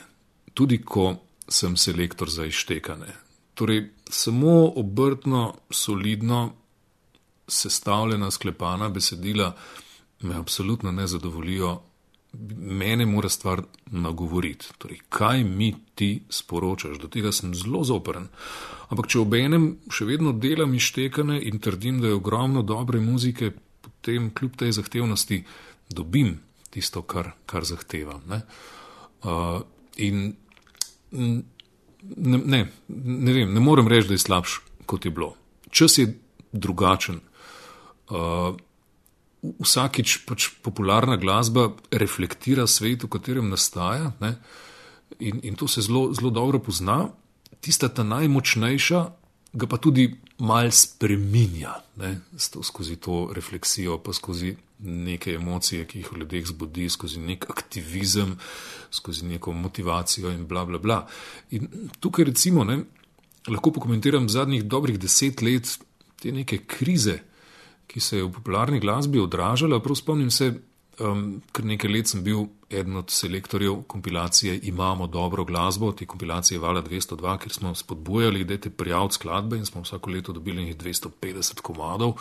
tudi 0.54 0.80
ko 0.86 1.18
sem 1.52 1.76
selektor 1.78 2.30
za 2.30 2.46
ištekane. 2.46 3.12
Torej, 3.54 3.90
samo 4.10 4.72
obrtno, 4.80 5.56
solidno 5.70 6.54
sestavljena, 7.48 8.32
sklepana 8.32 8.90
besedila 8.90 9.52
me 10.22 10.36
absolutno 10.36 10.92
ne 10.92 11.08
zadovoljijo. 11.08 11.82
Mene 12.58 13.06
mora 13.06 13.30
stvar 13.30 13.62
nagovoriti, 13.86 14.66
torej, 14.78 15.02
kaj 15.10 15.44
mi 15.44 15.74
ti 15.96 16.24
sporočaš, 16.30 16.98
do 16.98 17.10
tega 17.12 17.32
sem 17.32 17.56
zelo 17.56 17.84
zoprn. 17.84 18.30
Ampak, 18.90 19.10
če 19.12 19.20
ob 19.20 19.36
enem 19.36 19.66
še 19.92 20.08
vedno 20.08 20.32
delam 20.32 20.72
ištekane 20.74 21.42
in 21.44 21.60
trdim, 21.60 22.00
da 22.00 22.08
je 22.08 22.20
ogromno 22.20 22.64
dobre 22.64 23.02
muzike, 23.04 23.52
potem 23.82 24.32
kljub 24.32 24.56
tej 24.56 24.72
zahtevnosti 24.80 25.44
dobim 25.92 26.38
tisto, 26.72 27.04
kar, 27.04 27.34
kar 27.46 27.68
zahtevam. 27.68 28.24
Ne? 28.32 28.42
Uh, 29.28 29.60
in 30.00 30.32
ne, 31.12 32.38
ne, 32.38 32.62
ne 32.88 33.34
vem, 33.34 33.54
ne 33.54 33.60
morem 33.60 33.92
reči, 33.92 34.08
da 34.08 34.16
je 34.16 34.24
slabš, 34.24 34.62
kot 34.86 35.06
je 35.06 35.12
bilo. 35.12 35.34
Čas 35.70 35.98
je 35.98 36.08
drugačen. 36.52 37.20
Uh, 38.10 38.56
vsakič 39.42 40.22
pač 40.30 40.50
popularna 40.62 41.18
glasba 41.18 41.72
reflektira 41.92 42.68
svet, 42.70 43.04
v 43.04 43.10
katerem 43.10 43.50
nastaja, 43.50 44.14
ne? 44.22 44.36
in, 45.20 45.42
in 45.44 45.58
to 45.58 45.68
se 45.68 45.82
zelo, 45.82 46.14
zelo 46.14 46.30
dobro 46.30 46.60
pozna. 46.60 47.10
Tista 47.62 47.90
ta 47.90 48.04
najmočnejša 48.04 49.02
ga 49.54 49.68
pa 49.68 49.78
tudi 49.78 50.08
mal 50.42 50.72
spreminja 50.72 51.74
ne? 52.02 52.22
skozi 52.38 52.96
to 52.96 53.30
refleksijo, 53.34 53.98
pa 54.02 54.14
skozi 54.14 54.56
neke 54.82 55.36
emocije, 55.38 55.86
ki 55.86 56.02
jih 56.02 56.12
v 56.12 56.22
ljudeh 56.24 56.46
zbudi, 56.48 56.90
skozi 56.90 57.20
nek 57.22 57.50
aktivizem, 57.50 58.38
skozi 58.90 59.26
neko 59.26 59.54
motivacijo 59.54 60.32
in 60.34 60.48
bla 60.48 60.66
bla 60.66 60.80
bla. 60.82 61.02
In 61.52 61.68
tukaj 62.00 62.26
recimo 62.32 62.64
ne, 62.64 62.82
lahko 63.50 63.74
pokomentiram 63.74 64.30
zadnjih 64.30 64.64
dobrih 64.66 64.98
deset 65.00 65.42
let 65.42 65.78
te 66.22 66.32
neke 66.32 66.64
krize 66.66 67.20
ki 67.92 68.00
se 68.00 68.18
je 68.18 68.24
v 68.24 68.32
popularni 68.32 68.80
glasbi 68.80 69.20
odražala. 69.20 69.82
Prav 69.84 69.96
spomnim 70.00 70.32
se, 70.32 70.54
um, 71.00 71.42
ker 71.52 71.66
nekaj 71.68 71.92
let 71.92 72.12
sem 72.12 72.24
bil 72.24 72.46
eden 72.70 72.96
od 72.98 73.12
selektorjev 73.12 73.82
kompilacije 73.92 74.60
Imamo 74.64 75.08
dobro 75.08 75.46
glasbo, 75.46 75.92
te 75.92 76.06
kompilacije 76.06 76.60
Vala 76.60 76.84
202, 76.84 77.38
kjer 77.38 77.54
smo 77.54 77.76
spodbujali, 77.76 78.44
da 78.44 78.58
te 78.58 78.70
prijaviti 78.70 79.20
skladbe 79.20 79.58
in 79.58 79.66
smo 79.66 79.82
vsako 79.82 80.10
leto 80.10 80.34
dobili 80.34 80.66
nekaj 80.66 80.86
250 80.86 81.62
komadov, 81.62 82.14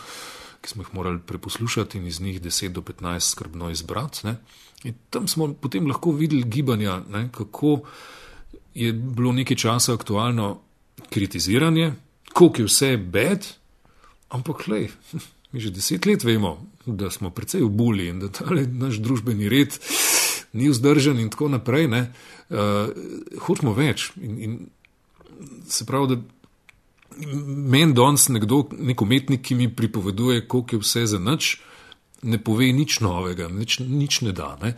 ki 0.60 0.68
smo 0.68 0.82
jih 0.82 0.94
morali 0.94 1.20
preposlušati 1.26 1.98
in 1.98 2.06
iz 2.06 2.20
njih 2.20 2.42
10 2.42 2.68
do 2.68 2.80
15 2.80 3.20
skrbno 3.20 3.70
izbrati. 3.70 4.26
Ne. 4.26 4.36
In 4.84 4.94
tam 5.10 5.28
smo 5.28 5.54
potem 5.54 5.86
lahko 5.86 6.12
videli 6.12 6.42
gibanja, 6.42 7.00
ne, 7.08 7.28
kako 7.32 7.80
je 8.74 8.92
bilo 8.92 9.32
nekaj 9.32 9.56
časa 9.56 9.94
aktualno 9.94 10.60
kritiziranje, 11.10 11.92
koliko 12.32 12.62
je 12.62 12.64
vse 12.64 12.96
bed, 12.96 13.46
ampak 14.28 14.66
lej. 14.66 14.88
Mi 15.52 15.60
že 15.60 15.70
deset 15.70 16.06
let 16.06 16.24
vemo, 16.24 16.66
da 16.86 17.10
smo 17.10 17.30
precej 17.30 17.62
ubuli 17.62 18.08
in 18.08 18.20
da 18.20 18.28
ta 18.28 18.44
naš 18.54 19.00
družbeni 19.02 19.48
red 19.48 19.78
ni 20.52 20.68
vzdržen, 20.70 21.18
in 21.18 21.30
tako 21.30 21.48
naprej. 21.48 21.86
Uh, 21.86 22.90
hočemo 23.38 23.74
več. 23.74 24.10
In, 24.18 24.38
in 24.42 24.58
se 25.70 25.86
pravi, 25.86 26.16
da 26.16 26.22
meni 27.46 27.94
danes 27.94 28.28
nekdo, 28.28 28.64
nek 28.78 29.02
umetnik, 29.02 29.42
ki 29.46 29.54
mi 29.54 29.68
pripoveduje, 29.74 30.46
koliko 30.48 30.76
je 30.76 30.80
vse 30.82 31.04
za 31.14 31.20
nič, 31.22 31.56
ne 32.22 32.38
pove 32.42 32.68
nič 32.72 32.98
novega, 33.00 33.48
nič, 33.48 33.78
nič 33.80 34.20
ne 34.26 34.32
da. 34.36 34.52
Ne? 34.62 34.74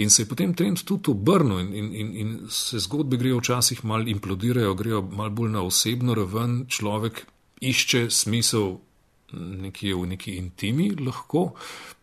In 0.00 0.10
se 0.10 0.22
je 0.22 0.30
potem 0.30 0.54
trend 0.54 0.82
tudi 0.84 1.12
obrnil, 1.12 1.60
in, 1.60 1.74
in, 1.74 1.92
in, 1.92 2.12
in 2.16 2.36
se 2.50 2.80
zgodbe 2.80 3.18
grejo 3.20 3.42
včasih 3.42 3.84
malo 3.84 4.08
implodirajo, 4.08 4.74
grejo 4.74 5.02
malo 5.02 5.30
bolj 5.30 5.52
na 5.58 5.62
osebno 5.66 6.14
raven, 6.16 6.64
človek 6.68 7.26
išče 7.60 8.08
smisel 8.10 8.78
nekje 9.32 9.94
v 9.94 10.06
neki 10.06 10.36
intimi, 10.36 10.90
lahko, 11.00 11.50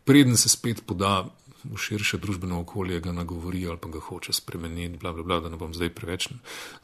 preden 0.04 0.38
se 0.38 0.50
spet 0.50 0.84
poda 0.86 1.24
v 1.64 1.78
širše 1.80 2.18
družbeno 2.20 2.60
okolje, 2.62 3.00
ga 3.00 3.12
nagovori 3.12 3.64
ali 3.68 3.78
pa 3.80 3.90
ga 3.90 4.00
hoče 4.00 4.34
spremeniti, 4.34 4.98
bla, 4.98 5.14
bla, 5.14 5.24
bla, 5.24 5.40
da 5.40 5.50
ne 5.50 5.58
bom 5.58 5.74
zdaj 5.74 5.94
preveč 5.96 6.30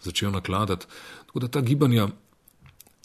začel 0.01 0.31
nakladati. 0.31 0.87
Tako 1.27 1.39
da 1.39 1.47
ta 1.47 1.61
gibanja 1.61 2.07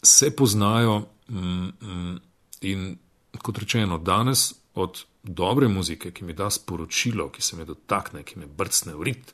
se 0.03 0.31
poznajo 0.35 1.03
mm, 1.27 1.67
mm, 1.81 2.17
in 2.61 2.97
kot 3.41 3.57
rečeno, 3.57 3.97
danes 3.97 4.53
od 4.75 5.03
dobre 5.23 5.67
muzike, 5.67 6.11
ki 6.11 6.23
mi 6.23 6.33
da 6.33 6.49
sporočilo, 6.49 7.29
ki 7.29 7.41
se 7.41 7.57
me 7.57 7.65
dotakne, 7.65 8.23
ki 8.23 8.39
me 8.39 8.47
brcne 8.47 8.95
v 8.95 9.03
rit, 9.03 9.33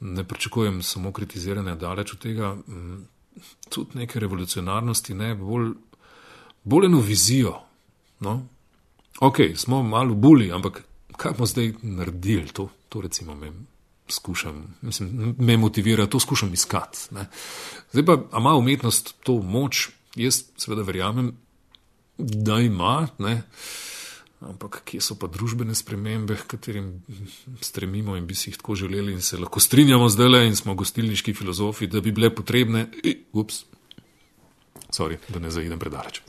ne 0.00 0.24
pričakujem 0.24 0.82
samo 0.82 1.12
kritiziranja 1.12 1.74
daleč 1.74 2.12
od 2.12 2.18
tega. 2.18 2.54
Mm, 2.54 3.04
tudi 3.68 3.98
neke 3.98 4.20
revolucionarnosti, 4.20 5.14
ne 5.14 5.34
bolj 5.34 5.72
bolj 6.66 6.86
eno 6.86 7.00
vizijo. 7.00 7.54
No? 8.20 8.42
Ok, 9.20 9.36
smo 9.56 9.82
malo 9.82 10.14
buli, 10.14 10.50
ampak 10.52 10.82
kaj 11.16 11.32
bomo 11.38 11.46
zdaj 11.46 11.72
naredili? 11.82 12.48
To, 12.52 12.68
to 12.88 13.00
recimo 13.00 13.34
me, 13.34 13.52
skušam, 14.08 14.74
mislim, 14.82 15.34
me 15.38 15.56
motivira, 15.56 16.06
to 16.06 16.20
skušam 16.20 16.52
iskati. 16.52 16.98
Ne? 17.10 17.28
Zdaj 17.92 18.04
pa, 18.04 18.38
ima 18.38 18.54
umetnost 18.54 19.14
to 19.22 19.40
moč? 19.42 19.88
Jaz 20.16 20.42
seveda 20.56 20.82
verjamem, 20.82 21.32
da 22.18 22.60
ima, 22.60 23.08
ne? 23.18 23.42
ampak 24.40 24.82
kje 24.84 25.00
so 25.00 25.14
pa 25.18 25.28
družbene 25.32 25.74
spremembe, 25.74 26.36
katerim 26.46 26.90
stremimo 27.64 28.16
in 28.16 28.26
bi 28.28 28.34
si 28.36 28.50
jih 28.50 28.58
tako 28.60 28.74
želeli 28.76 29.14
in 29.16 29.22
se 29.24 29.38
lahko 29.40 29.60
strinjamo 29.60 30.08
zdaj 30.12 30.28
le 30.28 30.42
in 30.46 30.56
smo 30.56 30.74
gostilniški 30.74 31.34
filozofi, 31.34 31.88
da 31.88 32.00
bi 32.00 32.12
bile 32.12 32.30
potrebne. 32.34 32.86
Ups, 33.32 33.64
Sorry, 34.96 35.18
da 35.28 35.40
ne 35.42 35.50
zaidem 35.52 35.78
predaleč. 35.78 36.22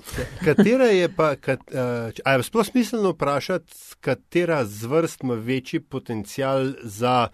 Katera 0.43 0.89
je 0.91 1.07
pa, 1.15 1.35
kat, 1.39 1.61
uh, 1.71 2.11
je 2.11 2.43
sploh 2.43 2.65
smiselno 2.67 3.13
vprašati, 3.15 3.73
katera 4.03 4.65
zvrst 4.65 5.23
ima 5.23 5.37
večji 5.39 5.79
potencial 5.79 6.73
za 6.83 7.29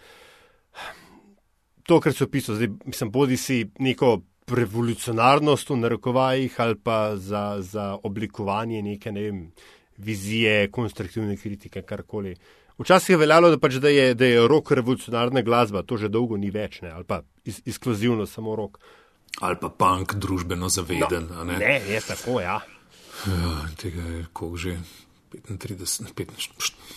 to, 1.84 2.00
kar 2.00 2.14
so 2.14 2.28
pisali, 2.30 2.70
mislim, 2.86 3.12
bodi 3.12 3.38
si 3.38 3.66
neko 3.80 4.20
revolucionarnost 4.48 5.70
v 5.70 5.78
narekovajih 5.80 6.60
ali 6.62 6.76
pa 6.76 7.16
za, 7.16 7.58
za 7.60 7.98
oblikovanje 8.04 8.82
neke 8.82 9.12
ne 9.12 9.24
vem, 9.24 9.40
vizije, 9.98 10.68
konstruktivne 10.72 11.38
kritike, 11.38 11.82
karkoli. 11.82 12.36
Včasih 12.78 13.14
je 13.14 13.18
veljalo, 13.18 13.50
da, 13.54 13.60
pač, 13.62 13.78
da, 13.82 13.90
je, 13.90 14.16
je 14.20 14.48
rok 14.48 14.72
revolucionarna 14.72 15.42
glasba, 15.42 15.84
to 15.84 15.98
že 15.98 16.10
dolgo 16.10 16.38
ni 16.38 16.50
več, 16.52 16.82
ne, 16.82 16.92
ali 16.92 17.06
pa 17.06 17.22
iz, 17.46 17.62
izkluzivno 17.66 18.26
samo 18.26 18.56
rok. 18.56 18.80
Ali 19.42 19.58
pa 19.62 19.70
punk, 19.70 20.14
družbeno 20.22 20.70
zaveden. 20.70 21.30
No, 21.32 21.44
ne? 21.44 21.58
ne, 21.58 21.82
je 21.90 22.02
tako, 22.06 22.40
ja. 22.42 22.60
ja 23.26 23.56
tega 23.82 24.02
je 24.02 24.26
koliko 24.34 24.58
že. 24.58 24.78
35, 25.34 26.30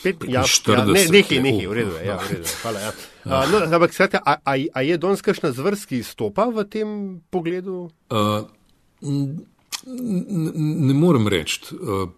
45, 0.05 0.29
ja, 0.29 0.43
40, 0.45 0.69
ja, 0.69 0.85
ne, 0.85 1.05
nekaj, 1.09 1.39
nekaj, 1.41 1.67
v 1.67 1.73
redu, 1.73 1.95
ja, 2.05 2.17
v 2.21 2.35
redu, 2.35 2.51
hvala. 2.63 2.81
Ja. 2.81 2.93
Ja. 3.25 3.41
No, 3.49 3.63
ampak, 3.65 3.97
skrati, 3.97 4.21
a, 4.21 4.37
a, 4.45 4.53
a 4.61 4.81
je 4.85 4.99
danes 5.01 5.25
kakšna 5.25 5.55
zvrst, 5.57 5.89
ki 5.89 6.03
stopa 6.05 6.45
v 6.53 6.67
tem 6.69 6.89
pogledu? 7.33 7.89
Uh, 8.13 8.45
ne, 9.01 10.53
ne 10.53 10.95
morem 10.95 11.29
reči. 11.33 11.73
Uh, 11.73 12.13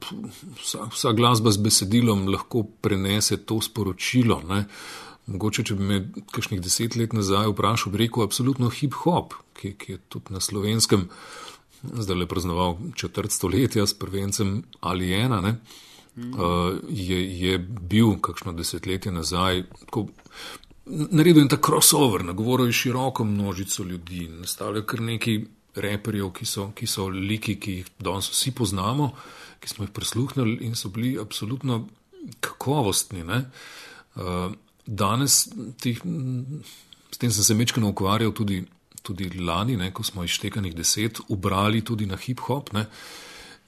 vsa, 0.59 0.89
vsa 0.91 1.15
glasba 1.15 1.55
z 1.55 1.63
besedilom 1.69 2.27
lahko 2.33 2.67
prenese 2.83 3.39
to 3.47 3.63
sporočilo. 3.63 4.43
Ne? 4.49 4.65
Mogoče, 5.29 5.65
če 5.69 5.75
bi 5.77 5.85
me 5.85 5.99
kakšnih 6.33 6.61
deset 6.65 6.97
let 6.97 7.13
nazaj 7.13 7.51
vprašal, 7.53 7.93
bi 7.93 8.05
rekel 8.07 8.25
absolutno 8.25 8.71
hip-hop, 8.73 9.37
ki, 9.59 9.75
ki 9.77 9.93
je 9.93 9.99
tudi 10.09 10.35
na 10.35 10.41
slovenskem 10.41 11.09
zdaj 11.83 12.17
le 12.17 12.27
praznoval 12.27 12.77
četrt 12.97 13.31
stoletja 13.31 13.87
s 13.87 13.95
prvencem 13.95 14.63
ali 14.81 15.13
ena, 15.13 15.41
ne, 15.41 15.57
uh, 16.17 16.79
je, 16.89 17.41
je 17.41 17.59
bil 17.59 18.19
kakšno 18.21 18.53
desetletje 18.53 19.13
nazaj. 19.13 19.65
Tako, 19.85 20.09
Naredil 20.89 21.43
je 21.43 21.49
ta 21.49 21.59
crossover, 21.67 22.25
nagovoril 22.25 22.67
je 22.67 22.73
široko 22.73 23.25
množico 23.25 23.83
ljudi, 23.83 24.29
nastavlja 24.29 24.87
kar 24.89 25.03
nekaj 25.05 25.43
reperjev, 25.77 26.31
ki 26.33 26.47
so, 26.49 26.71
ki 26.75 26.87
so 26.89 27.11
liki, 27.13 27.59
ki 27.61 27.73
jih 27.73 27.91
danes 28.01 28.31
vsi 28.33 28.55
poznamo, 28.57 29.11
ki 29.61 29.69
smo 29.69 29.85
jih 29.85 29.93
prisluhnili 29.93 30.57
in 30.65 30.75
so 30.75 30.89
bili 30.89 31.19
absolutno 31.21 31.83
kakovostni. 32.41 33.21
Uh, 33.23 34.57
danes, 34.89 35.47
tih, 35.81 36.01
s 37.11 37.21
tem 37.21 37.31
sem 37.31 37.45
se 37.45 37.55
mečkano 37.55 37.93
ukvarjal 37.93 38.33
tudi, 38.33 38.63
tudi 39.05 39.29
lani, 39.39 39.77
ne, 39.77 39.93
ko 39.93 40.03
smo 40.03 40.25
izštekanih 40.25 40.75
deset, 40.77 41.21
ubrali 41.29 41.85
tudi 41.85 42.07
na 42.07 42.17
hip-hop. 42.17 42.73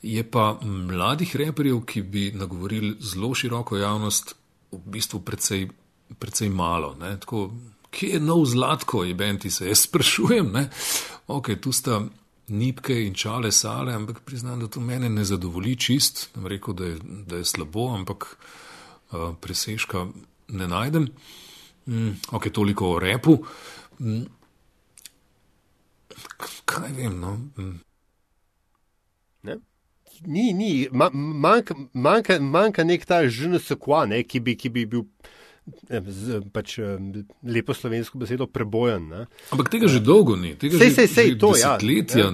Je 0.02 0.22
pa 0.24 0.54
mladih 0.64 1.36
reperjev, 1.36 1.82
ki 1.84 2.02
bi 2.02 2.30
nagovorili 2.32 2.96
zelo 3.04 3.34
široko 3.34 3.76
javnost, 3.76 4.34
v 4.72 4.80
bistvu 4.86 5.20
precej, 5.26 5.68
precej 6.18 6.48
malo. 6.48 6.94
Tako, 6.94 7.50
kje 7.90 8.14
je 8.16 8.20
nov 8.20 8.46
zlatko, 8.46 9.04
je 9.04 9.14
benti 9.14 9.50
se, 9.50 9.68
jaz 9.68 9.84
sprašujem. 9.88 10.54
Ok, 11.26 11.52
tu 11.60 11.72
sta 11.72 12.00
nipke 12.48 12.96
in 13.06 13.14
čale 13.14 13.52
sale, 13.52 13.94
ampak 13.94 14.22
priznam, 14.24 14.60
da 14.60 14.68
to 14.68 14.80
mene 14.80 15.10
ne 15.10 15.24
zadovolji 15.24 15.76
čist. 15.76 16.30
Ne 16.36 16.48
rekel, 16.48 16.74
da 16.74 16.84
je, 16.84 16.98
da 17.26 17.36
je 17.36 17.44
slabo, 17.44 17.90
ampak 17.94 18.36
uh, 19.12 19.34
presežka 19.40 20.06
ne 20.52 20.68
najdem. 20.68 21.08
Mm, 21.86 22.16
ok, 22.32 22.50
toliko 22.52 22.94
o 22.94 22.98
repu. 22.98 23.38
Mm, 24.00 24.24
kaj 26.64 26.92
vem, 26.96 27.20
no. 27.20 27.36
Mm. 27.58 27.78
Ni, 30.26 30.52
ni, 30.52 30.88
manjka, 30.92 31.74
manjka, 31.92 32.40
manjka 32.40 32.84
nek 32.84 33.04
ta 33.08 33.22
žnusokva, 33.28 34.04
ne, 34.06 34.20
ki, 34.22 34.42
bi, 34.44 34.52
ki 34.56 34.68
bi 34.68 34.84
bil 34.84 35.06
z, 35.88 36.40
pač, 36.52 36.76
lepo 37.40 37.74
slovensko 37.74 38.20
besedo 38.20 38.46
prebojen. 38.46 39.08
Ne. 39.08 39.22
Ampak 39.54 39.70
tega 39.72 39.88
že 39.88 40.02
dolgo 40.04 40.36
ni, 40.36 40.56
tega 40.60 40.76
sej, 40.76 40.92
že, 40.92 40.94
sej, 40.94 41.08
sej, 41.08 41.28
že 41.32 41.38
to, 41.40 41.52
ja. 41.56 41.74
desetletja 41.76 42.26
ja. 42.26 42.30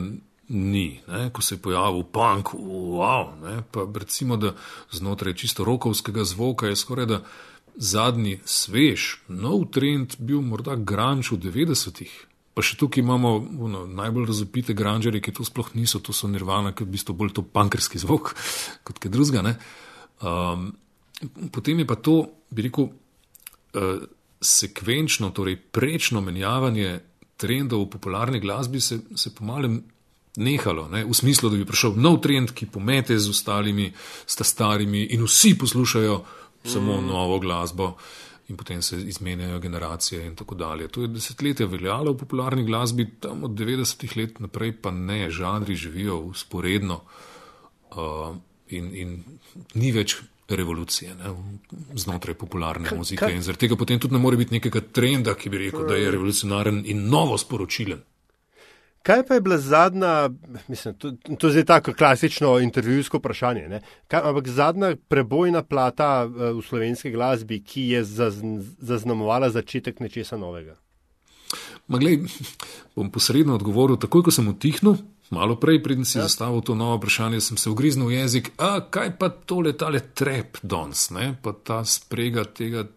ni, 0.50 0.86
ne, 1.06 1.28
ko 1.30 1.44
se 1.46 1.54
je 1.54 1.62
pojavil 1.62 2.02
punk, 2.10 2.54
wow, 2.58 3.30
ne, 3.42 3.60
pa 3.70 3.86
recimo, 3.86 4.34
da 4.40 4.56
znotraj 4.90 5.38
čisto 5.38 5.66
rokovskega 5.66 6.26
zvoka 6.26 6.66
je 6.66 6.78
skoraj 6.78 7.06
da 7.06 7.22
zadnji 7.76 8.40
svež, 8.44 9.26
nov 9.28 9.68
trend 9.72 10.16
bil 10.18 10.40
morda 10.40 10.76
granč 10.76 11.30
v 11.32 11.40
90-ih. 11.44 12.12
Pa 12.56 12.64
še 12.64 12.78
tukaj 12.80 13.04
imamo 13.04 13.36
uno, 13.60 13.84
najbolj 13.84 14.30
razopite 14.32 14.72
granžere, 14.72 15.20
ki 15.20 15.34
to 15.36 15.44
sploh 15.44 15.74
niso, 15.76 16.00
to 16.00 16.16
so 16.16 16.28
nirvana, 16.28 16.72
ki 16.72 16.84
je 16.84 16.88
v 16.88 16.94
bistvu 16.96 17.12
bolj 17.12 17.34
to 17.36 17.44
pankrski 17.44 18.00
zvok 18.00 18.32
kot 18.86 19.00
kaj 19.00 19.12
drugega. 19.12 19.56
Um, 20.24 20.70
potem 21.52 21.84
je 21.84 21.88
pa 21.88 22.00
to, 22.00 22.16
bi 22.48 22.64
rekel, 22.64 22.88
uh, 22.88 24.06
sekvenčno, 24.40 25.30
torej 25.36 25.60
prečno 25.72 26.24
menjavanje 26.24 27.00
trendov 27.36 27.84
v 27.84 27.90
popularni 27.92 28.40
glasbi 28.40 28.80
se, 28.80 28.98
se 29.14 29.34
pomalem 29.34 29.82
nehalo, 30.36 30.88
ne? 30.88 31.04
v 31.04 31.14
smislu, 31.14 31.50
da 31.50 31.56
bi 31.56 31.68
prišel 31.68 31.96
nov 31.96 32.20
trend, 32.24 32.52
ki 32.52 32.68
pomete 32.72 33.16
z 33.18 33.32
ostalimi, 33.32 33.92
sta 34.26 34.44
starimi 34.44 35.06
in 35.16 35.24
vsi 35.24 35.56
poslušajo 35.58 36.16
samo 36.66 37.00
mm. 37.00 37.06
novo 37.06 37.38
glasbo 37.38 37.94
in 38.48 38.56
potem 38.56 38.82
se 38.82 39.00
izmenjajo 39.02 39.58
generacije 39.58 40.26
in 40.26 40.36
tako 40.36 40.54
dalje. 40.54 40.88
To 40.88 41.02
je 41.02 41.08
desetletja 41.08 41.66
veljalo 41.66 42.12
v 42.12 42.18
popularni 42.18 42.64
glasbi, 42.64 43.08
tam 43.20 43.44
od 43.44 43.50
90-ih 43.50 44.16
let 44.16 44.40
naprej 44.40 44.76
pa 44.82 44.90
ne, 44.90 45.30
žanri 45.30 45.74
živijo 45.74 46.18
usporedno 46.18 47.00
uh, 47.90 48.36
in, 48.68 48.90
in 48.94 49.24
ni 49.74 49.92
več 49.92 50.16
revolucije 50.48 51.14
ne, 51.14 51.32
znotraj 51.94 52.34
popularne 52.34 52.90
muzike. 52.96 53.30
In 53.34 53.42
zaradi 53.42 53.66
tega 53.66 53.76
potem 53.76 53.98
tudi 53.98 54.14
ne 54.14 54.22
more 54.22 54.36
biti 54.36 54.54
nekega 54.54 54.80
trenda, 54.92 55.34
ki 55.34 55.50
bi 55.50 55.64
rekel, 55.66 55.86
da 55.88 55.98
je 55.98 56.10
revolucionaren 56.10 56.84
in 56.86 57.08
novo 57.10 57.38
sporočilen. 57.38 58.02
Kaj 59.06 59.22
pa 59.26 59.34
je 59.34 59.40
bila 59.40 59.58
zadnja, 59.58 60.30
mislim, 60.68 60.94
to, 60.98 61.12
to 61.38 61.46
je 61.46 61.52
zdaj 61.52 61.64
tako 61.64 61.92
klasično 61.94 62.58
intervjujsko 62.58 63.20
vprašanje, 63.22 63.80
kaj, 64.08 64.20
ampak 64.24 64.48
zadnja 64.48 64.96
prebojna 65.08 65.62
plata 65.62 66.26
eh, 66.26 66.50
v 66.52 66.62
slovenski 66.62 67.12
glasbi, 67.14 67.60
ki 67.62 67.88
je 67.94 68.04
zaznamovala 68.78 69.50
začetek 69.50 70.00
nečesa 70.02 70.36
novega? 70.36 70.74
Maglej, 71.86 72.24
bom 72.96 73.12
posredno 73.14 73.54
odgovoril, 73.54 73.94
takoj 74.02 74.26
ko 74.26 74.34
sem 74.34 74.48
utihnil, 74.50 74.98
malo 75.30 75.54
prej, 75.54 75.78
preden 75.84 76.04
si 76.04 76.18
ja. 76.18 76.26
zastavil 76.26 76.64
to 76.66 76.74
novo 76.74 76.98
vprašanje, 76.98 77.40
sem 77.40 77.60
se 77.62 77.70
ugriznil 77.70 78.10
v 78.10 78.18
jezik, 78.18 78.50
a 78.58 78.80
kaj 78.90 79.14
pa 79.20 79.30
tole 79.30 79.76
tale 79.78 80.02
trep 80.18 80.58
danes, 80.66 81.06
pa 81.42 81.54
ta 81.54 81.84
sprega 81.86 82.42
tega 82.50 82.88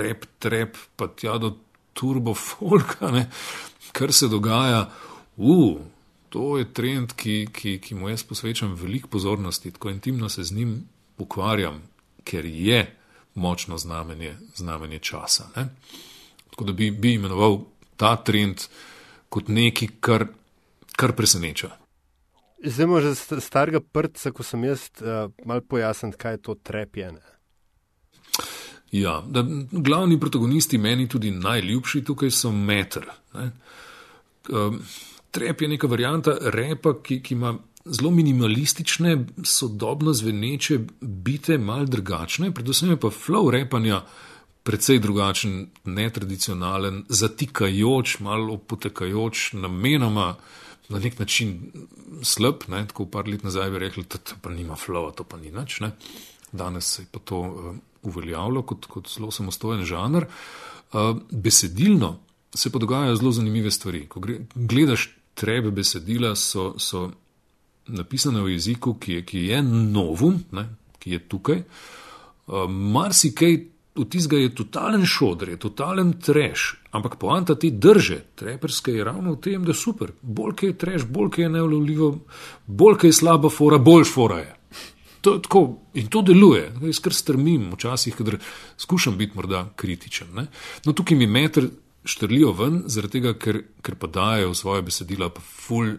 rep, 0.00 0.24
trep, 0.40 0.80
pa 0.96 1.12
tja 1.12 1.36
do 1.36 1.52
turbo 1.92 2.32
folka, 2.32 3.12
ne? 3.12 3.28
Kar 3.92 4.12
se 4.12 4.28
dogaja, 4.28 4.90
uh, 5.36 5.80
to 6.28 6.58
je 6.58 6.72
trend, 6.72 7.12
ki, 7.16 7.46
ki, 7.52 7.78
ki 7.78 7.94
mu 7.94 8.08
jaz 8.08 8.24
posvečam 8.24 8.74
veliko 8.74 9.08
pozornosti, 9.08 9.70
tako 9.70 9.90
intimno 9.90 10.28
se 10.28 10.44
z 10.44 10.56
njim 10.56 10.88
ukvarjam, 11.18 11.82
ker 12.24 12.44
je 12.44 12.86
močno 13.34 13.78
znamenje, 13.78 14.36
znamenje 14.56 14.98
časa. 14.98 15.48
Ne? 15.56 15.68
Tako 16.50 16.64
da 16.64 16.72
bi, 16.72 16.90
bi 16.90 17.14
imenoval 17.14 17.60
ta 17.96 18.16
trend 18.16 18.64
kot 19.28 19.48
nekaj, 19.48 19.88
kar, 20.00 20.26
kar 20.96 21.12
preseneča. 21.16 21.70
Zdaj, 22.64 23.00
že 23.02 23.40
starega 23.40 23.80
prca, 23.80 24.30
ko 24.30 24.44
sem 24.46 24.64
jaz 24.64 24.86
uh, 25.00 25.32
mal 25.44 25.60
pojasnil, 25.60 26.14
kaj 26.16 26.36
je 26.36 26.42
to 26.46 26.54
trepjene. 26.54 27.22
Ja, 28.92 29.22
da, 29.28 29.44
glavni 29.70 30.20
protagonisti, 30.20 30.78
meni 30.78 31.08
tudi 31.08 31.30
najljubši 31.30 32.04
tukaj 32.04 32.30
so 32.30 32.50
meter. 32.52 33.06
Um, 33.32 34.80
trep 35.30 35.62
je 35.62 35.68
neka 35.68 35.88
varijanta 35.88 36.34
repa, 36.52 36.92
ki, 37.02 37.22
ki 37.24 37.34
ima 37.34 37.54
zelo 37.84 38.10
minimalistične, 38.10 39.16
sodobno 39.44 40.12
zveneče 40.12 40.78
bite, 41.00 41.56
mal 41.58 41.86
drugačne, 41.86 42.52
predvsem 42.54 42.90
je 42.90 43.00
pa 43.00 43.08
flow 43.08 43.50
repanja 43.50 44.02
precej 44.62 45.00
drugačen, 45.02 45.70
netradicionalen, 45.84 47.04
zatikajoč, 47.08 48.18
malo 48.20 48.54
opotekajoč, 48.54 49.52
namenoma 49.52 50.34
na 50.88 50.98
nek 50.98 51.18
način 51.18 51.72
slab. 52.22 52.68
Ne? 52.68 52.84
Tako 52.86 53.06
par 53.06 53.28
let 53.28 53.42
nazaj 53.42 53.70
bi 53.70 53.78
rekli, 53.78 54.04
da 54.04 54.18
to 54.18 54.36
pa 54.42 54.50
nima 54.50 54.76
flow, 54.76 55.08
to 55.16 55.24
pa 55.24 55.40
ni 55.40 55.50
nič. 55.50 55.80
Ne? 55.80 55.90
Danes 56.52 56.98
je 56.98 57.06
pa 57.10 57.18
to. 57.24 57.74
Uveljavljal 58.02 58.62
kot, 58.66 58.86
kot 58.86 59.08
zelo 59.08 59.30
samostojen 59.30 59.84
žanr. 59.84 60.26
Uh, 60.92 61.16
besedilno 61.30 62.18
se 62.54 62.70
pa 62.72 62.78
dogajajo 62.78 63.16
zelo 63.16 63.32
zanimive 63.32 63.70
stvari. 63.70 64.06
Ko 64.08 64.20
gledaš 64.54 65.08
trebe 65.34 65.70
besedila, 65.70 66.34
so, 66.36 66.74
so 66.78 67.10
napisane 67.86 68.42
v 68.42 68.52
jeziku, 68.56 68.94
ki 68.94 69.12
je, 69.12 69.24
ki 69.24 69.44
je 69.46 69.62
novum, 69.62 70.42
ne, 70.52 70.68
ki 70.98 71.16
je 71.16 71.22
tukaj. 71.28 71.62
Uh, 72.46 72.68
Marsikaj 72.68 73.58
od 73.94 74.08
tistega 74.08 74.40
je 74.40 74.54
totalen 74.54 75.04
šodr, 75.06 75.48
je 75.48 75.58
totalen 75.60 76.12
treš, 76.20 76.76
ampak 76.90 77.16
poanta 77.20 77.54
ti 77.54 77.70
drže, 77.70 78.22
treperske 78.34 78.92
je 78.92 79.04
ravno 79.04 79.34
v 79.34 79.40
tem, 79.40 79.64
da 79.64 79.70
je 79.70 79.80
super. 79.80 80.12
Bolj 80.22 80.54
je 80.62 80.72
treš, 80.78 81.04
bolj 81.04 81.42
je 81.42 81.48
neulovljivo, 81.48 82.18
bolj 82.66 82.96
je 83.02 83.12
slaba 83.12 83.50
fora, 83.50 83.78
boljš 83.78 84.14
fora 84.14 84.38
je. 84.38 84.54
To, 85.22 85.36
tako, 85.38 85.60
in 85.94 86.08
to 86.10 86.22
deluje. 86.26 86.64
Jaz 86.82 86.98
kar 87.02 87.14
strmim, 87.14 87.70
včasih, 87.76 88.16
ker 88.18 88.40
skušam 88.80 89.14
biti 89.18 89.38
morda 89.38 89.68
kritičen. 89.78 90.32
Ne? 90.34 90.48
No, 90.84 90.92
tukaj 90.92 91.16
mi 91.18 91.26
meter 91.30 91.68
štrlijo 92.04 92.50
ven, 92.58 92.82
zaradi 92.90 93.20
tega, 93.20 93.36
ker, 93.38 93.60
ker 93.82 93.94
pa 93.98 94.10
dajo 94.10 94.50
v 94.50 94.58
svoje 94.58 94.82
besedila 94.82 95.30
pa 95.30 95.40
ful 95.40 95.94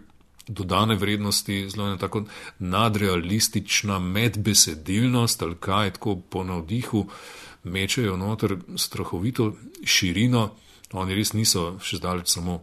dodane 0.48 0.96
vrednosti, 1.00 1.70
zelo 1.70 1.88
ena 1.88 1.98
tako 1.98 2.26
nadrealistična 2.60 4.00
medbesedilnost 4.00 5.42
ali 5.42 5.56
kaj, 5.56 5.92
tako 5.92 6.16
po 6.16 6.44
navdihu 6.44 7.06
mečejo 7.64 8.18
noter 8.18 8.58
strahovito 8.76 9.54
širino. 9.84 10.50
Oni 10.94 11.16
res 11.16 11.34
niso 11.34 11.78
še 11.82 11.98
zdaleč 11.98 12.36
samo 12.36 12.60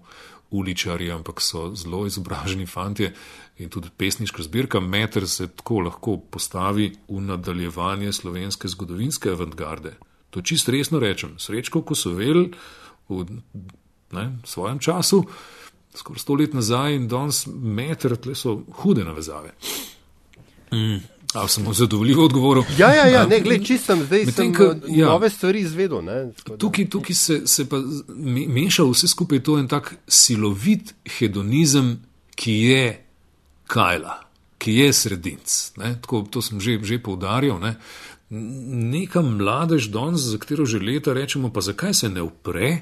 uličari, 0.50 1.10
ampak 1.10 1.40
so 1.40 1.70
zelo 1.74 2.06
izobraženi 2.06 2.66
fanti 2.66 3.10
in 3.58 3.68
tudi 3.68 3.88
pesniška 3.96 4.42
zbirka 4.42 4.80
Meter 4.80 5.28
se 5.28 5.48
tako 5.48 5.80
lahko 5.80 6.16
postavi 6.16 6.92
v 7.08 7.20
nadaljevanje 7.20 8.12
slovenske 8.12 8.68
zgodovinske 8.68 9.30
avantgarde. 9.30 9.94
To 10.30 10.42
čisto 10.42 10.72
resno 10.72 10.98
rečem. 10.98 11.38
Srečko, 11.38 11.82
ko 11.82 11.94
so 11.94 12.14
vel 12.14 12.48
v 13.08 13.24
ne, 14.12 14.26
svojem 14.44 14.78
času, 14.78 15.24
skoraj 15.94 16.22
sto 16.22 16.34
let 16.34 16.54
nazaj 16.54 16.94
in 16.94 17.08
danes 17.08 17.46
Meter, 17.46 18.16
tle 18.16 18.34
so 18.34 18.60
hude 18.82 19.04
navezave. 19.04 19.52
Mm. 20.72 21.00
A 21.34 21.48
sem 21.48 21.74
zadovoljivo 21.74 22.24
odgovoril? 22.24 22.64
Ja, 22.78 22.94
ja, 22.94 23.06
ja 23.06 23.26
ne, 23.26 23.40
gled, 23.40 23.62
čisto 23.66 23.92
sem 23.92 24.02
zdaj 24.04 24.24
sem, 24.32 24.52
ka, 24.54 24.64
eh, 24.64 24.96
ja. 24.98 25.06
nove 25.06 25.30
stvari 25.30 25.60
izvedel. 25.60 26.02
Ne, 26.02 26.32
tukaj 26.58 26.88
tukaj 26.90 27.14
se, 27.14 27.40
se 27.46 27.68
pa 27.68 27.78
meša 28.48 28.84
vse 28.84 29.08
skupaj 29.08 29.42
to 29.46 29.58
en 29.58 29.68
tak 29.68 29.94
silovit 30.08 30.94
hedonizem, 31.18 32.00
ki 32.34 32.52
je 32.52 32.84
Kajla, 33.70 34.16
ki 34.58 34.74
je 34.74 34.92
sredinc. 34.92 35.58
Ne? 35.76 35.94
Tako, 36.02 36.24
to 36.30 36.42
sem 36.42 36.60
že, 36.60 36.80
že 36.82 36.98
poudarjal. 36.98 37.60
Ne? 37.62 37.76
Neka 38.30 39.22
mladež 39.22 39.90
danes, 39.94 40.26
za 40.26 40.38
katero 40.38 40.66
že 40.66 40.82
leta 40.82 41.14
rečemo, 41.14 41.52
pa 41.54 41.62
zakaj 41.62 41.94
se 41.94 42.08
ne 42.08 42.22
upre? 42.22 42.80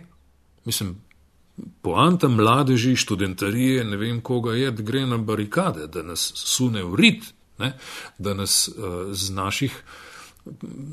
Mislim, 0.64 0.96
poanta 1.82 2.28
mladeži, 2.28 2.96
študentarije, 2.96 3.84
ne 3.84 3.96
vem 3.96 4.20
koga 4.20 4.56
je, 4.56 4.70
da 4.70 4.82
gre 4.82 5.06
na 5.06 5.18
barikade, 5.18 5.86
da 5.86 6.02
nas 6.02 6.32
sune 6.34 6.84
v 6.84 6.94
rit, 6.96 7.34
ne? 7.58 7.72
da 8.18 8.34
nas 8.34 8.68
uh, 8.68 9.12
z 9.12 9.30
naših 9.30 9.82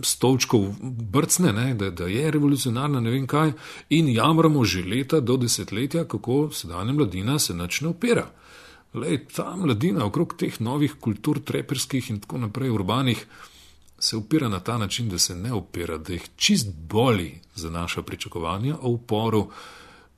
stolčkov 0.03 0.76
brcne, 0.82 1.53
ne? 1.53 1.74
da, 1.74 1.89
da 1.89 2.07
je 2.07 2.32
revolucionarna, 2.32 2.99
ne 2.99 3.11
vem 3.11 3.28
kaj, 3.28 3.53
in 3.89 4.09
jamramo 4.11 4.66
že 4.66 4.84
leta 4.84 5.20
do 5.20 5.38
desetletja, 5.38 6.05
kako 6.05 6.49
sedanja 6.53 6.93
mladina 6.93 7.39
se 7.39 7.53
načne 7.53 7.88
upira. 7.88 8.28
Lej, 8.93 9.26
ta 9.36 9.55
mladina 9.55 10.05
okrog 10.05 10.36
teh 10.39 10.61
novih 10.61 10.95
kultur, 10.99 11.39
treperskih 11.43 12.09
in 12.09 12.20
tako 12.24 12.38
naprej, 12.38 12.70
urbanih, 12.70 13.26
se 13.99 14.18
upira 14.18 14.49
na 14.49 14.59
ta 14.59 14.78
način, 14.78 15.09
da 15.09 15.20
se 15.20 15.36
ne 15.36 15.53
upira, 15.53 15.97
da 15.97 16.13
jih 16.13 16.30
čist 16.36 16.68
boli 16.89 17.41
za 17.55 17.70
naša 17.70 18.01
pričakovanja 18.01 18.78
o 18.82 18.89
uporu. 18.89 19.49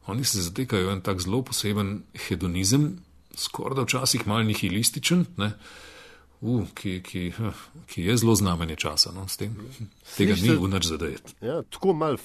Oni 0.07 0.23
se 0.23 0.41
zatekajo 0.41 0.87
v 0.87 0.93
en 0.93 1.01
tak 1.01 1.21
zelo 1.21 1.41
poseben 1.41 2.03
hedonizem, 2.27 2.97
skoraj 3.35 3.75
da 3.75 3.81
včasih 3.81 4.27
mal 4.27 4.45
nihilističen, 4.45 5.25
ne, 5.37 5.51
uh, 6.41 6.67
ki, 6.73 6.99
ki, 7.03 7.31
ki 7.87 8.03
je 8.03 8.17
zelo 8.17 8.35
znamenje 8.35 8.75
časa. 8.75 9.11
No, 9.15 9.25
Tega 9.37 10.35
Sliš 10.35 10.41
ni 10.41 10.55
v 10.55 10.69
nič 10.73 10.89
zadeti. 10.89 11.33
Ja, 11.41 11.61
tako 11.69 11.93
mal, 11.93 12.17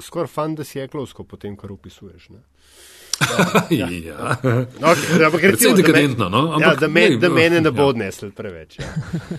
skoraj 0.00 0.32
fantazijeklovsko, 0.32 1.24
potem, 1.24 1.56
kar 1.56 1.72
opisuješ. 1.72 2.28
Ne. 2.28 2.42
ja. 3.70 3.88
ja. 3.90 4.36
Okay, 4.80 5.24
ampak 5.24 5.42
recimo, 5.42 5.76
dekadentno, 5.76 6.28
no? 6.28 6.38
Ja, 6.38 6.54
ampak, 6.54 6.72
ja, 6.72 6.74
da, 6.80 6.88
me, 6.88 7.08
ne, 7.08 7.16
da 7.16 7.28
mene 7.28 7.60
ne 7.60 7.70
bo 7.70 7.82
ja. 7.82 7.88
odnesel 7.88 8.30
preveč. 8.32 8.78
Ja. 8.78 8.86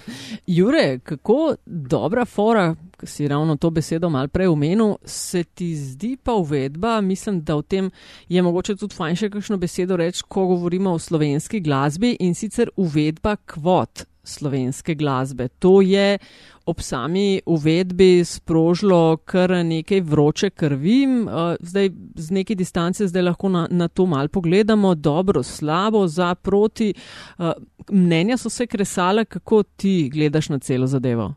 Jure, 0.57 0.99
kako 1.03 1.55
dobra 1.65 2.25
fora, 2.25 2.75
ki 2.99 3.07
si 3.07 3.27
ravno 3.27 3.55
to 3.57 3.69
besedo 3.69 4.09
mal 4.09 4.29
prej 4.29 4.51
omenil, 4.53 4.95
se 5.05 5.43
ti 5.43 5.73
zdi 5.75 6.17
pa 6.23 6.35
uvedba, 6.37 6.99
mislim, 7.01 7.41
da 7.41 7.57
v 7.57 7.63
tem 7.63 7.89
je 8.29 8.41
mogoče 8.41 8.75
tudi 8.75 8.95
fajn 8.95 9.17
še 9.17 9.31
kakšno 9.33 9.57
besedo 9.57 9.97
reči, 9.97 10.23
ko 10.27 10.45
govorimo 10.53 10.93
o 10.93 11.01
slovenski 11.01 11.63
glasbi 11.65 12.15
in 12.19 12.37
sicer 12.37 12.69
uvedba 12.77 13.35
kvot 13.45 14.05
slovenske 14.23 14.95
glasbe. 14.95 15.47
To 15.59 15.81
je 15.81 16.17
ob 16.65 16.81
sami 16.81 17.41
uvedbi 17.45 18.25
sprožilo 18.25 19.17
kar 19.17 19.51
nekaj 19.65 20.01
vroče 20.01 20.49
krvi. 20.49 21.03
Eh, 21.03 21.55
zdaj, 21.59 21.89
z 22.15 22.31
neki 22.31 22.55
distance, 22.55 23.07
zdaj 23.07 23.23
lahko 23.23 23.49
na, 23.49 23.67
na 23.71 23.87
to 23.87 24.05
mal 24.05 24.27
pogledamo, 24.27 24.95
dobro, 24.95 25.43
slabo, 25.43 26.07
za, 26.07 26.35
proti. 26.35 26.93
Eh, 26.93 27.51
mnenja 27.89 28.37
so 28.37 28.49
se 28.49 28.67
kresale, 28.67 29.25
kako 29.25 29.63
ti 29.63 30.09
gledaš 30.13 30.49
na 30.49 30.59
celo 30.59 30.87
zadevo. 30.87 31.33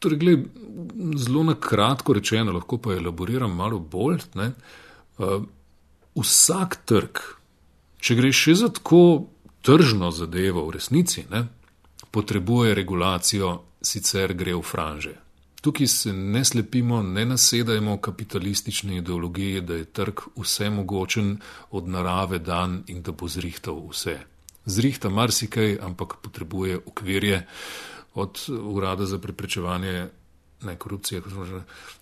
Torej, 0.00 0.18
gled, 0.18 0.44
zelo 1.16 1.44
na 1.44 1.54
kratko 1.54 2.12
rečeno, 2.12 2.52
lahko 2.52 2.78
pa 2.78 2.94
elaboriram 2.96 3.52
malo 3.56 3.78
bolj. 3.78 4.22
Ne? 4.34 4.52
Uh, 5.20 5.42
vsak 6.16 6.78
trg, 6.88 7.20
če 8.00 8.16
greš 8.16 8.38
še 8.46 8.54
za 8.62 8.70
tako 8.72 9.02
tržno 9.62 10.10
zadevo 10.10 10.66
v 10.66 10.70
resnici, 10.70 11.24
ne, 11.30 11.46
potrebuje 12.10 12.74
regulacijo, 12.74 13.62
sicer 13.82 14.34
gre 14.34 14.54
v 14.54 14.62
franže. 14.62 15.14
Tukaj 15.60 15.86
se 15.86 16.12
ne 16.12 16.44
slepimo, 16.44 17.02
ne 17.02 17.24
nasedajmo 17.26 17.98
kapitalistični 18.00 18.96
ideologiji, 18.96 19.60
da 19.60 19.74
je 19.74 19.84
trg 19.84 20.20
vse 20.36 20.70
mogočen 20.70 21.36
od 21.70 21.88
narave 21.88 22.38
dan 22.38 22.82
in 22.86 23.02
da 23.02 23.12
bo 23.12 23.28
zrihtal 23.28 23.82
vse. 23.90 24.18
Zrihta 24.64 25.08
marsikaj, 25.08 25.78
ampak 25.82 26.16
potrebuje 26.22 26.78
okvirje 26.86 27.46
od 28.14 28.40
urada 28.48 29.06
za 29.06 29.18
preprečevanje 29.18 30.08
ne, 30.62 30.76
korupcije, 30.76 31.22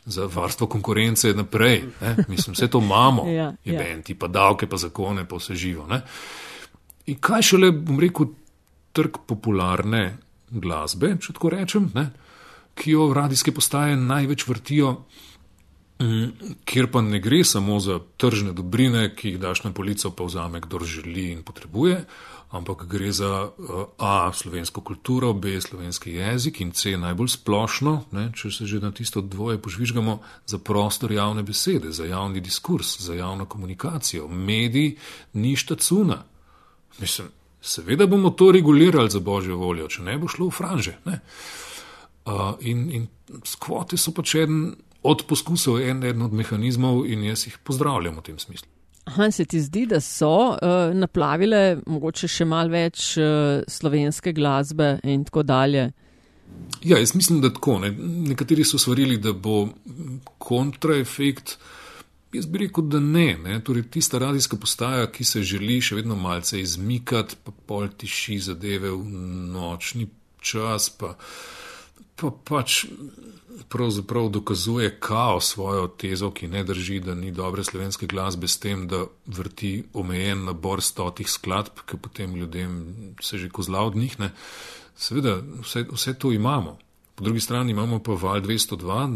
za 0.05 0.29
varstvo 0.35 0.67
konkurence 0.67 1.35
naprej. 1.35 1.85
Ne. 2.01 2.17
Mislim, 2.29 2.55
vse 2.55 2.69
to 2.69 2.79
imamo, 2.79 3.27
ja, 3.29 3.55
ja. 3.65 3.75
Eventi, 3.75 4.15
pa 4.15 4.27
davke, 4.27 4.67
pa 4.67 4.77
zakone, 4.77 5.29
pa 5.29 5.37
vse 5.37 5.55
živo. 5.55 5.87
Ne. 5.87 6.03
In 7.09 7.19
kaj 7.21 7.43
šele, 7.53 7.73
bom 7.73 8.01
rekel, 8.01 8.33
trg 8.93 9.23
popularne 9.29 10.19
glasbe, 10.51 11.15
če 11.21 11.35
tako 11.37 11.53
rečem, 11.55 11.91
ne, 11.95 12.09
ki 12.79 12.95
jo 12.95 13.09
radijske 13.15 13.53
postaje 13.55 13.97
največ 13.99 14.45
vrtijo, 14.49 14.95
mm, 16.03 16.55
kjer 16.69 16.91
pa 16.93 17.03
ne 17.03 17.21
gre 17.21 17.43
samo 17.45 17.81
za 17.81 17.99
tržne 18.17 18.53
dobrine, 18.53 19.09
ki 19.15 19.35
jih 19.35 19.41
daš 19.41 19.65
na 19.65 19.73
polico, 19.73 20.11
pa 20.11 20.29
vzame, 20.29 20.61
kdo 20.65 20.85
želi 20.85 21.31
in 21.33 21.43
potrebuje, 21.43 22.05
ampak 22.51 22.87
gre 22.89 23.11
za 23.13 23.51
A, 23.99 24.31
slovensko 24.33 24.81
kulturo, 24.81 25.33
B, 25.33 25.61
slovenski 25.61 26.15
jezik 26.17 26.61
in 26.61 26.73
C, 26.73 26.97
najbolj 26.97 27.35
splošno, 27.37 27.95
ne, 28.13 28.31
če 28.37 28.51
se 28.51 28.67
že 28.67 28.81
na 28.81 28.93
tisto 28.93 29.21
dvoje 29.21 29.59
požvižgamo, 29.61 30.21
za 30.47 30.59
prostor 30.59 31.13
javne 31.13 31.43
besede, 31.43 31.93
za 31.93 32.07
javni 32.09 32.41
diskurs, 32.41 33.01
za 33.01 33.15
javno 33.15 33.45
komunikacijo. 33.45 34.29
Mediji 34.29 34.97
ništa 35.33 35.77
cuna. 35.77 36.25
Mislim, 36.99 37.29
seveda 37.61 38.07
bomo 38.07 38.31
to 38.31 38.53
regulirali 38.53 39.11
za 39.11 39.21
božjo 39.21 39.57
voljo, 39.57 39.89
če 39.89 40.03
ne 40.03 40.19
bo 40.19 40.29
šlo 40.29 40.49
v 40.49 40.55
franže. 40.55 40.97
Uh, 41.05 42.57
in, 42.61 42.89
in 42.93 43.07
skvote 43.45 43.97
so 43.97 44.13
pač 44.13 44.35
eden 44.43 44.75
od 45.03 45.25
poskusov, 45.29 45.81
en, 45.81 46.03
eden 46.05 46.27
od 46.27 46.35
mehanizmov, 46.35 47.07
in 47.07 47.25
jaz 47.31 47.47
jih 47.47 47.57
pozdravljam 47.65 48.19
v 48.19 48.27
tem 48.27 48.39
smislu. 48.39 48.69
Aha, 49.09 49.31
se 49.33 49.47
ti 49.49 49.61
zdi, 49.65 49.87
da 49.89 50.03
so 50.05 50.53
uh, 50.53 50.91
naplavile 50.93 51.79
mogoče 51.87 52.29
še 52.29 52.45
mal 52.45 52.69
več 52.69 53.15
uh, 53.17 53.63
slovenske 53.65 54.35
glasbe 54.37 54.99
in 55.09 55.25
tako 55.25 55.47
dalje? 55.49 55.87
Ja, 56.85 56.99
jaz 56.99 57.15
mislim, 57.17 57.41
da 57.41 57.49
tako. 57.53 57.79
Ne. 57.81 57.95
Nekateri 58.29 58.67
so 58.69 58.81
svarili, 58.81 59.17
da 59.23 59.33
bo 59.33 59.69
kontraefekt 60.45 61.57
uh, 61.57 61.78
Jaz 62.33 62.47
bi 62.47 62.59
rekel, 62.59 62.85
da 62.85 63.01
ne. 63.01 63.39
ne. 63.45 63.61
Torej, 63.65 63.87
tista 63.91 64.19
radijska 64.19 64.57
postaja, 64.57 65.07
ki 65.13 65.25
se 65.25 65.43
želi 65.43 65.81
še 65.81 65.97
vedno 65.97 66.17
malce 66.17 66.61
izmikati, 66.61 67.39
pa 67.45 67.53
pol 67.67 67.89
tiši 67.89 68.39
zadeve 68.51 68.91
v 68.93 69.23
nočni 69.55 70.09
čas, 70.45 70.91
pa, 70.91 71.15
pa 72.21 72.31
pač 72.45 72.85
pravzaprav 73.69 74.29
dokazuje 74.29 74.91
kao 75.01 75.41
svojo 75.41 75.87
tezo, 75.89 76.31
ki 76.31 76.49
ne 76.49 76.65
drži, 76.65 77.01
da 77.01 77.15
ni 77.15 77.33
dobre 77.33 77.65
slovenske 77.65 78.07
glasbe 78.07 78.49
s 78.49 78.59
tem, 78.59 78.87
da 78.89 79.07
vrti 79.27 79.85
omejen 79.93 80.45
nabor 80.45 80.83
stotih 80.85 81.31
skladb, 81.31 81.81
ki 81.87 81.97
potem 81.97 82.37
ljudem 82.37 82.77
se 83.21 83.39
že 83.39 83.49
kozla 83.49 83.83
od 83.89 83.97
njih. 83.97 84.21
Ne. 84.21 84.31
Seveda, 84.97 85.39
vse, 85.63 85.87
vse 85.93 86.15
to 86.15 86.33
imamo. 86.33 86.79
Po 87.19 87.25
drugi 87.25 87.41
strani 87.41 87.73
imamo 87.73 87.99
pa 87.99 88.13
Val 88.13 88.41
202, 88.41 89.07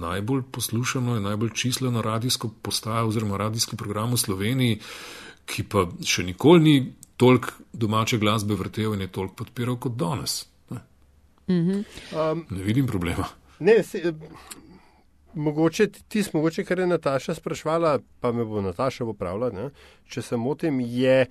najbolj 0.00 0.42
poslušano 0.52 1.16
in 1.16 1.22
najbolj 1.22 1.50
čisleno 1.54 2.02
radijsko 2.02 2.50
postajo 2.62 3.06
oziroma 3.06 3.36
radijski 3.36 3.76
program 3.76 4.12
v 4.12 4.16
Sloveniji, 4.16 4.76
ki 5.44 5.64
pa 5.66 5.82
še 6.06 6.22
nikoli 6.22 6.60
ni 6.62 6.92
toliko 7.16 7.48
domače 7.72 8.20
glasbe 8.22 8.54
vrtel 8.54 8.94
in 8.94 9.02
je 9.02 9.08
toliko 9.10 9.34
podpiral 9.34 9.76
kot 9.76 9.96
danes. 9.98 10.46
Ne, 10.70 10.78
-hmm. 11.48 11.82
um, 12.12 12.44
ne 12.50 12.62
vidim 12.62 12.86
problema. 12.86 13.26
Ne, 13.58 13.82
se, 13.82 14.14
mogoče 15.34 15.88
ti 16.08 16.22
smo, 16.22 16.38
mogoče 16.38 16.64
kar 16.64 16.78
je 16.78 16.86
Nataša 16.86 17.34
sprašvala, 17.34 17.98
pa 18.20 18.32
me 18.32 18.44
bo 18.44 18.62
Nataša 18.62 19.04
popravila, 19.04 19.50
ne, 19.50 19.70
če 20.06 20.22
se 20.22 20.36
motim, 20.36 20.80
je. 20.80 21.26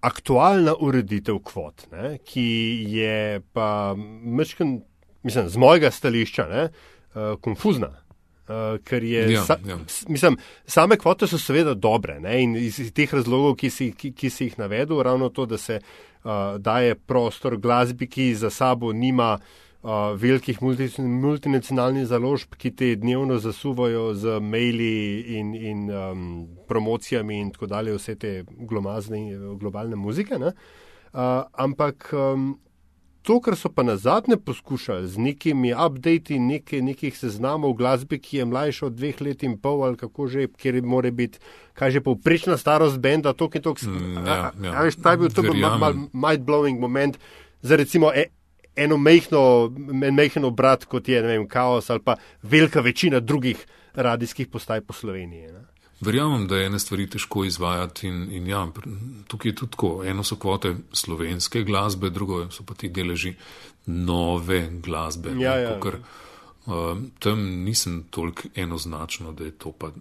Aktualna 0.00 0.74
ureditev 0.80 1.38
kvot, 1.44 1.82
ne, 1.92 2.18
ki 2.24 2.40
je 2.88 3.40
pa 3.52 3.94
mečken 4.24 4.80
mislim, 5.22 5.48
z 5.48 5.56
mojega 5.56 5.90
stališča, 5.90 6.46
ne, 6.48 6.68
uh, 7.14 7.34
konfuzna. 7.40 7.94
Uh, 8.50 8.80
ker 8.84 9.04
je, 9.04 9.32
ja, 9.32 9.42
sa, 9.46 9.56
ja. 9.66 9.76
mislim, 10.08 10.36
same 10.66 10.96
kvote 10.98 11.28
so 11.30 11.38
seveda 11.38 11.74
dobre 11.74 12.16
ne, 12.20 12.32
in 12.42 12.56
iz, 12.58 12.80
teh 12.90 13.12
razlogov, 13.14 13.54
ki 13.60 13.70
si, 13.70 13.92
ki, 13.94 14.10
ki 14.10 14.30
si 14.30 14.48
jih 14.48 14.56
navedel, 14.58 14.98
ravno 15.06 15.28
to, 15.30 15.46
da 15.46 15.58
se 15.58 15.78
uh, 15.78 16.56
daje 16.58 16.96
prostor 16.98 17.60
glasbi, 17.62 18.08
ki 18.10 18.34
za 18.34 18.50
sabo 18.50 18.90
nima 18.92 19.36
uh, 19.38 19.90
velikih 20.18 20.58
multi, 20.62 20.88
multinacionalnih 20.98 22.08
založb, 22.10 22.56
ki 22.58 22.72
te 22.74 22.88
dnevno 22.96 23.38
zasuvajo 23.38 24.14
z 24.18 24.40
maili 24.42 25.20
in, 25.38 25.54
in 25.54 25.86
um, 25.90 26.24
promocijami 26.68 27.38
in 27.40 27.52
tako 27.54 27.70
dalje, 27.70 27.94
vse 28.00 28.16
te 28.18 28.32
glomazne, 28.48 29.22
globalne 29.60 29.96
muzike. 29.96 30.40
Uh, 30.42 30.50
ampak 31.54 32.10
um, 32.12 32.56
To, 33.22 33.36
kar 33.44 33.56
so 33.56 33.68
pa 33.68 33.82
na 33.84 33.96
zadnje 34.00 34.38
poskušali 34.40 35.08
z 35.08 35.18
nekimi 35.20 35.74
updati, 35.74 36.38
neke, 36.40 36.80
nekih 36.82 37.18
seznamov 37.18 37.74
glasbe, 37.76 38.18
ki 38.18 38.40
je 38.40 38.44
mlajša 38.48 38.86
od 38.86 38.96
dveh 38.96 39.20
let 39.20 39.42
in 39.44 39.58
pol, 39.60 39.84
ali 39.84 39.96
kako 40.00 40.26
že, 40.26 40.46
kjer 40.48 40.80
mora 40.82 41.10
biti, 41.10 41.38
kaj 41.76 41.90
že 41.90 42.00
povprečna 42.00 42.56
starost 42.56 42.98
benda, 42.98 43.32
to, 43.32 43.50
ki 43.52 43.60
je 43.60 43.62
to, 43.62 43.74
ja, 44.24 44.52
ja. 44.62 44.82
veš, 44.82 44.96
ta 45.04 45.12
je 45.12 45.20
bil 45.20 45.34
to 45.36 45.44
mind-blowing 45.44 46.80
moment 46.80 47.18
za 47.62 47.76
recimo 47.76 48.08
e, 48.14 48.30
eno 48.76 48.96
mehno, 48.96 49.68
en 50.02 50.14
mehno 50.14 50.50
brat, 50.50 50.88
kot 50.88 51.08
je, 51.08 51.20
ne 51.20 51.36
vem, 51.36 51.48
kaos 51.48 51.90
ali 51.90 52.00
pa 52.04 52.16
velika 52.42 52.80
večina 52.80 53.20
drugih 53.20 53.66
radijskih 53.94 54.48
postaj 54.48 54.80
po 54.80 54.96
Sloveniji. 54.96 55.52
Ne? 55.52 55.69
Verjamem, 56.00 56.46
da 56.48 56.56
je 56.56 56.66
ene 56.66 56.78
stvari 56.78 57.06
težko 57.10 57.44
izvajati 57.44 58.08
in, 58.08 58.22
in 58.32 58.46
ja, 58.48 58.62
tukaj 59.28 59.50
je 59.50 59.54
tudi 59.54 59.72
tako. 59.76 59.90
Eno 60.04 60.24
so 60.24 60.36
kvote 60.36 60.74
slovenske 60.92 61.62
glasbe, 61.62 62.10
drugo 62.10 62.46
so 62.50 62.64
pa 62.64 62.74
ti 62.74 62.88
deleži 62.88 63.34
nove 63.86 64.68
glasbe. 64.82 65.34
Ja, 65.38 65.58
ja. 65.60 65.74
Kukor, 65.74 65.98
uh, 66.66 66.96
tam 67.18 67.44
nisem 67.64 68.04
toliko 68.10 68.48
enoznačno, 68.54 69.32
da 69.32 69.44
je 69.44 69.50
to 69.50 69.72
pa 69.72 69.92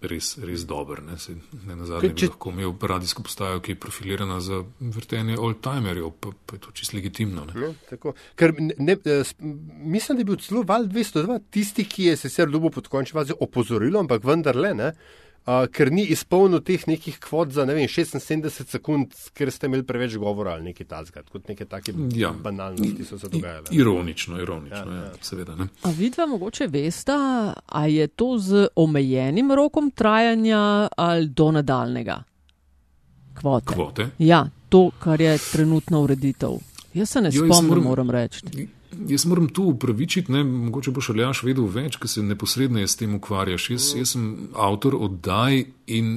res, 0.00 0.34
res 0.44 0.68
dober. 0.68 1.00
Ne, 1.02 1.18
Se, 1.18 1.38
ne 1.66 1.76
na 1.76 1.88
zadnje 1.88 2.12
bi 2.12 2.28
lahko 2.28 2.52
imel 2.52 2.76
radijsko 2.92 3.24
postajo, 3.24 3.64
ki 3.64 3.72
je 3.72 3.80
profilirana 3.80 4.40
za 4.44 4.62
vrtenje 4.80 5.38
old-timerjev, 5.40 6.12
pa, 6.20 6.36
pa 6.46 6.60
je 6.60 6.66
to 6.68 6.76
čisto 6.76 7.00
legitimno. 7.00 7.48
Ne. 7.54 7.72
Ne, 7.72 8.14
Ker 8.36 8.52
ne, 8.60 9.00
eh, 9.04 9.36
mislim, 9.40 10.18
da 10.18 10.20
je 10.20 10.32
bil 10.34 10.36
celo 10.36 10.68
val 10.68 10.84
202 10.84 11.40
tisti, 11.50 11.88
ki 11.88 12.10
je 12.10 12.24
sicer 12.26 12.52
dobil 12.52 12.70
pod 12.70 12.92
fazi 12.92 13.32
opozorilo, 13.40 14.04
ampak 14.04 14.24
vendarle 14.24 14.74
ne 14.74 14.92
uh, 14.92 15.24
ker 15.68 15.90
ni 15.90 16.02
izpolnil 16.04 16.60
teh 16.60 16.82
nekih 16.86 17.18
kvot 17.20 17.50
za 17.50 17.64
ne 17.64 17.74
vem, 17.74 17.86
76 17.86 18.50
sekund, 18.66 19.06
ker 19.32 19.50
ste 19.50 19.66
imeli 19.66 19.82
preveč 19.82 20.16
govora 20.16 20.52
ali 20.52 20.64
nekaj 20.64 20.86
takega, 20.86 21.22
kot 21.24 21.48
neke 21.48 21.64
take 21.64 21.92
Ja. 22.12 22.32
banalnosti 22.34 23.04
so 23.04 23.18
se 23.18 23.28
dogajale. 23.28 23.66
Ironično, 23.70 24.40
ironično, 24.40 24.76
Ja, 24.76 24.92
ja, 24.92 24.98
ja. 24.98 25.04
ja, 25.04 25.12
seveda. 25.20 25.54
Ne? 25.54 25.68
A 25.82 25.90
vidva 25.92 26.26
mogoče 26.26 26.66
veste, 26.68 27.12
a 27.66 27.86
je 27.86 28.06
to 28.08 28.38
z 28.38 28.66
omejenim 28.76 29.52
rokom 29.52 29.90
trajanja 29.92 30.58
ali 30.96 31.28
do 31.28 31.50
nadaljnega? 31.52 32.22
Kvote. 33.34 33.66
Kvote. 33.68 34.08
Ja, 34.18 34.40
to, 34.68 34.90
kar 34.98 35.20
je 35.20 35.38
trenutna 35.52 35.98
ureditev. 36.00 36.50
Jaz 36.94 37.10
se 37.10 37.20
ne 37.20 37.28
Jo, 37.28 37.44
spomnim, 37.44 37.68
moram- 37.68 37.84
moram 37.84 38.10
reči. 38.10 38.40
Jaz 39.08 39.24
moram 39.26 39.48
tu 39.48 39.64
upravičiti, 39.70 40.32
ne, 40.32 40.44
mogoče 40.44 40.90
boš 40.90 41.10
Aljaš 41.12 41.42
vedel 41.46 41.66
več, 41.70 41.98
ker 42.00 42.10
se 42.10 42.22
neposredno 42.22 42.80
s 42.80 42.96
tem 42.96 43.14
ukvarjaš. 43.18 43.70
Jaz, 43.70 43.88
jaz 43.98 44.14
sem 44.14 44.26
avtor 44.54 44.96
oddaj 44.96 45.64
in 45.86 46.12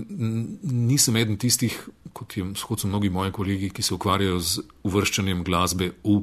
nisem 0.64 1.18
eden 1.20 1.38
tistih, 1.42 1.76
kot, 2.14 2.38
je, 2.38 2.46
kot 2.68 2.84
so 2.84 2.90
mnogi 2.90 3.12
moji 3.14 3.34
kolegi, 3.36 3.70
ki 3.74 3.86
se 3.86 3.94
ukvarjajo 3.98 4.40
z 4.40 4.66
uvrščanjem 4.88 5.44
glasbe 5.48 5.92
v 6.04 6.22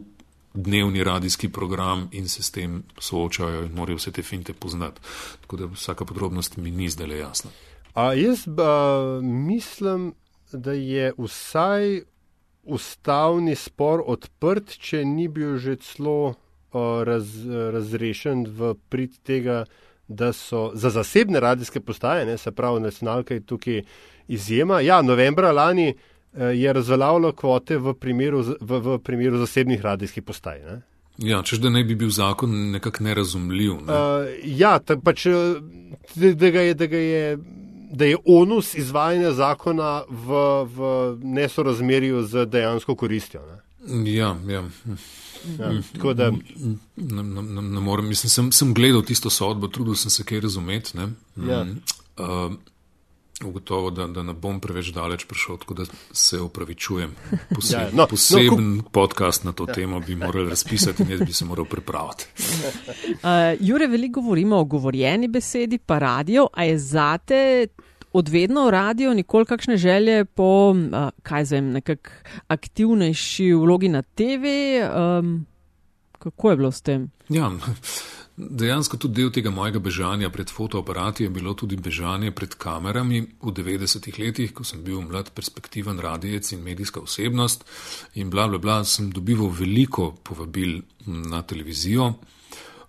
dnevni 0.57 1.05
radijski 1.05 1.49
program 1.53 2.09
in 2.13 2.29
se 2.29 2.43
s 2.43 2.51
tem 2.51 2.83
soočajo 2.99 3.67
in 3.67 3.75
morajo 3.77 4.01
vse 4.01 4.13
te 4.13 4.23
finte 4.23 4.53
poznati. 4.53 5.01
Tako 5.41 5.57
da 5.57 5.71
vsaka 5.75 6.05
podrobnost 6.05 6.57
mi 6.57 6.71
ni 6.71 6.89
zdaj 6.91 7.07
le 7.07 7.19
jasna. 7.19 7.51
A 7.95 8.13
jaz 8.13 8.47
ba, 8.47 9.21
mislim, 9.23 10.15
da 10.53 10.73
je 10.73 11.13
vsaj 11.19 12.01
ustavni 12.63 13.55
spor 13.55 14.03
odprt, 14.07 14.79
če 14.79 15.05
ni 15.05 15.29
bil 15.29 15.57
že 15.59 15.77
celo 15.77 16.35
raz, 17.05 17.47
razrešen 17.47 18.47
v 18.49 18.75
prid 18.89 19.19
tega, 19.23 19.65
da 20.09 20.33
so 20.33 20.71
za 20.75 20.91
zasebne 20.91 21.41
radijske 21.41 21.81
postaje, 21.81 22.27
ne, 22.27 22.39
se 22.39 22.53
pravi, 22.53 22.81
nacionalka 22.81 23.35
je 23.35 23.47
tukaj 23.47 23.83
izjema. 24.29 24.81
Ja, 24.81 25.03
novembra 25.03 25.53
lani 25.53 25.95
uh, 26.33 26.41
je 26.55 26.73
razveljavilo 26.73 27.33
kvote 27.33 27.79
v 27.79 27.95
primeru, 27.95 28.45
v, 28.61 28.79
v 28.79 28.99
primeru 28.99 29.39
zasebnih 29.39 29.81
radijskih 29.81 30.23
postaj. 30.23 30.61
Ne. 30.63 30.81
Ja, 31.19 31.43
češ 31.43 31.59
da 31.59 31.71
naj 31.71 31.85
bi 31.85 31.95
bil 31.95 32.11
zakon 32.11 32.71
nekako 32.71 33.05
nerazumljiv. 33.05 33.73
Ne? 33.73 33.93
Uh, 33.93 34.27
ja, 34.45 34.79
ta, 34.79 34.97
pač, 34.97 35.27
eh, 35.27 35.35
da, 36.15 36.51
ga 36.51 36.61
je, 36.61 36.75
da, 36.75 36.87
ga 36.87 36.97
je, 36.97 37.39
da 37.91 38.05
je 38.05 38.17
onus 38.25 38.75
izvajanja 38.75 39.33
zakona 39.33 40.03
v, 40.09 40.43
v 40.77 40.91
nesorazmerju 41.23 42.23
z 42.23 42.47
dejansko 42.47 42.95
koristjo. 42.95 43.41
Ne? 43.47 43.66
Ja, 43.87 44.37
ja. 44.49 44.65
Ja, 45.59 45.83
tako 45.93 46.15
da, 46.15 46.31
Ne, 46.97 47.23
ne, 47.23 47.43
ne, 47.43 47.63
ne 47.63 47.81
morem, 47.81 48.09
mislim, 48.09 48.31
sem, 48.31 48.53
sem 48.53 48.75
gledal 48.75 49.03
tisto 49.03 49.31
sodbo, 49.31 49.69
trudil 49.69 49.95
sem 49.95 50.11
se 50.11 50.25
kaj 50.25 50.41
razumeti. 50.41 50.97
Ne? 50.97 51.11
Ja. 51.37 51.65
Mm, 51.65 51.83
uh, 52.19 52.57
Ugotovo, 53.45 53.91
da, 53.91 54.07
da 54.07 54.23
ne 54.23 54.33
bom 54.33 54.61
preveč 54.61 54.89
daleč 54.97 55.27
prišel, 55.29 55.59
tako 55.61 55.75
da 55.75 55.85
se 56.13 56.41
opravičujem. 56.41 57.13
Poseb, 57.55 57.79
Ja, 57.79 57.83
ja, 57.85 57.91
no, 57.91 57.97
no, 57.97 58.03
no, 58.03 58.07
poseben 58.07 58.77
no, 58.77 58.83
podcast 58.93 59.45
na 59.45 59.53
to 59.53 59.67
ja. 59.69 59.75
temo 59.75 60.01
bi 60.01 60.17
morali 60.17 60.49
razpisati 60.49 61.03
in 61.03 61.11
jaz 61.11 61.21
bi 61.21 61.33
se 61.33 61.45
moral 61.45 61.65
pripraviti. 61.65 62.27
Uh, 63.05 63.61
Jure, 63.69 63.87
veliko 63.87 64.21
govorimo 64.21 64.57
o 64.57 64.65
govorjeni 64.65 65.29
besedi, 65.29 65.79
pa 65.79 65.99
radio, 65.99 66.49
a 66.53 66.65
je 66.65 66.79
zate 66.79 67.67
odvedno 68.17 68.71
radio, 68.71 69.15
nikoli 69.15 69.47
kakšne 69.47 69.77
želje 69.77 70.25
po, 70.25 70.73
uh, 70.73 71.11
kaj 71.23 71.45
zvem, 71.53 71.71
nekak 71.77 72.11
aktivnejši 72.49 73.53
vlogi 73.53 73.93
na 73.93 74.03
TV? 74.03 74.57
Um, 74.89 75.47
kako 76.19 76.51
je 76.51 76.57
bilo 76.57 76.73
s 76.73 76.83
tem? 76.83 77.11
Ja, 77.29 77.51
dejansko 78.37 78.97
tudi 79.01 79.23
del 79.23 79.31
tega 79.33 79.51
mojega 79.51 79.81
bežanja 79.81 80.31
pred 80.31 80.51
fotoaparati 80.53 81.25
je 81.25 81.31
bilo 81.31 81.55
tudi 81.55 81.77
bežanje 81.77 82.31
pred 82.37 82.55
kamerami 82.55 83.23
v 83.43 83.53
90-ih 83.53 84.19
letih, 84.19 84.53
ko 84.53 84.65
sem 84.65 84.85
bil 84.85 85.01
mlad, 85.01 85.31
perspektiven 85.35 86.01
radijec 86.01 86.53
in 86.53 86.65
medijska 86.65 87.01
osebnost 87.01 87.65
in 88.15 88.31
bla 88.31 88.49
bla 88.49 88.59
bla, 88.59 88.85
sem 88.85 89.11
dobival 89.11 89.49
veliko 89.49 90.13
povabil 90.23 90.81
na 91.07 91.43
televizijo. 91.43 92.15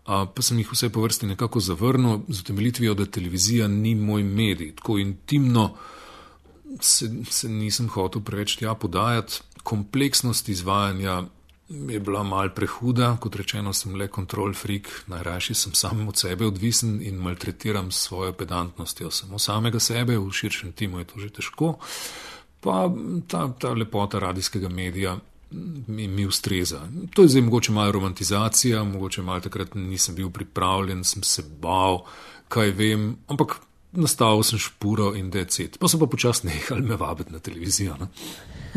Pa 0.08 0.42
sem 0.42 0.60
jih 0.62 0.70
vse 0.72 0.88
po 0.90 1.02
vrsti 1.04 1.28
nekako 1.28 1.60
zavrnil 1.60 2.22
z 2.28 2.40
utemeljitvijo, 2.40 2.94
da 2.94 3.06
televizija 3.06 3.68
ni 3.68 3.96
moj 3.96 4.24
medij. 4.24 4.76
Tako 4.76 4.98
intimno 4.98 5.74
se, 6.80 7.10
se 7.30 7.50
nisem 7.50 7.90
hotel 7.90 8.22
preveč 8.22 8.56
tja 8.56 8.74
podajati. 8.74 9.42
Kompleksnost 9.64 10.50
izvajanja 10.50 11.24
je 11.70 12.00
bila 12.00 12.24
mal 12.24 12.50
prehuda, 12.56 13.18
kot 13.20 13.36
rečeno, 13.36 13.74
sem 13.74 13.96
le 13.96 14.08
kontrol 14.08 14.54
freak, 14.56 14.88
najrajši 15.12 15.54
sem 15.54 15.74
sam 15.76 16.08
od 16.08 16.18
sebe 16.18 16.48
odvisen 16.48 17.02
in 17.04 17.20
maltretiram 17.20 17.92
s 17.92 18.08
svojo 18.08 18.34
pedantnostjo 18.34 19.12
samo 19.12 19.40
samega 19.40 19.80
sebe, 19.80 20.18
v 20.18 20.32
širšem 20.32 20.72
timu 20.72 21.00
je 21.00 21.06
to 21.06 21.20
že 21.20 21.30
težko. 21.30 21.74
Pa 22.62 22.88
ta, 23.28 23.50
ta 23.60 23.74
lepota 23.76 24.20
radijskega 24.20 24.70
medija 24.70 25.18
mi, 25.52 26.08
mi 26.08 26.26
ustreza. 26.26 26.82
To 27.14 27.22
je 27.22 27.28
zdaj 27.28 27.42
mogoče 27.42 27.72
malo 27.72 27.92
romantizacija, 27.92 28.84
mogoče 28.84 29.22
malo 29.22 29.40
takrat 29.40 29.76
nisem 29.76 30.16
bil 30.16 30.30
pripravljen, 30.30 31.04
sem 31.04 31.24
se 31.24 31.44
bal, 31.62 32.04
kaj 32.48 32.72
vem, 32.72 33.16
ampak 33.28 33.60
nastavil 33.92 34.44
sem 34.44 34.60
špuro 34.60 35.14
in 35.16 35.30
decet. 35.32 35.78
Pa 35.80 35.88
so 35.88 36.00
pa 36.00 36.06
počasno 36.06 36.50
nehali 36.50 36.82
me 36.82 36.96
vabiti 36.96 37.34
na 37.34 37.40
televizijo. 37.40 37.96
Ne? 38.00 38.08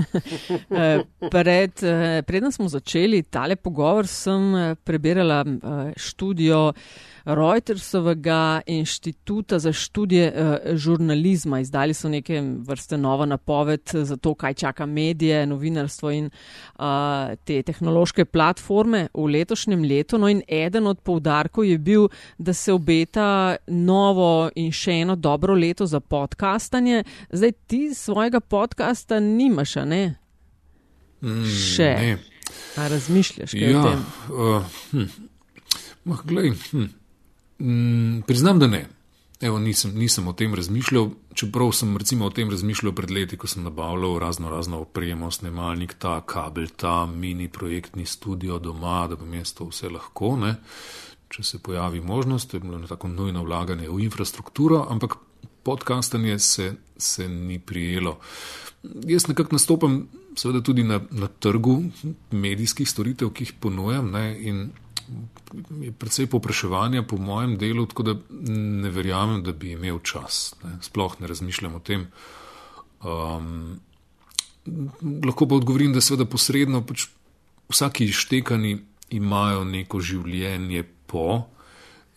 Eh, 0.80 1.00
Pred, 1.30 1.82
eh, 1.82 2.22
preden 2.22 2.52
smo 2.52 2.68
začeli 2.68 3.22
tale 3.22 3.56
pogovor, 3.56 4.06
sem 4.06 4.54
eh, 4.56 4.74
prebirala 4.74 5.44
eh, 5.44 5.92
študijo 5.96 6.72
Reutersovega 7.24 8.60
inštituta 8.66 9.58
za 9.58 9.72
študije 9.72 10.32
žurnalizma. 10.74 11.60
Izdali 11.60 11.94
so 11.94 12.08
neke 12.08 12.40
vrste 12.66 12.96
novo 12.96 13.26
napoved 13.26 13.90
za 13.92 14.16
to, 14.16 14.34
kaj 14.34 14.54
čaka 14.54 14.86
medije, 14.86 15.46
novinarstvo 15.46 16.10
in 16.10 16.30
te 17.44 17.62
tehnološke 17.62 18.24
platforme 18.24 19.08
v 19.14 19.26
letošnjem 19.26 19.84
letu. 19.84 20.18
No 20.18 20.28
in 20.28 20.40
eden 20.48 20.86
od 20.86 21.00
poudarkov 21.00 21.64
je 21.64 21.78
bil, 21.78 22.08
da 22.38 22.52
se 22.52 22.72
obeta 22.72 23.56
novo 23.66 24.50
in 24.54 24.72
še 24.72 25.02
eno 25.04 25.16
dobro 25.16 25.54
leto 25.54 25.86
za 25.86 26.00
podcastanje. 26.00 27.04
Zdaj 27.30 27.52
ti 27.66 27.94
svojega 27.94 28.40
podcasta 28.40 29.20
nimaš, 29.20 29.76
ne? 29.90 30.04
Mm, 31.20 31.50
Še. 31.50 31.90
Ne. 31.98 32.14
A 32.80 32.86
razmišljaš 32.90 33.52
kaj 33.52 33.70
Ja, 33.70 33.80
o 33.80 33.90
tem? 33.90 34.06
uh, 34.30 34.78
hm. 34.94 35.28
Mah, 36.08 36.22
glej, 36.24 36.54
hm. 36.70 36.88
mm, 37.58 38.22
priznam, 38.26 38.62
da 38.62 38.70
ne. 38.70 38.86
Evo, 39.40 39.56
nisem, 39.58 39.94
nisem 39.96 40.26
o 40.28 40.34
tem 40.36 40.52
razmišljal, 40.54 41.06
čeprav 41.34 41.70
sem 41.72 41.94
recimo 41.96 42.26
o 42.28 42.32
tem 42.34 42.50
razmišljal 42.52 42.92
pred 42.92 43.10
leti, 43.10 43.38
ko 43.40 43.48
sem 43.48 43.64
nabavljal 43.64 44.18
razno 44.20 44.50
razno 44.52 44.82
opremo, 44.84 45.30
snemalnik, 45.32 45.94
ta 45.98 46.18
kabel, 46.28 46.68
ta 46.76 47.06
mini 47.06 47.48
projektni 47.48 48.04
studio 48.06 48.58
doma, 48.60 49.06
da 49.08 49.16
bom 49.16 49.32
jaz 49.34 49.54
to 49.56 49.70
vse 49.70 49.88
lahko, 49.88 50.34
ne? 50.36 50.54
če 51.30 51.44
se 51.46 51.58
pojavi 51.62 52.00
možnost, 52.02 52.50
to 52.50 52.58
je 52.58 52.60
bilo 52.60 52.80
tako 52.90 53.08
nujno 53.08 53.44
vlaganje 53.46 53.88
v 53.88 54.00
infrastrukturo, 54.02 54.82
ampak 54.90 55.14
podcastanje 55.62 56.38
se, 56.38 56.72
se 56.96 57.28
ni 57.28 57.58
prijelo. 57.58 58.18
Jaz 58.82 59.28
nekako 59.28 59.52
nastopam 59.52 60.08
seveda 60.36 60.62
tudi 60.64 60.82
na, 60.82 61.00
na 61.10 61.26
trgu 61.26 61.82
medijskih 62.30 62.88
storitev, 62.88 63.32
ki 63.34 63.44
jih 63.44 63.52
ponujam 63.60 64.10
ne, 64.10 64.24
in 64.40 64.70
je 65.82 65.92
predvsej 65.92 66.28
popraševanja 66.30 67.02
po 67.02 67.18
mojem 67.18 67.56
delu, 67.58 67.86
tako 67.86 68.02
da 68.02 68.14
ne 68.54 68.90
verjamem, 68.90 69.42
da 69.42 69.52
bi 69.52 69.72
imel 69.72 69.98
čas. 70.02 70.54
Ne. 70.64 70.78
Sploh 70.82 71.16
ne 71.20 71.26
razmišljam 71.26 71.74
o 71.74 71.80
tem. 71.80 72.06
Um, 73.02 73.80
lahko 75.24 75.48
pa 75.48 75.58
odgovorim, 75.58 75.92
da 75.92 76.00
seveda 76.00 76.28
posredno 76.30 76.84
pač 76.86 77.08
vsaki 77.70 78.10
ištekani 78.10 78.78
imajo 79.10 79.64
neko 79.64 80.00
življenje 80.00 80.84
po 81.10 81.42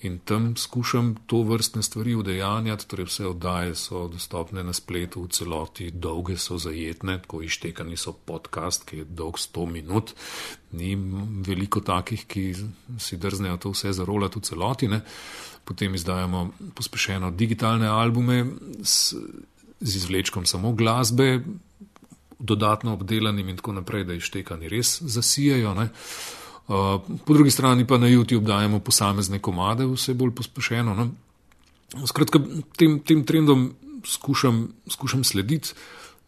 in 0.03 0.19
tam 0.19 0.57
skušam 0.57 1.15
to 1.25 1.41
vrstne 1.43 1.83
stvari 1.83 2.15
udejanjati, 2.15 2.87
torej 2.87 3.05
vse 3.05 3.27
oddaje 3.27 3.75
so 3.75 4.07
dostopne 4.07 4.63
na 4.63 4.73
spletu 4.73 5.23
v 5.23 5.31
celoti, 5.31 5.91
dolge 5.91 6.37
so 6.37 6.57
zajetne, 6.57 7.17
tako 7.21 7.41
ištekani 7.41 7.97
so 7.97 8.13
podcast, 8.13 8.85
ki 8.89 8.97
je 8.97 9.05
dolg 9.05 9.39
100 9.39 9.65
minut, 9.71 10.13
ni 10.71 10.95
veliko 11.47 11.81
takih, 11.81 12.25
ki 12.27 12.45
si 12.99 13.17
drznejo 13.17 13.57
to 13.57 13.73
vse 13.73 13.93
zarolati 13.93 14.39
v 14.39 14.43
celoti, 14.43 14.87
ne. 14.87 15.01
potem 15.63 15.95
izdajamo 15.95 16.49
pospešeno 16.75 17.31
digitalne 17.31 17.87
albume 17.87 18.45
s, 18.83 19.15
z 19.79 19.95
izvlečkom 19.95 20.45
samo 20.45 20.73
glasbe, 20.73 21.39
dodatno 22.39 22.93
obdelanim 22.93 23.49
in 23.49 23.57
tako 23.57 23.71
naprej, 23.79 24.03
da 24.03 24.13
ištekani 24.13 24.69
res 24.69 25.01
zasijajo. 25.01 25.73
Ne. 25.73 25.89
Uh, 26.67 27.01
po 27.25 27.33
drugi 27.33 27.51
strani 27.51 27.87
pa 27.87 27.97
na 27.97 28.07
YouTube 28.07 28.47
dajemo 28.47 28.79
posamezne 28.79 29.39
komade, 29.39 29.85
vse 29.85 30.13
bolj 30.13 30.31
pospešeno. 30.35 30.93
No? 30.95 31.09
Skratka, 32.07 32.39
tem, 32.77 32.99
tem 32.99 33.25
trendom 33.27 33.73
skušam, 34.05 34.69
skušam 34.89 35.23
slediti, 35.23 35.73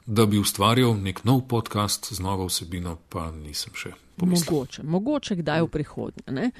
da 0.05 0.25
bi 0.25 0.39
ustvarjal 0.39 0.97
nek 1.01 1.23
nov 1.23 1.47
podcast 1.47 2.13
z 2.13 2.19
novo 2.19 2.45
vsebino, 2.45 2.97
pa 3.09 3.31
nisem 3.31 3.73
še 3.73 3.95
pomislil. 4.19 4.51
Mogoče, 4.51 4.83
mogoče 4.83 5.35
kdaj 5.39 5.63
v 5.65 5.71
prihodnje. 5.71 6.51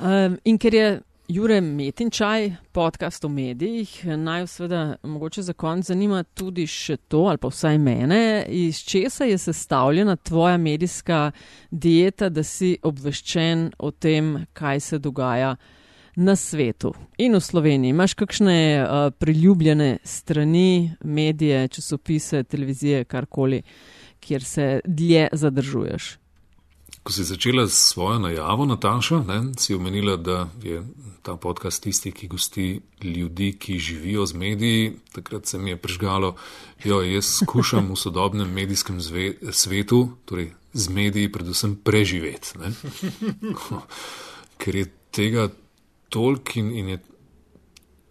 Um, 0.00 0.40
in 0.44 0.58
ker 0.58 0.74
je 0.74 0.88
Jure 1.30 1.60
Metinčaj, 1.60 2.52
podcast 2.72 3.24
o 3.24 3.28
medijih. 3.28 4.06
Naj 4.16 4.46
seveda 4.46 4.96
mogoče 5.02 5.42
za 5.42 5.52
konc 5.52 5.86
zanima 5.86 6.22
tudi 6.22 6.64
še 6.66 6.96
to, 6.96 7.20
ali 7.30 7.38
pa 7.38 7.48
vsaj 7.52 7.78
mene, 7.78 8.46
iz 8.48 8.80
česa 8.82 9.28
je 9.28 9.36
sestavljena 9.38 10.16
tvoja 10.16 10.56
medijska 10.58 11.30
dieta, 11.70 12.28
da 12.28 12.42
si 12.42 12.72
obveščen 12.82 13.68
o 13.78 13.90
tem, 13.90 14.32
kaj 14.52 14.80
se 14.80 14.98
dogaja 14.98 15.54
na 16.16 16.34
svetu 16.36 16.90
in 17.18 17.38
v 17.38 17.40
Sloveniji. 17.40 17.94
Imaš 17.94 18.16
kakšne 18.18 18.56
uh, 18.82 19.12
priljubljene 19.14 19.98
strani, 20.02 20.96
medije, 21.04 21.68
časopise, 21.68 22.42
televizije, 22.42 23.04
karkoli, 23.04 23.62
kjer 24.18 24.42
se 24.42 24.80
dlje 24.84 25.28
zadržuješ? 25.32 26.16
Ko 27.10 27.14
si 27.14 27.26
začela 27.26 27.66
s 27.66 27.90
svojo 27.90 28.22
najavo, 28.22 28.64
Nataša, 28.70 29.26
ne, 29.26 29.50
si 29.58 29.74
omenila, 29.74 30.14
da 30.16 30.46
je 30.62 30.78
ta 31.26 31.34
podcast 31.34 31.82
tisti, 31.82 32.12
ki 32.14 32.28
gosti 32.30 32.80
ljudi, 33.02 33.56
ki 33.58 33.78
živijo 33.78 34.26
z 34.26 34.34
mediji. 34.34 34.92
Takrat 35.12 35.46
se 35.46 35.58
mi 35.58 35.70
je 35.70 35.76
prižgalo, 35.76 36.36
da 36.84 37.02
jaz 37.02 37.26
skušam 37.42 37.90
v 37.90 37.96
sodobnem 37.96 38.52
medijskem 38.54 39.00
zve, 39.00 39.34
svetu, 39.50 40.08
torej 40.24 40.52
z 40.72 40.88
mediji, 40.88 41.32
predvsem 41.32 41.74
preživeti. 41.74 42.54
Ne. 42.62 42.70
Ker 44.62 44.74
je 44.74 44.86
tega 45.10 45.48
toliko 46.08 46.62
in, 46.62 46.70
in 46.70 46.88
je 46.88 46.98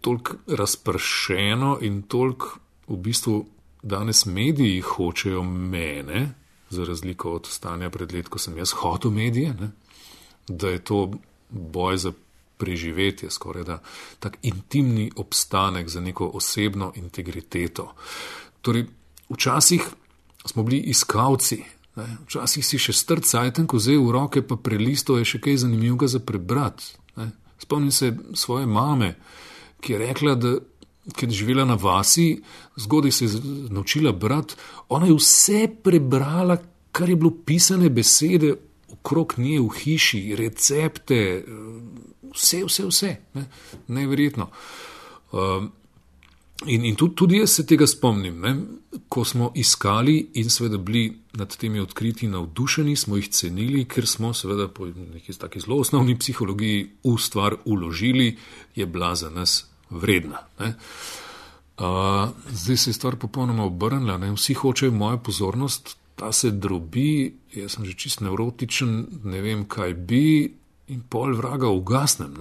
toliko 0.00 0.36
razpršeno 0.46 1.78
in 1.80 2.02
toliko 2.02 2.60
v 2.88 3.00
bistvu 3.00 3.46
danes 3.82 4.26
mediji 4.26 4.80
hočejo 4.80 5.42
mene 5.42 6.34
za 6.70 6.84
razliko 6.84 7.32
od 7.32 7.46
stanja 7.46 7.90
pred 7.90 8.12
let, 8.12 8.28
ko 8.28 8.38
sem 8.38 8.58
jaz 8.58 8.72
hotel 8.72 9.10
medije, 9.10 9.54
ne, 9.60 9.70
da 10.48 10.68
je 10.68 10.84
to 10.84 11.10
boj 11.50 11.96
za 11.96 12.12
preživetje, 12.56 13.30
skoraj 13.30 13.64
da 13.64 13.78
tak 14.18 14.38
intimni 14.42 15.10
obstanek 15.16 15.88
za 15.88 16.00
neko 16.00 16.30
osebno 16.34 16.92
integriteto. 16.96 17.94
Torej, 18.60 18.86
včasih 19.28 19.82
smo 20.46 20.62
bili 20.62 20.78
iskalci, 20.78 21.62
ne, 21.96 22.06
včasih 22.26 22.66
si 22.66 22.78
še 22.78 22.92
strcajten, 22.92 23.66
ko 23.66 23.78
zdaj 23.78 23.98
v 23.98 24.10
roke 24.12 24.42
pa 24.46 24.56
prelisto 24.56 25.18
je 25.18 25.24
še 25.24 25.40
kaj 25.40 25.62
zanimivega 25.64 26.06
za 26.06 26.20
prebrati. 26.20 26.96
Spomnim 27.60 27.92
se 27.92 28.14
svoje 28.34 28.66
mame, 28.66 29.14
ki 29.80 29.92
je 29.92 29.98
rekla, 29.98 30.34
da 30.34 30.54
ki 31.16 31.26
je 31.26 31.30
živela 31.42 31.64
na 31.64 31.74
vasi, 31.74 32.42
zgodaj 32.76 33.12
se 33.12 33.24
je 33.24 33.40
naučila 33.70 34.12
brati, 34.12 34.54
ona 34.88 35.06
je 35.06 35.14
vse 35.14 35.68
prebrala, 35.82 36.56
kar 36.92 37.08
je 37.08 37.16
bilo 37.16 37.30
pisane 37.46 37.90
besede 37.90 38.54
okrog 38.92 39.34
nje 39.38 39.60
v 39.60 39.68
hiši, 39.78 40.36
recepte, 40.36 41.44
vse, 42.34 42.64
vse, 42.64 42.86
vse. 42.86 43.16
Ne? 43.34 43.44
Neverjetno. 43.88 44.50
Um, 45.32 45.72
in 46.66 46.84
in 46.84 46.96
tudi, 46.96 47.14
tudi 47.14 47.38
jaz 47.38 47.50
se 47.50 47.66
tega 47.66 47.86
spomnim, 47.86 48.40
ne? 48.40 48.56
ko 49.08 49.24
smo 49.24 49.52
iskali 49.54 50.30
in 50.34 50.50
seveda 50.50 50.78
bili 50.78 51.20
nad 51.32 51.56
temi 51.56 51.80
odkriti 51.80 52.28
navdušeni, 52.28 52.96
smo 52.96 53.16
jih 53.16 53.28
cenili, 53.28 53.84
ker 53.84 54.06
smo 54.06 54.34
seveda 54.34 54.68
po 54.68 54.86
neki 54.86 55.32
taki 55.38 55.60
zelo 55.60 55.78
osnovni 55.80 56.18
psihologiji 56.18 56.88
v 57.04 57.16
stvar 57.18 57.56
uložili, 57.64 58.36
je 58.74 58.86
bila 58.86 59.14
za 59.14 59.30
nas 59.30 59.70
vredna. 59.90 60.44
Uh, 60.58 62.28
zdaj 62.52 62.76
se 62.76 62.90
je 62.90 62.94
stvar 62.94 63.16
popolnoma 63.16 63.64
obrnila, 63.64 64.18
ne? 64.18 64.32
vsi 64.32 64.54
hočejo 64.54 64.92
mojo 64.92 65.18
pozornost, 65.18 65.96
ta 66.16 66.32
se 66.32 66.50
drobi, 66.50 67.36
jaz 67.54 67.78
sem 67.78 67.84
že 67.84 67.96
čist 67.96 68.20
nevrotičen, 68.20 69.06
ne 69.24 69.40
vem, 69.40 69.64
kaj 69.64 69.94
bi, 69.94 70.52
in 70.90 71.00
pol 71.08 71.34
vraga 71.38 71.68
ugasnem. 71.68 72.36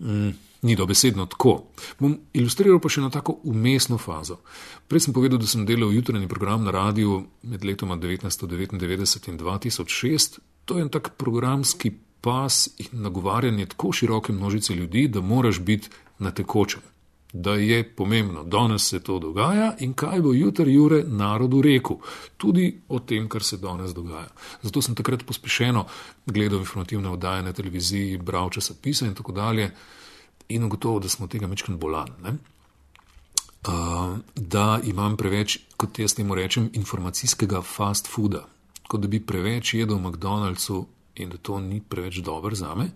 Mm, 0.00 0.30
ni 0.62 0.76
dobesedno 0.76 1.26
tako. 1.26 1.54
Bom 1.98 2.18
ilustriral 2.36 2.80
pa 2.80 2.90
še 2.92 3.00
na 3.00 3.10
tako 3.10 3.38
umestno 3.48 3.98
fazo. 3.98 4.40
Prej 4.88 5.06
sem 5.06 5.14
povedal, 5.16 5.40
da 5.40 5.48
sem 5.48 5.64
delal 5.66 5.94
jutranji 5.94 6.28
program 6.28 6.66
na 6.66 6.74
radiju 6.74 7.22
med 7.48 7.64
letoma 7.64 7.96
1999 7.96 9.30
in 9.32 9.38
2006. 9.40 10.40
To 10.68 10.76
je 10.76 10.84
en 10.84 10.92
tak 10.92 11.14
programski 11.16 11.94
pas 12.20 12.68
in 12.78 13.02
nagovarjanje 13.02 13.66
tako 13.66 13.92
široke 13.92 14.32
množice 14.32 14.74
ljudi, 14.74 15.08
da 15.08 15.20
moraš 15.20 15.60
biti 15.60 15.88
na 16.18 16.30
tekočem. 16.30 16.80
Da 17.32 17.54
je 17.54 17.94
pomembno, 17.96 18.44
danes 18.44 18.88
se 18.88 19.00
to 19.00 19.18
dogaja 19.18 19.76
in 19.78 19.92
kaj 19.94 20.20
bo 20.20 20.32
jutri 20.32 20.74
Jure 20.74 21.04
narodu 21.06 21.62
rekel, 21.62 21.96
tudi 22.36 22.80
o 22.88 22.98
tem, 22.98 23.28
kar 23.28 23.42
se 23.42 23.56
danes 23.56 23.94
dogaja. 23.94 24.28
Zato 24.62 24.82
sem 24.82 24.94
takrat 24.94 25.22
pospešeno 25.26 25.84
gledal 26.26 26.58
informativne 26.58 27.08
oddaje 27.08 27.42
na 27.42 27.52
televiziji, 27.52 28.18
bral 28.18 28.50
časopise 28.50 29.06
in 29.06 29.14
tako 29.14 29.32
dalje, 29.32 29.70
in 30.48 30.64
ugotovil, 30.64 31.00
da 31.00 31.08
smo 31.08 31.26
tega 31.26 31.46
mečken 31.46 31.78
bolan. 31.78 32.10
Uh, 33.68 34.18
da 34.34 34.80
imam 34.84 35.16
preveč, 35.16 35.58
kot 35.76 35.98
jaz 35.98 36.14
temu 36.14 36.34
rečem, 36.34 36.70
informacijskega 36.72 37.62
fast 37.62 38.08
fooda, 38.08 38.46
kot 38.88 39.00
da 39.00 39.08
bi 39.08 39.20
preveč 39.20 39.74
jedel 39.74 39.96
v 39.96 40.08
McDonald'su 40.08 40.86
in 41.14 41.30
da 41.30 41.36
to 41.36 41.60
ni 41.60 41.80
preveč 41.80 42.20
dobro 42.24 42.54
za 42.54 42.74
me. 42.74 42.90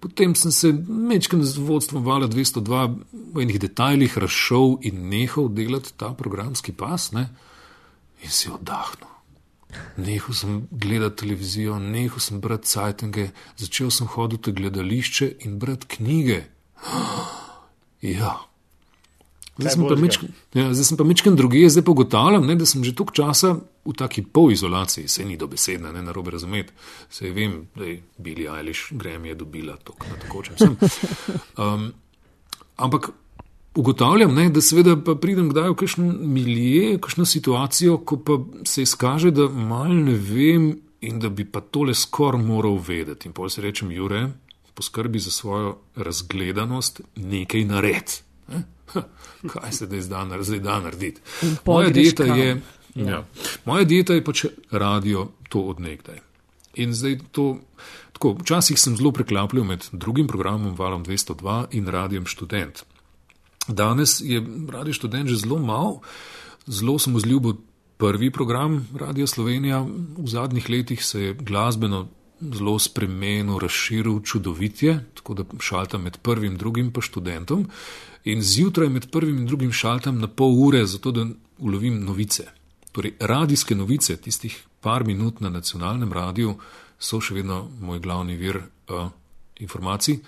Potem 0.00 0.34
sem 0.34 0.52
se 0.52 0.72
mečkam 0.88 1.44
z 1.44 1.58
vodstvom 1.58 2.04
Vala 2.04 2.28
202 2.28 2.96
v 3.34 3.42
enih 3.42 3.58
detajlih 3.60 4.18
razšel 4.18 4.78
in 4.82 5.08
nehal 5.08 5.48
delati 5.48 5.92
ta 5.96 6.12
programski 6.14 6.72
pas 6.72 7.12
ne? 7.12 7.28
in 8.22 8.30
si 8.30 8.50
oddahnil. 8.50 9.08
Nehal 9.96 10.34
sem 10.34 10.68
gledati 10.70 11.24
televizijo, 11.24 11.78
nehal 11.78 12.20
sem 12.20 12.40
brati 12.40 12.68
sajtenge, 12.68 13.30
začel 13.56 13.90
sem 13.90 14.06
hoditi 14.06 14.50
v 14.50 14.60
gledališče 14.60 15.32
in 15.44 15.58
brati 15.58 15.86
knjige. 15.96 16.44
Ja. 18.06 18.36
Zdaj 19.58 19.72
sem, 19.72 19.84
mečken, 20.00 20.32
ja, 20.54 20.66
zdaj 20.74 20.84
sem 20.84 20.98
pa 21.00 21.04
mečken 21.08 21.36
drugi, 21.36 21.62
zdaj 21.72 21.84
pa 21.84 21.94
ugotavljam, 21.94 22.46
ne, 22.46 22.58
da 22.60 22.66
sem 22.68 22.84
že 22.84 22.92
toliko 22.94 23.14
časa 23.16 23.54
v 23.86 23.94
taki 23.96 24.22
polizolaciji, 24.22 25.08
se 25.08 25.24
ni 25.24 25.36
dobesedna, 25.40 25.92
ne 25.92 26.02
narobe 26.02 26.30
razumeti. 26.30 26.74
Se 27.10 27.30
vem, 27.32 27.62
da 27.76 27.84
je 27.84 28.02
Billy 28.18 28.50
Eilish 28.52 28.92
Grammy 28.92 29.34
dobila 29.34 29.76
to, 29.76 29.96
na 30.10 30.18
tako 30.20 30.42
čem 30.42 30.58
sem. 30.58 30.76
Um, 31.56 31.92
ampak 32.76 33.08
ugotavljam, 33.74 34.34
ne, 34.34 34.50
da 34.52 34.60
seveda 34.60 34.96
pa 35.00 35.14
pridem 35.16 35.48
kdaj 35.48 35.70
v 35.70 35.76
kakšno 35.80 36.04
milije, 36.20 36.98
kakšno 37.00 37.24
situacijo, 37.24 37.96
ko 38.04 38.18
pa 38.20 38.36
se 38.64 38.82
izkaže, 38.82 39.30
da 39.30 39.48
mal 39.48 39.88
ne 39.88 40.18
vem 40.20 40.74
in 41.00 41.20
da 41.20 41.28
bi 41.28 41.44
pa 41.48 41.60
tole 41.60 41.94
skor 41.94 42.36
moral 42.36 42.76
vedeti. 42.88 43.28
In 43.28 43.32
pol 43.32 43.48
se 43.48 43.64
rečem, 43.64 43.92
Jure, 43.92 44.26
poskrbi 44.74 45.18
za 45.18 45.30
svojo 45.30 45.78
razgledanost, 45.96 47.00
nekaj 47.16 47.64
nared. 47.64 48.18
Kaj 49.52 49.72
se 49.72 49.86
zdaj 49.86 50.60
da 50.60 50.80
narediti. 50.80 51.20
Moja 51.64 51.90
dieta, 51.90 52.24
je, 52.24 52.62
ja. 52.94 53.10
Ja, 53.10 53.24
moja 53.64 53.84
dieta 53.84 54.14
je 54.14 54.24
pač 54.24 54.44
radio 54.70 55.28
to 55.48 55.60
odnegdaj. 55.60 56.20
In 56.76 56.94
zdaj 56.94 57.18
to, 57.32 57.58
tako, 58.12 58.36
včasih 58.40 58.78
sem 58.80 58.96
zelo 58.96 59.12
preklapljal 59.12 59.64
med 59.64 59.88
drugim 59.92 60.26
programom 60.26 60.76
Valom 60.76 61.04
202 61.04 61.64
in 61.70 61.88
radijem 61.88 62.26
študent. 62.26 62.84
Danes 63.68 64.20
je 64.20 64.42
radio 64.68 64.94
študent 64.94 65.28
že 65.28 65.40
zelo 65.42 65.58
mal, 65.58 66.00
zelo 66.66 66.98
sem 66.98 67.14
vzljubil 67.14 67.56
prvi 67.96 68.30
program 68.30 68.88
Radio 68.94 69.26
Slovenija, 69.26 69.80
v 70.18 70.28
zadnjih 70.28 70.68
letih 70.70 71.04
se 71.04 71.22
je 71.22 71.34
glasbeno 71.34 72.06
zelo 72.40 72.78
spremenil, 72.78 73.58
razširil, 73.58 74.20
čudovitje, 74.20 74.98
tako 75.14 75.34
da 75.34 75.44
šaltam 75.60 76.02
med 76.02 76.18
prvim 76.22 76.52
in 76.52 76.58
drugim 76.58 76.92
pa 76.92 77.00
študentom. 77.00 77.66
In 78.26 78.42
zjutraj 78.42 78.88
med 78.88 79.10
prvim 79.10 79.38
in 79.38 79.46
drugim 79.46 79.72
šaltam 79.72 80.18
na 80.18 80.26
pol 80.26 80.56
ure, 80.58 80.86
zato 80.86 81.12
da 81.12 81.26
ulovim 81.58 82.00
novice. 82.04 82.48
Torej, 82.92 83.12
radijske 83.20 83.74
novice, 83.74 84.16
tistih 84.16 84.64
par 84.80 85.04
minut 85.04 85.40
na 85.40 85.50
nacionalnem 85.50 86.12
radiju, 86.12 86.56
so 86.98 87.20
še 87.20 87.36
vedno 87.36 87.68
moj 87.80 88.00
glavni 88.02 88.34
vir 88.36 88.58
uh, 88.58 89.08
informacij. 89.62 90.18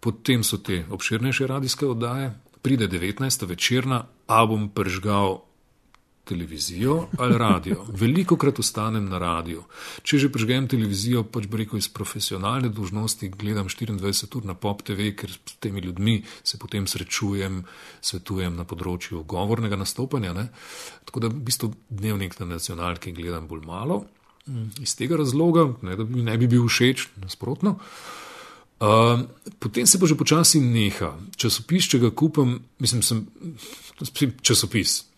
Potem 0.00 0.44
so 0.44 0.62
te 0.64 0.84
obširnejše 0.90 1.46
radijske 1.46 1.86
oddaje, 1.86 2.32
pride 2.62 2.88
19. 2.88 3.46
večerna, 3.46 4.06
a 4.26 4.46
bom 4.46 4.70
pržgal 4.72 5.42
televizijo 6.24 7.06
ali 7.18 7.38
radio. 7.38 7.84
Veliko 7.88 8.36
krat 8.36 8.58
ostanem 8.58 9.08
na 9.08 9.18
radiju. 9.18 9.64
Če 10.02 10.18
že 10.18 10.30
prežgem 10.32 10.68
televizijo, 10.70 11.24
pač 11.24 11.48
bi 11.50 11.62
rekel 11.62 11.80
iz 11.82 11.88
profesionalne 11.88 12.70
dožnosti, 12.70 13.28
gledam 13.28 13.68
24 13.68 14.38
ur 14.38 14.46
na 14.46 14.54
pop 14.54 14.82
TV, 14.86 15.10
ker 15.18 15.30
s 15.30 15.58
temi 15.60 15.82
ljudmi 15.82 16.22
se 16.44 16.58
potem 16.58 16.86
srečujem, 16.86 17.62
svetujem 18.00 18.56
na 18.56 18.64
področju 18.64 19.24
govornega 19.26 19.76
nastopanja. 19.76 20.32
Ne? 20.32 20.48
Tako 21.04 21.26
da 21.26 21.32
v 21.32 21.42
bistvu 21.50 21.72
dnevnik 21.90 22.38
na 22.40 22.52
nacionalki 22.54 23.12
gledam 23.12 23.48
bolj 23.50 23.66
malo. 23.66 24.04
Iz 24.82 24.96
tega 24.98 25.18
razloga, 25.18 25.68
ne 25.82 25.96
da 25.98 26.04
mi 26.06 26.22
ne 26.22 26.38
bi 26.38 26.50
bil 26.50 26.66
všeč, 26.66 27.08
nasprotno. 27.22 27.78
Uh, 28.82 29.22
potem 29.62 29.86
se 29.86 29.98
pa 29.98 30.06
že 30.10 30.18
počasi 30.18 30.58
neha. 30.58 31.14
Časopis, 31.38 31.86
če 31.86 32.02
ga 32.02 32.10
kupim, 32.10 32.56
mislim, 32.82 33.02
sem 33.06 33.26
časopis, 34.42 35.11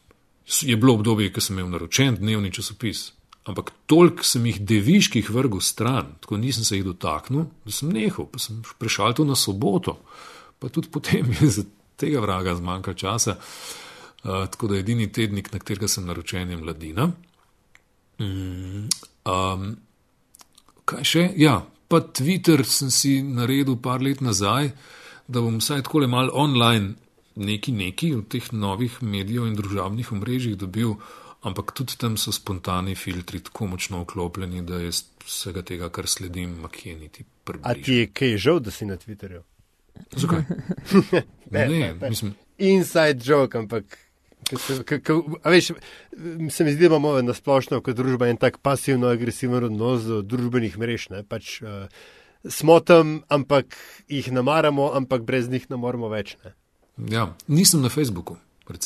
je 0.46 0.76
bilo 0.76 0.94
obdobje, 0.94 1.32
ko 1.32 1.40
sem 1.40 1.58
imel 1.58 1.70
naročen 1.72 2.16
dnevni 2.20 2.52
časopis, 2.52 3.12
ampak 3.44 3.72
toliko 3.86 4.24
sem 4.24 4.46
jih 4.46 4.60
deviških 4.60 5.30
vrgel 5.30 5.60
stran, 5.60 6.14
tako 6.20 6.36
nisem 6.40 6.64
se 6.64 6.76
jih 6.76 6.84
dotaknil, 6.84 7.46
da 7.64 7.72
sem 7.72 7.92
nehal, 7.92 8.28
pa 8.32 8.38
sem 8.38 8.62
prešal 8.78 9.14
to 9.16 9.24
na 9.24 9.36
soboto, 9.36 9.98
pa 10.58 10.68
tudi 10.68 10.92
potem 10.92 11.32
je 11.40 11.50
za 11.58 11.64
tega 11.96 12.20
vraga 12.20 12.54
zmanjkalo 12.54 12.94
časa. 12.94 13.36
Uh, 14.24 14.46
tako 14.48 14.68
da 14.68 14.74
je 14.74 14.80
edini 14.80 15.12
tednik, 15.12 15.52
na 15.52 15.58
katerega 15.58 15.88
sem 15.88 16.06
naročen, 16.06 16.50
je 16.50 16.56
mladina. 16.56 17.10
Um, 18.18 19.66
kaj 20.88 21.04
še? 21.04 21.24
Ja, 21.36 21.58
pa 21.88 22.00
Twitter 22.00 22.64
sem 22.64 22.90
si 22.92 23.18
naredil 23.22 23.76
par 23.82 24.00
let 24.00 24.22
nazaj, 24.24 24.72
da 25.28 25.40
bom 25.44 25.60
vsaj 25.60 25.84
tako 25.84 26.04
le 26.04 26.08
mal 26.08 26.30
online 26.32 27.03
neki 27.36 27.72
neki 27.72 28.14
od 28.14 28.28
teh 28.28 28.52
novih 28.52 29.02
medijev 29.02 29.46
in 29.46 29.54
družabnih 29.58 30.12
omrežij 30.12 30.56
dobil 30.56 30.96
ampak 31.44 31.72
tudi 31.76 31.96
tam 32.00 32.16
so 32.16 32.32
spontani 32.32 32.94
filtri 32.94 33.40
tako 33.44 33.66
močno 33.66 34.02
vklopljeni, 34.02 34.62
da 34.64 34.80
jaz 34.80 35.04
vsega 35.24 35.62
tega, 35.62 35.90
kar 35.92 36.08
sledim, 36.08 36.56
makje 36.64 36.96
niti 36.96 37.24
prvi. 37.44 37.62
A 37.68 37.74
ti 37.74 38.00
je 38.00 38.06
kaj 38.12 38.36
žal, 38.40 38.60
da 38.64 38.72
si 38.72 38.88
na 38.88 38.96
Twitterju? 38.96 39.42
Zakaj? 40.16 40.42
ne, 41.54 41.68
ne, 41.68 41.78
ne, 41.78 42.08
mislim. 42.08 42.34
Inside 42.58 43.20
joke, 43.24 43.58
ampak. 43.58 44.00
Se, 44.44 44.82
veš, 45.44 45.70
mi 46.16 46.50
zdi, 46.50 46.80
da 46.80 46.90
imamo 46.90 47.14
na 47.24 47.32
splošno 47.34 47.80
kot 47.84 47.96
družba 47.96 48.28
en 48.28 48.36
tak 48.36 48.58
pasivno-agresiven 48.60 49.70
odnos 49.70 50.04
do 50.04 50.20
družbenih 50.20 50.76
mrež. 50.80 51.06
Pač, 51.28 51.56
uh, 51.64 51.86
smo 52.44 52.76
tam, 52.84 53.22
ampak 53.32 53.76
jih 54.08 54.28
ne 54.32 54.44
maramo, 54.44 54.90
ampak 54.96 55.24
brez 55.24 55.48
njih 55.48 55.64
ne 55.72 55.80
moremo 55.80 56.12
več. 56.12 56.36
Ne? 56.44 56.52
Ja, 56.96 57.34
nisem 57.48 57.82
na 57.82 57.88
Facebooku. 57.88 58.36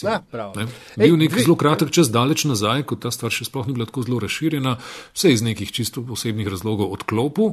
Ja, 0.02 0.24
ne? 0.56 0.64
Bil 0.96 1.12
je 1.12 1.16
nek 1.20 1.34
zelo 1.38 1.54
kratek 1.54 1.92
čas 1.94 2.08
daleč 2.10 2.42
nazaj, 2.50 2.82
ko 2.90 2.96
ta 2.98 3.12
stvar 3.14 3.30
še 3.30 3.44
sploh 3.46 3.68
ni 3.68 3.76
bila 3.76 3.86
tako 3.86 4.02
zelo 4.08 4.18
razširjena, 4.24 4.72
vse 5.14 5.30
iz 5.30 5.44
nekih 5.46 5.70
čisto 5.70 6.02
posebnih 6.02 6.50
razlogov 6.50 6.90
odklopil 6.96 7.52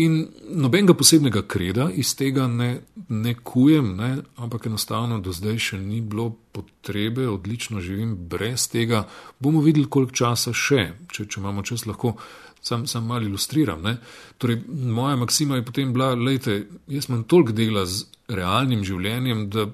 in 0.00 0.22
nobenega 0.56 0.96
posebnega 0.96 1.42
kreda 1.44 1.90
iz 1.92 2.14
tega 2.16 2.46
ne, 2.48 2.70
ne 3.12 3.36
kujem, 3.36 3.92
ne? 3.98 4.10
ampak 4.40 4.70
enostavno 4.72 5.20
do 5.20 5.36
zdaj 5.36 5.60
še 5.66 5.82
ni 5.84 6.00
bilo 6.00 6.30
potrebe, 6.56 7.28
odlično 7.28 7.84
živim 7.84 8.16
brez 8.16 8.64
tega. 8.72 9.04
Bomo 9.38 9.60
videli, 9.60 9.84
koliko 9.84 10.16
časa 10.16 10.56
še, 10.56 10.94
če, 11.12 11.28
če 11.28 11.44
imamo 11.44 11.60
čas 11.60 11.84
lahko. 11.84 12.16
Sam, 12.62 12.86
sam 12.86 13.06
malo 13.06 13.24
ilustriram. 13.24 13.84
Torej, 14.38 14.60
moja 14.68 15.16
maksima 15.16 15.56
je 15.56 15.64
potem 15.64 15.92
bila, 15.92 16.14
da 16.14 16.52
jaz 16.86 17.08
imam 17.08 17.24
toliko 17.24 17.52
dela 17.52 17.86
z 17.86 18.04
realnim 18.28 18.84
življenjem, 18.84 19.48
da 19.50 19.66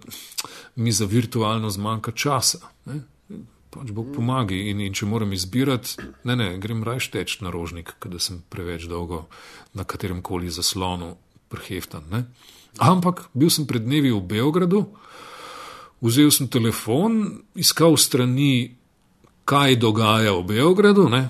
mi 0.77 0.93
za 0.93 1.05
virtualno 1.05 1.71
zmanjka 1.71 2.13
časa. 2.13 2.59
Ne? 2.87 3.01
Pač 3.71 3.91
Bog 3.93 4.15
pomaga 4.15 4.55
in, 4.55 4.81
in 4.81 4.95
če 4.95 5.07
moram 5.07 5.33
izbirati, 5.37 5.99
ne, 6.25 6.37
ne, 6.37 6.53
grem 6.63 6.85
raje 6.87 7.11
teč 7.13 7.41
na 7.45 7.51
rožnik, 7.53 7.93
da 8.07 8.21
sem 8.23 8.41
preveč 8.49 8.87
dolgo 8.89 9.27
na 9.75 9.85
katerem 9.85 10.23
koli 10.23 10.51
zaslonu 10.51 11.17
preheftan. 11.53 12.07
Ne? 12.13 12.25
Ampak 12.79 13.27
bil 13.35 13.51
sem 13.51 13.67
pred 13.67 13.85
dnevi 13.85 14.13
v 14.15 14.23
Beogradu, 14.23 14.87
vzel 16.05 16.31
sem 16.33 16.49
telefon, 16.49 17.43
iskal 17.59 17.99
strani, 18.01 18.77
kaj 19.47 19.77
dogaja 19.81 20.35
v 20.39 20.47
Beogradu 20.55 21.09
ne? 21.09 21.29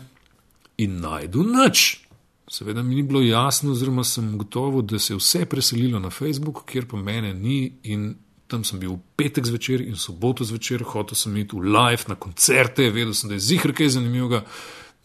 In 0.76 1.00
najdu 1.00 1.42
nič. 1.42 2.06
Seveda 2.50 2.82
mi 2.82 2.94
ni 2.94 3.02
bilo 3.02 3.22
jasno, 3.22 3.72
oziroma 3.72 4.04
sem 4.04 4.38
gotovo, 4.38 4.82
da 4.82 4.98
se 4.98 5.12
je 5.12 5.18
vse 5.18 5.46
preselilo 5.46 5.98
na 5.98 6.10
Facebook, 6.10 6.64
kjer 6.64 6.86
pa 6.86 6.96
mene 6.96 7.34
ni 7.34 7.72
in 7.82 8.14
tam 8.46 8.64
sem 8.64 8.78
bil 8.78 8.96
v 8.96 9.02
petek 9.18 9.46
zvečer 9.46 9.82
in 9.82 9.96
soboto 9.98 10.46
zvečer, 10.46 10.84
hotel 10.86 11.18
sem 11.18 11.34
iti 11.36 11.56
v 11.56 11.66
live 11.66 12.06
na 12.08 12.14
koncerte, 12.14 12.90
vedel 12.94 13.14
sem, 13.14 13.30
da 13.30 13.34
je 13.34 13.42
zihr 13.42 13.74
kaj 13.74 13.96
zanimivega. 13.98 14.44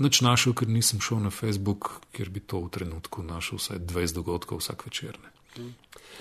Noč 0.01 0.21
našel, 0.25 0.53
ker 0.57 0.69
nisem 0.69 1.01
šel 1.01 1.19
na 1.21 1.29
Facebook, 1.33 2.01
kjer 2.13 2.29
bi 2.29 2.41
to 2.41 2.61
v 2.61 2.69
trenutku 2.73 3.25
našel 3.25 3.61
vsaj 3.61 3.81
20 3.85 4.17
dogodkov 4.17 4.61
vsak 4.61 4.85
večer. 4.85 5.17
Ne. 5.21 5.73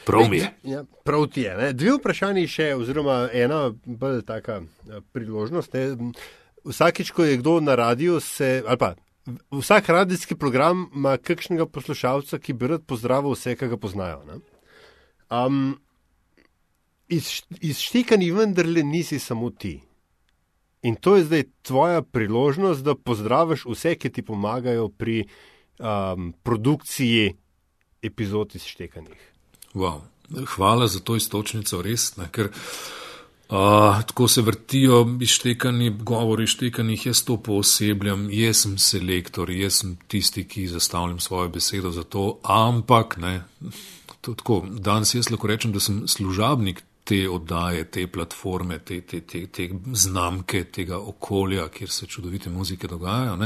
Prav 0.05 0.29
mi 0.29 0.41
je. 0.41 0.49
Ja, 0.65 0.83
prav 1.05 1.27
ti 1.33 1.45
je. 1.47 1.55
Ne. 1.57 1.73
Dve 1.73 1.95
vprašanji 1.97 2.49
še, 2.49 2.73
oziroma 2.77 3.29
ena 3.33 3.71
bolj 3.85 4.25
taka 4.29 4.61
eh, 4.61 5.01
priložnost. 5.13 5.77
Ne. 5.77 6.13
Vsakič, 6.65 7.13
ko 7.17 7.25
je 7.25 7.39
kdo 7.41 7.61
na 7.65 7.77
radiju, 7.77 8.21
se, 8.21 8.61
ali 8.67 8.81
pa 8.81 8.95
vsak 9.51 9.89
radijski 9.89 10.37
program 10.37 10.91
ima 10.95 11.17
kakšnega 11.17 11.67
poslušalca, 11.67 12.39
ki 12.39 12.53
bi 12.53 12.71
rad 12.75 12.87
pozdravil 12.87 13.35
vse, 13.35 13.57
ki 13.57 13.69
ga 13.69 13.77
poznajo. 13.77 14.41
Um, 15.31 15.79
iz, 17.09 17.43
iz 17.61 17.79
štikanja 17.79 18.35
vendarle 18.35 18.83
nisi 18.83 19.19
samo 19.19 19.51
ti. 19.51 19.81
In 20.83 20.97
to 20.97 21.17
je 21.17 21.25
zdaj 21.25 21.45
tvoja 21.63 22.03
priložnost, 22.03 22.85
da 22.85 22.95
pozdraviš 22.95 23.67
vse, 23.69 23.95
ki 24.01 24.11
ti 24.11 24.23
pomagajo 24.25 24.89
pri 24.89 25.25
um, 25.25 26.33
produkciji 26.43 27.35
epizod 28.03 28.55
iz 28.55 28.65
štekanih. 28.65 29.21
Wow. 29.75 30.01
Hvala 30.47 30.87
za 30.87 31.01
to 31.01 31.17
istočnico, 31.17 31.83
res. 31.83 32.15
Ne, 32.17 32.29
ker, 32.33 32.49
uh, 33.51 34.03
tako 34.07 34.29
se 34.29 34.43
vrtijo 34.43 35.07
izštekani 35.21 35.91
govori, 35.91 36.45
izštekanih, 36.45 37.07
jaz 37.07 37.25
to 37.25 37.37
poosebljam, 37.37 38.29
jaz 38.31 38.63
sem 38.63 38.79
selektor, 38.79 39.51
jaz 39.51 39.81
sem 39.83 39.97
tisti, 40.09 40.45
ki 40.49 40.67
zastavljam 40.69 41.21
svojo 41.21 41.49
besedo 41.49 41.91
za 41.91 42.05
to, 42.05 42.39
ampak 42.43 43.17
ne. 43.17 43.43
Tako, 44.21 44.63
danes 44.71 45.15
jaz 45.15 45.31
lahko 45.31 45.49
rečem, 45.49 45.73
da 45.73 45.81
sem 45.81 46.03
služabnik 46.09 46.83
te 47.05 47.29
oddaje, 47.29 47.85
te 47.91 48.07
platforme, 48.07 48.79
te, 48.79 49.01
te, 49.01 49.21
te, 49.21 49.47
te 49.47 49.69
znamke, 49.93 50.65
tega 50.65 50.99
okolja, 50.99 51.69
kjer 51.69 51.91
se 51.91 52.07
čudovite 52.07 52.51
muzike 52.51 52.89
dogajajo. 52.89 53.37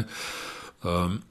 Um, 0.84 1.22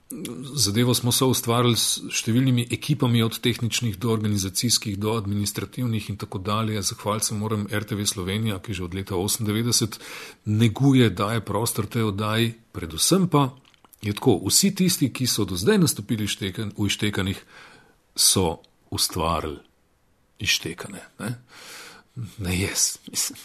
zadevo 0.54 0.94
smo 0.94 1.12
se 1.12 1.26
ustvarili 1.30 1.78
s 1.78 2.02
številnimi 2.10 2.66
ekipami, 2.74 3.22
od 3.22 3.38
tehničnih 3.38 4.00
do 4.02 4.10
organizacijskih, 4.10 4.98
do 4.98 5.14
administrativnih 5.14 6.10
in 6.10 6.18
tako 6.18 6.42
dalje. 6.42 6.82
Zahvaliti 6.82 7.30
se 7.30 7.38
moram 7.38 7.68
RTV 7.70 8.08
Slovenija, 8.10 8.58
ki 8.60 8.74
že 8.74 8.88
od 8.88 8.98
leta 8.98 9.14
1998 9.14 10.00
neguje, 10.46 11.10
daje 11.10 11.46
prostor 11.46 11.86
tej 11.86 12.10
oddaji, 12.10 12.56
predvsem 12.74 13.30
pa 13.30 13.52
je 14.02 14.14
tako, 14.18 14.40
vsi 14.48 14.74
tisti, 14.76 15.14
ki 15.14 15.30
so 15.30 15.46
do 15.46 15.56
zdaj 15.56 15.78
nastopili 15.86 16.28
šteken, 16.28 16.74
v 16.78 16.90
ištekanih, 16.90 17.46
so 18.16 18.58
ustvarili 18.90 19.62
ištekane. 20.42 21.06
Ne? 21.20 21.32
Ne, 22.38 22.58
jaz, 22.60 22.98
mislim. 23.10 23.40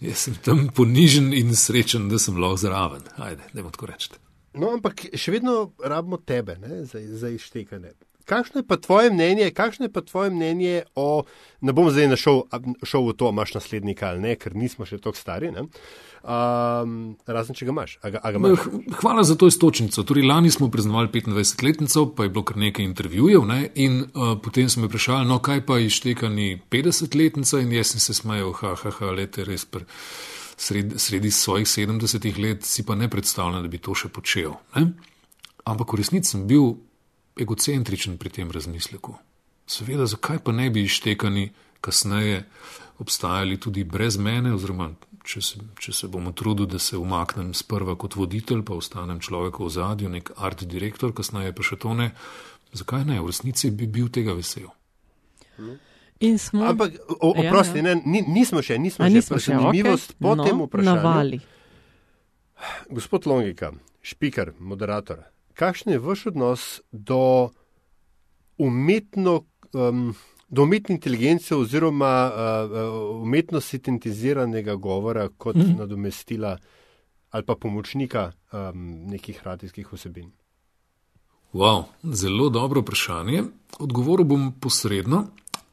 Jaz 0.00 0.24
sem 0.26 0.34
tam 0.44 0.66
ponižen 0.74 1.32
in 1.36 1.54
srečen, 1.56 2.08
da 2.08 2.18
sem 2.18 2.36
lahko 2.36 2.58
zraven. 2.64 3.04
Ajde, 3.16 3.44
ne 3.52 3.62
bom 3.62 3.72
tako 3.72 3.92
reči. 3.92 4.10
No, 4.54 4.72
ampak 4.76 5.06
še 5.16 5.32
vedno 5.32 5.72
rabimo 5.80 6.20
tebe 6.20 6.58
ne, 6.60 6.82
za, 6.84 7.00
za 7.00 7.30
izštekanje. 7.32 7.94
Kakšno 8.24 8.60
je 8.60 8.66
pa 8.66 8.76
tvoje 8.76 9.10
mnenje, 9.10 9.50
kakšno 9.50 9.88
je 9.88 9.92
pa 9.92 10.00
tvoje 10.00 10.30
mnenje 10.30 10.82
o, 10.94 11.24
ne 11.60 11.72
bom 11.74 11.88
zdaj 11.90 12.06
našel, 12.12 12.42
šel 12.86 13.08
v 13.08 13.14
to, 13.18 13.30
imaš 13.34 13.54
naslednika 13.56 14.12
ali 14.12 14.22
ne, 14.22 14.34
ker 14.38 14.54
nismo 14.54 14.86
še 14.86 15.00
tako 15.02 15.18
stari. 15.18 15.50
Ne? 15.50 15.64
Um, 16.22 17.16
razen 17.26 17.58
če 17.58 17.66
ga 17.66 17.74
imaš. 17.74 17.96
A 17.98 18.12
ga, 18.14 18.20
a 18.22 18.30
ga 18.30 18.38
imaš. 18.38 18.68
Hvala 19.00 19.24
za 19.26 19.34
to 19.34 19.48
istočnico. 19.50 20.04
Torej, 20.06 20.26
lani 20.28 20.52
smo 20.54 20.70
praznovali 20.70 21.10
25-letnico, 21.10 22.06
pa 22.14 22.28
je 22.28 22.34
bilo 22.36 22.44
kar 22.46 22.60
nekaj 22.62 22.86
intervjujev. 22.86 23.46
Ne? 23.48 23.64
In 23.82 24.04
uh, 24.04 24.36
potem 24.44 24.70
smo 24.70 24.86
me 24.86 24.92
vprašali, 24.92 25.26
no 25.26 25.40
kaj 25.42 25.64
pa 25.66 25.80
ištekani 25.82 26.60
50-letnica, 26.70 27.64
in 27.64 27.74
jaz 27.74 27.96
sem 27.96 28.06
se 28.06 28.20
smejal, 28.22 28.54
ha, 28.62 28.76
ha, 28.84 28.94
ha, 29.00 29.10
lete 29.18 29.48
res. 29.48 29.66
Pr 29.66 29.88
sredi, 30.62 30.98
sredi 30.98 31.30
svojih 31.30 31.66
70 31.66 32.38
let 32.38 32.64
si 32.64 32.86
pa 32.86 32.94
ne 32.94 33.10
predstavljam, 33.10 33.62
da 33.62 33.68
bi 33.68 33.78
to 33.82 33.94
še 33.94 34.08
počel. 34.08 34.54
Ne? 34.76 34.92
Ampak 35.64 35.94
v 35.94 36.02
resnici 36.02 36.34
sem 36.34 36.46
bil 36.46 36.76
egocentričen 37.38 38.18
pri 38.18 38.30
tem 38.30 38.50
razmisleku. 38.50 39.16
Seveda, 39.66 40.06
zakaj 40.06 40.42
pa 40.44 40.52
ne 40.52 40.70
bi 40.70 40.84
ištekani 40.86 41.50
kasneje 41.82 42.44
obstajali 43.02 43.58
tudi 43.60 43.84
brez 43.84 44.18
mene, 44.18 44.54
oziroma 44.54 44.92
če 45.26 45.42
se, 45.42 45.62
če 45.78 45.94
se 45.96 46.08
bomo 46.10 46.32
trudili, 46.32 46.70
da 46.74 46.78
se 46.78 46.98
umaknem 46.98 47.52
sprva 47.54 47.96
kot 47.98 48.16
voditelj, 48.18 48.62
pa 48.66 48.76
ostanem 48.78 49.22
človek 49.22 49.58
v 49.62 49.70
zadju, 49.70 50.10
nek 50.12 50.34
art 50.36 50.62
direktor, 50.68 51.14
kasneje 51.14 51.54
pa 51.56 51.66
še 51.66 51.78
to 51.82 51.94
ne. 51.98 52.12
Zakaj 52.72 53.06
ne? 53.08 53.18
V 53.20 53.32
resnici 53.32 53.70
bi 53.70 53.90
bil 53.90 54.12
tega 54.14 54.36
vesel. 54.38 54.70
Hmm. 56.22 56.38
Smo, 56.38 56.64
Ampak, 56.64 56.92
oprosti, 57.20 57.78
ja, 57.78 57.88
ja. 57.88 57.94
Ne, 58.04 58.22
nismo 58.28 58.62
še, 58.62 58.78
nismo, 58.78 59.08
nismo 59.10 59.38
še, 59.38 59.56
zanimivost 59.56 60.14
okay. 60.14 60.20
po 60.22 60.34
no, 60.38 60.46
tem 60.46 60.60
vprašanju. 60.62 60.94
Navali. 60.94 61.40
Gospod 62.94 63.26
Longika, 63.26 63.72
špiker, 64.06 64.52
moderator, 64.62 65.24
kakšen 65.58 65.96
je 65.96 66.02
vaš 66.02 66.26
odnos 66.30 66.66
do, 66.92 67.50
umetno, 68.62 69.42
um, 69.74 70.12
do 70.48 70.62
umetne 70.62 70.94
inteligence 70.94 71.56
oziroma 71.56 72.12
uh, 72.30 72.76
umetno 73.22 73.60
sintetiziranega 73.60 74.76
govora 74.78 75.26
kot 75.28 75.58
mm. 75.58 75.74
nadomestila 75.78 76.56
ali 77.32 77.44
pa 77.48 77.56
pomočnika 77.56 78.30
um, 78.52 79.10
nekih 79.10 79.40
radijskih 79.42 79.92
vsebin? 79.92 80.30
Wow, 81.52 81.84
zelo 82.02 82.48
dobro 82.48 82.80
vprašanje. 82.80 83.42
Odgovoril 83.78 84.24
bom 84.24 84.52
posredno. 84.60 85.26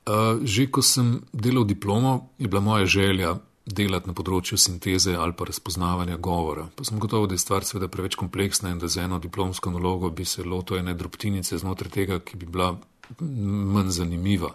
Eh, 0.09 0.41
že 0.41 0.71
ko 0.73 0.81
sem 0.81 1.21
delal 1.33 1.69
diplomo, 1.69 2.33
je 2.39 2.47
bila 2.47 2.61
moja 2.61 2.85
želja, 2.85 3.35
delati 3.69 4.09
na 4.09 4.15
področju 4.17 4.57
sinteze 4.57 5.13
ali 5.13 5.35
pa 5.37 5.45
razpoznavanja 5.45 6.17
govora. 6.17 6.65
Pa 6.75 6.83
sem 6.87 6.97
gotovo, 6.97 7.27
da 7.29 7.37
je 7.37 7.43
stvar 7.43 7.67
seveda 7.67 7.91
preveč 7.91 8.17
kompleksna 8.17 8.71
in 8.73 8.79
da 8.81 8.89
za 8.89 9.03
eno 9.05 9.19
diplomsko 9.21 9.69
nalogo 9.69 10.09
bi 10.09 10.25
se 10.25 10.43
lotil 10.43 10.79
ene 10.79 10.95
drobtinice 10.97 11.59
znotraj 11.61 11.93
tega, 11.93 12.19
ki 12.25 12.39
bi 12.41 12.49
bila 12.49 12.71
manj 13.19 13.93
zanimiva. 13.99 14.49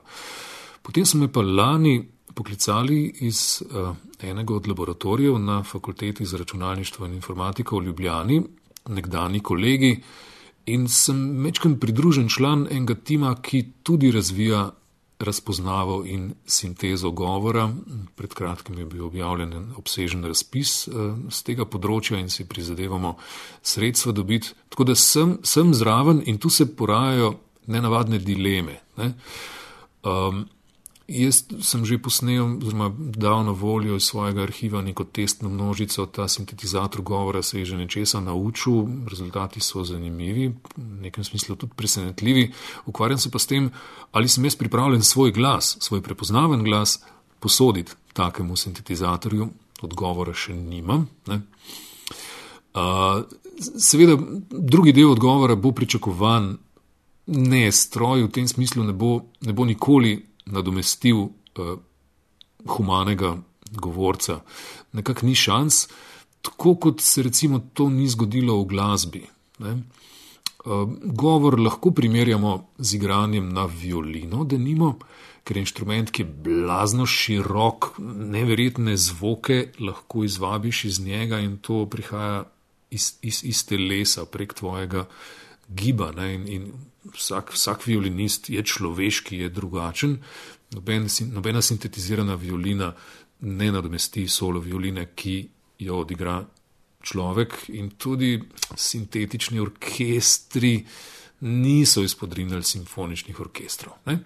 Potem 0.82 1.06
so 1.06 1.18
me 1.22 1.30
pa 1.30 1.44
lani 1.46 2.00
poklicali 2.34 2.98
iz 3.22 3.62
uh, 3.62 3.94
enega 4.18 4.54
od 4.56 4.66
laboratorijev 4.66 5.38
na 5.38 5.62
fakulteti 5.62 6.26
za 6.26 6.40
računalništvo 6.40 7.06
in 7.06 7.14
informatiko 7.14 7.78
v 7.78 7.84
Ljubljani, 7.84 8.42
nekdani 8.90 9.40
kolegi, 9.40 9.94
in 10.66 10.88
sem 10.88 11.20
mečkam 11.44 11.78
pridružen 11.78 12.28
član 12.28 12.66
enega 12.70 12.94
tima, 12.94 13.36
ki 13.38 13.68
tudi 13.82 14.10
razvija 14.10 14.72
razpoznavo 15.24 16.02
in 16.04 16.32
sintezo 16.46 17.10
govora. 17.10 17.68
Pred 18.14 18.34
kratkim 18.34 18.78
je 18.78 18.84
bil 18.84 19.06
objavljen 19.06 19.72
obsežen 19.76 20.24
razpis 20.24 20.88
z 20.88 20.94
uh, 20.94 21.42
tega 21.44 21.64
področja 21.64 22.20
in 22.20 22.30
si 22.30 22.46
prizadevamo 22.48 23.16
sredstva 23.62 24.12
dobiti. 24.12 24.54
Tako 24.68 24.88
da 24.90 24.94
sem, 24.94 25.38
sem 25.42 25.74
zraven 25.74 26.22
in 26.26 26.38
tu 26.38 26.50
se 26.50 26.66
porajajo 26.76 27.34
nenavadne 27.66 28.18
dileme. 28.18 28.80
Ne? 28.96 29.14
Um, 30.04 30.44
Jaz 31.04 31.44
sem 31.60 31.84
že 31.84 31.98
posnel, 32.00 32.56
oziroma 32.64 32.88
dal 32.96 33.44
na 33.44 33.52
voljo 33.52 33.96
iz 33.96 34.08
svojega 34.08 34.42
arhiva 34.42 34.80
neko 34.82 35.04
testno 35.04 35.48
množico, 35.52 36.06
ta 36.06 36.28
sintetizator 36.28 37.02
govora 37.02 37.42
se 37.42 37.58
je 37.58 37.64
že 37.64 37.76
nečesa 37.76 38.20
naučil, 38.20 39.04
rezultati 39.08 39.60
so 39.60 39.84
zanimivi, 39.84 40.48
v 40.76 41.02
nekem 41.04 41.24
smislu 41.24 41.56
tudi 41.56 41.72
presenetljivi. 41.76 42.52
Ukvarjam 42.86 43.18
se 43.18 43.30
pa 43.30 43.38
s 43.38 43.46
tem, 43.46 43.70
ali 44.12 44.28
sem 44.28 44.44
jaz 44.44 44.56
pripravljen 44.56 45.02
svoj 45.02 45.32
glas, 45.32 45.76
svoj 45.80 46.00
prepoznaven 46.02 46.64
glas 46.64 47.04
posoditi 47.40 47.92
takemu 48.12 48.56
sintetizatorju, 48.56 49.48
odgovora 49.82 50.32
še 50.32 50.54
nimam. 50.54 51.08
Ne? 51.26 51.40
Seveda, 53.60 54.16
drugi 54.50 54.92
del 54.92 55.12
odgovora 55.12 55.54
bo 55.54 55.72
pričakovan, 55.72 56.56
ne 57.26 57.72
stroj 57.72 58.24
v 58.24 58.30
tem 58.32 58.48
smislu 58.48 58.84
ne 58.84 58.92
bo, 58.92 59.20
ne 59.44 59.52
bo 59.52 59.64
nikoli 59.68 60.33
nadomestil 60.46 61.16
uh, 61.16 61.78
humanega 62.66 63.36
govorca. 63.70 64.40
Nekako 64.92 65.26
ni 65.26 65.34
šans, 65.34 65.88
tako 66.42 66.74
kot 66.74 67.00
se 67.00 67.22
recimo 67.22 67.60
to 67.74 67.88
ni 67.90 68.08
zgodilo 68.08 68.60
v 68.62 68.64
glasbi. 68.64 69.24
Ne? 69.58 69.78
Govor 71.04 71.58
lahko 71.60 71.90
primerjamo 71.90 72.70
z 72.78 72.96
igranjem 72.96 73.48
na 73.52 73.66
violino, 73.68 74.44
da 74.44 74.56
nimo, 74.58 74.94
ker 75.44 75.56
je 75.56 75.64
inštrument, 75.64 76.10
ki 76.10 76.22
je 76.24 76.30
blazno 76.46 77.06
širok, 77.06 77.90
neverjetne 78.32 78.96
zvoke 78.96 79.74
lahko 79.80 80.24
izvabiš 80.24 80.84
iz 80.84 81.00
njega 81.04 81.40
in 81.44 81.58
to 81.58 81.84
prihaja 81.90 82.44
iz, 82.90 83.12
iz, 83.22 83.42
iz 83.44 83.66
telesa 83.66 84.24
prek 84.24 84.54
tvojega 84.54 85.04
giba. 85.68 86.12
In, 86.16 86.48
in 86.48 86.72
vsak, 87.12 87.52
vsak 87.52 87.86
violinist 87.86 88.50
je 88.50 88.62
človeški, 88.62 89.38
je 89.38 89.48
drugačen. 89.48 90.18
Noben, 90.74 91.08
nobena 91.32 91.62
sintetizirana 91.62 92.34
violina 92.34 92.94
ne 93.40 93.72
nadomesti 93.72 94.28
solo 94.28 94.60
violine, 94.60 95.10
ki 95.14 95.48
jo 95.78 96.00
odigra 96.00 96.38
človek, 97.04 97.68
in 97.68 97.90
tudi 98.00 98.38
sintetični 98.76 99.60
orkestri 99.60 100.78
niso 101.40 102.02
izpodrinili 102.02 102.62
simfoničnih 102.62 103.40
orkestrov. 103.40 103.94
Ne? 104.06 104.18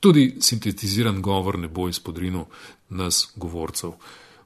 Tudi 0.00 0.36
sintetiziran 0.40 1.22
govor 1.22 1.58
ne 1.58 1.68
bo 1.68 1.88
izpodrinil 1.88 2.44
nas, 2.88 3.32
govorcev. 3.36 3.96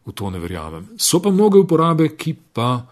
V 0.07 0.13
to 0.15 0.31
ne 0.31 0.39
verjamem. 0.39 0.89
So 0.99 1.19
pa 1.21 1.31
mnoge 1.31 1.59
uporabe, 1.59 2.13
ki 2.17 2.37
pa 2.53 2.87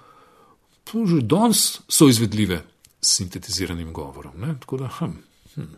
že 0.84 1.22
danes 1.22 1.80
so 1.88 2.08
izvedljive 2.08 2.73
sintetiziranim 3.04 3.92
govorom. 3.92 4.32
Da, 4.40 4.88
hm, 4.98 5.16
hm. 5.54 5.70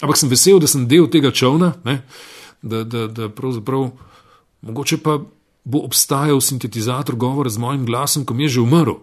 Ampak 0.00 0.18
sem 0.18 0.28
vesel, 0.28 0.60
da 0.60 0.66
sem 0.66 0.88
del 0.88 1.08
tega 1.10 1.30
čovna, 1.30 1.74
ne? 1.84 2.00
da, 2.62 2.84
da, 2.84 3.06
da 3.06 3.28
pravzaprav 3.28 3.90
mogoče 4.60 4.98
pa 5.02 5.18
bo 5.64 5.84
obstajal 5.84 6.40
sintetizator 6.40 7.16
govora 7.16 7.50
z 7.50 7.58
mojim 7.58 7.86
glasom, 7.86 8.24
ko 8.24 8.34
mi 8.34 8.44
je 8.44 8.48
že 8.48 8.60
umrl. 8.60 9.00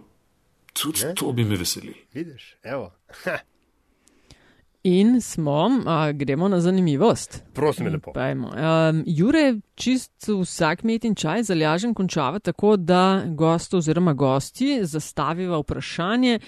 Tudi 0.72 1.04
ne? 1.04 1.14
to 1.14 1.32
bi 1.32 1.44
me 1.44 1.56
veselil. 1.56 1.94
Vidiš, 2.14 2.56
evo. 2.62 2.90
In 4.82 5.20
smo, 5.20 5.82
a, 5.86 6.12
gremo 6.12 6.48
na 6.48 6.60
zanimivost. 6.60 7.42
Prosim, 7.54 7.86
lepo. 7.86 8.12
Um, 8.14 9.02
Jure, 9.06 9.54
čist 9.74 10.28
vsak 10.28 10.82
met 10.82 11.04
in 11.04 11.14
čaj 11.14 11.42
zalažen 11.42 11.94
končava 11.94 12.38
tako, 12.38 12.76
da 12.76 13.24
gostu 13.26 13.76
oziroma 13.78 14.12
gosti 14.12 14.78
zastaviva 14.82 15.58
vprašanje 15.58 16.38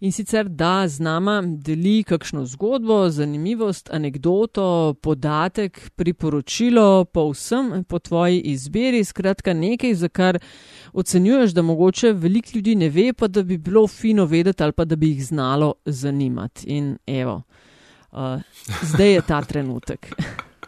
in 0.00 0.12
sicer 0.12 0.48
da 0.48 0.88
z 0.88 1.00
nama 1.00 1.42
deli 1.46 2.02
kakšno 2.02 2.44
zgodbo, 2.46 3.08
zanimivost, 3.10 3.90
anegdoto, 3.92 4.94
podatek, 5.02 5.90
priporočilo, 5.96 7.04
pa 7.04 7.24
vsem 7.32 7.84
po 7.84 7.98
tvoji 7.98 8.40
izbiri, 8.40 9.04
skratka 9.04 9.54
nekaj, 9.54 9.94
za 9.94 10.08
kar 10.08 10.38
ocenjuješ, 10.92 11.50
da 11.50 11.62
mogoče 11.62 12.12
veliko 12.12 12.50
ljudi 12.54 12.74
ne 12.74 12.88
ve, 12.88 13.12
pa 13.12 13.28
da 13.28 13.42
bi 13.42 13.58
bilo 13.58 13.86
fino 13.86 14.24
vedeti 14.24 14.62
ali 14.62 14.72
pa 14.72 14.84
da 14.84 14.96
bi 14.96 15.08
jih 15.08 15.26
znalo 15.26 15.74
zanimati. 15.84 16.66
In 16.66 16.98
evo, 17.06 17.42
uh, 18.12 18.40
zdaj 18.82 19.12
je 19.12 19.22
ta 19.22 19.42
trenutek. 19.42 20.14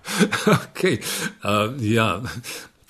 okay. 0.74 0.98
uh, 1.44 1.74
ja. 1.80 2.22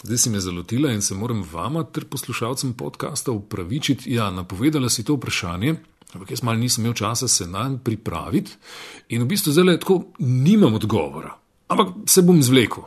Zdaj 0.02 0.18
si 0.18 0.30
me 0.30 0.40
zalotila 0.40 0.92
in 0.92 1.02
se 1.02 1.14
moram 1.14 1.44
vama 1.52 1.84
ter 1.84 2.04
poslušalcem 2.04 2.72
podcasta 2.72 3.32
upravičiti. 3.32 4.14
Ja, 4.14 4.30
napovedala 4.30 4.88
si 4.88 5.04
to 5.04 5.14
vprašanje, 5.14 5.74
Ampak 6.14 6.30
jaz 6.30 6.42
malo 6.42 6.58
nisem 6.58 6.84
imel 6.84 6.94
časa 6.94 7.28
se 7.28 7.46
na 7.46 7.68
njen 7.68 7.78
pripraviti 7.78 8.56
in 9.08 9.22
v 9.22 9.26
bistvu 9.30 9.52
zdaj 9.52 9.78
tako 9.78 10.02
nimam 10.18 10.74
odgovora. 10.74 11.36
Ampak 11.70 11.88
se 12.06 12.22
bom 12.22 12.38
izvlekel. 12.38 12.82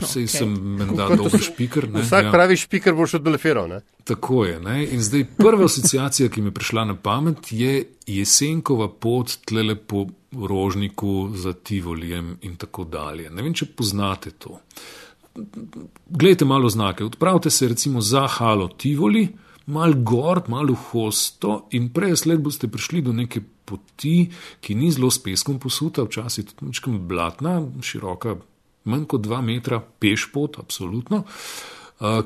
Vse 0.00 0.20
okay. 0.20 0.26
sem 0.26 0.50
menda 0.78 1.08
dober 1.16 1.40
špiker. 1.42 1.88
Ne? 1.90 2.04
Vsak 2.06 2.28
ja. 2.28 2.30
pravi 2.30 2.56
špiker 2.56 2.94
boš 2.94 3.16
odbelefiral. 3.18 3.72
Tako 4.06 4.44
je. 4.44 4.60
Ne? 4.62 4.76
In 4.86 5.02
zdaj 5.02 5.24
prva 5.34 5.66
asociacija, 5.66 6.30
ki 6.30 6.44
mi 6.44 6.52
je 6.52 6.54
prišla 6.54 6.84
na 6.92 6.94
pamet, 6.94 7.50
je 7.50 7.80
jesenkova 8.06 8.86
pot 8.86 9.34
tlele 9.50 9.74
po 9.74 10.06
rožniku 10.32 11.32
za 11.34 11.52
Tivolijem 11.52 12.36
in 12.46 12.54
tako 12.56 12.84
dalje. 12.84 13.30
Ne 13.30 13.42
vem, 13.42 13.54
če 13.54 13.66
poznate 13.74 14.30
to. 14.30 14.60
Glejte 16.06 16.44
malo 16.44 16.70
znake. 16.70 17.04
Odpravite 17.04 17.50
se 17.50 17.68
recimo 17.68 18.00
za 18.00 18.28
Halo 18.30 18.68
Tivoli 18.68 19.26
mal 19.66 19.94
gor, 20.02 20.42
malo 20.48 20.74
hosto, 20.74 21.66
in 21.70 21.90
prej 21.94 22.16
sled 22.24 22.42
boste 22.42 22.68
prišli 22.68 23.02
do 23.02 23.12
neke 23.12 23.42
poti, 23.64 24.30
ki 24.60 24.74
ni 24.74 24.90
zelo 24.90 25.10
s 25.10 25.22
peskom 25.22 25.60
posuta, 25.62 26.02
včasih 26.02 26.50
tudi 26.50 26.72
nekaj 26.72 26.98
blatna, 27.08 27.60
široka, 27.82 28.36
manj 28.84 29.06
kot 29.06 29.22
dva 29.22 29.40
metra, 29.44 29.78
peš 29.80 30.28
pot, 30.34 30.58
absolutno, 30.58 31.22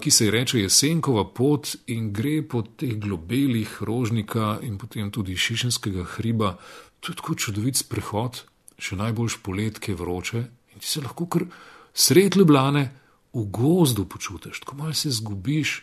ki 0.01 0.11
se 0.11 0.25
ji 0.25 0.33
reče 0.33 0.61
Jesenkova 0.61 1.27
pot 1.37 1.75
in 1.93 2.09
gre 2.17 2.41
po 2.49 2.63
teh 2.65 2.97
globelih 2.97 3.83
rožnika 3.85 4.57
in 4.65 4.79
potem 4.81 5.11
tudi 5.13 5.37
šišenskega 5.37 6.07
hriba. 6.17 6.55
To 7.01 7.13
je 7.13 7.17
tako 7.17 7.35
čudovit 7.37 7.77
sprehod, 7.77 8.41
še 8.81 8.97
najboljš 8.97 9.37
polet, 9.45 9.79
ki 9.79 9.93
je 9.93 9.99
vroče 10.01 10.39
in 10.73 10.81
ti 10.81 10.89
se 10.89 11.03
lahko 11.05 11.27
kar 11.29 11.45
sred 11.93 12.37
ljubljane 12.37 12.89
v 13.37 13.45
gozdu 13.53 14.07
počutiš, 14.09 14.61
tako 14.65 14.77
malo 14.77 14.95
se 14.97 15.11
zgubiš. 15.11 15.83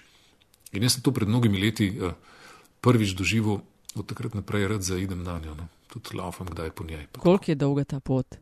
In 0.74 0.84
jaz 0.84 0.97
sem 0.97 1.03
to 1.05 1.13
pred 1.13 1.30
mnogimi 1.30 1.61
leti 1.61 1.89
uh, 1.93 2.13
prvič 2.82 3.13
doživel, 3.17 3.61
od 3.95 4.05
takrat 4.09 4.34
naprej 4.34 4.67
rad 4.67 4.82
zaidem 4.82 5.24
na 5.24 5.38
njo, 5.39 5.55
no. 5.55 5.67
tudi 5.88 6.17
laufam, 6.17 6.49
kdaj 6.49 6.71
po 6.74 6.84
njej. 6.84 7.07
Koliko 7.19 7.51
je 7.51 7.55
dolga 7.55 7.84
ta 7.84 7.99
pot? 7.99 8.36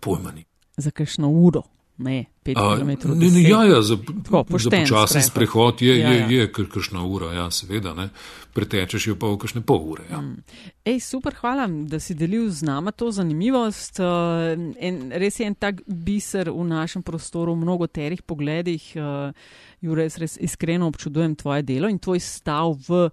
Pojmani. 0.00 0.44
Za 0.76 0.90
kakšno 0.90 1.28
uro? 1.28 1.62
Ne, 1.96 2.24
pet 2.42 2.56
km. 2.56 2.88
Ne, 3.14 3.30
ne, 3.30 3.42
ja, 3.42 3.64
ja, 3.64 3.82
za, 3.82 3.96
Tako, 4.24 4.58
za 4.58 4.70
počasen 4.70 5.22
sprehod 5.22 5.82
je, 5.82 5.98
ja, 5.98 6.12
ja. 6.12 6.26
je, 6.26 6.36
je 6.36 6.52
kakšna 6.52 7.04
ura, 7.04 7.32
ja, 7.32 7.50
seveda. 7.50 7.92
Ne. 7.94 8.08
Pretečeš 8.52 9.06
jo 9.06 9.16
pa 9.16 9.28
v 9.28 9.36
kakšne 9.40 9.60
pol 9.64 9.84
ure. 9.92 10.06
Ja. 10.10 10.20
Mm. 10.20 10.40
Ej, 10.88 11.00
super, 11.04 11.36
hvala, 11.36 11.68
da 11.88 12.00
si 12.00 12.16
delil 12.16 12.48
z 12.50 12.64
nama 12.68 12.92
to 12.96 13.10
zanimivost. 13.12 14.00
Uh, 14.00 14.56
en, 14.80 15.02
res 15.12 15.40
je 15.40 15.46
en 15.46 15.56
tak 15.56 15.84
biser 15.86 16.50
v 16.50 16.64
našem 16.64 17.04
prostoru, 17.04 17.52
v 17.52 17.62
mnogoterih 17.64 18.24
pogledih. 18.24 18.88
Uh, 18.96 19.36
Jure, 19.84 20.08
res 20.08 20.38
iskreno 20.40 20.88
občudujem 20.88 21.36
tvoje 21.36 21.64
delo 21.66 21.92
in 21.92 22.00
tvoj 22.00 22.20
stav 22.24 22.76
v 22.88 23.08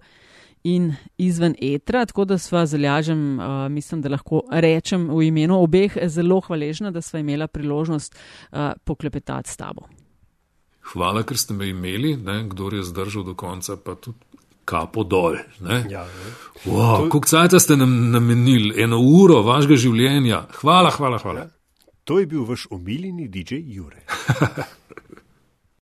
in 0.64 0.94
izven 1.18 1.54
etra, 1.62 2.04
tako 2.06 2.24
da 2.24 2.38
sva 2.38 2.66
zalažem, 2.66 3.38
uh, 3.38 3.68
mislim, 3.70 4.02
da 4.02 4.08
lahko 4.08 4.42
rečem 4.50 5.08
v 5.10 5.22
imenu 5.28 5.62
obeh 5.62 5.96
zelo 6.06 6.40
hvaležna, 6.40 6.90
da 6.90 7.00
sva 7.00 7.20
imela 7.20 7.46
priložnost 7.46 8.16
uh, 8.16 8.58
poklepetati 8.84 9.50
s 9.50 9.56
tabo. 9.56 9.88
Hvala, 10.92 11.22
ker 11.22 11.38
ste 11.38 11.54
me 11.54 11.68
imeli, 11.68 12.16
ne, 12.16 12.42
kdo 12.48 12.70
je 12.72 12.82
zdržal 12.82 13.24
do 13.24 13.34
konca, 13.34 13.76
pa 13.76 13.94
tudi 13.94 14.18
kapo 14.64 15.04
dol. 15.04 15.36
Ja, 15.90 16.06
wow, 16.64 17.04
to... 17.04 17.08
Kukcajta 17.10 17.60
ste 17.60 17.76
nam 17.76 18.10
namenili 18.10 18.82
eno 18.82 19.00
uro 19.00 19.42
vašega 19.42 19.76
življenja. 19.76 20.44
Hvala, 20.60 20.90
hvala, 20.94 21.18
hvala. 21.18 21.40
Ja. 21.40 21.48
To 22.04 22.18
je 22.18 22.26
bil 22.26 22.44
vaš 22.44 22.66
omiljeni 22.70 23.28
DJ 23.28 23.62
Jure. 23.74 24.02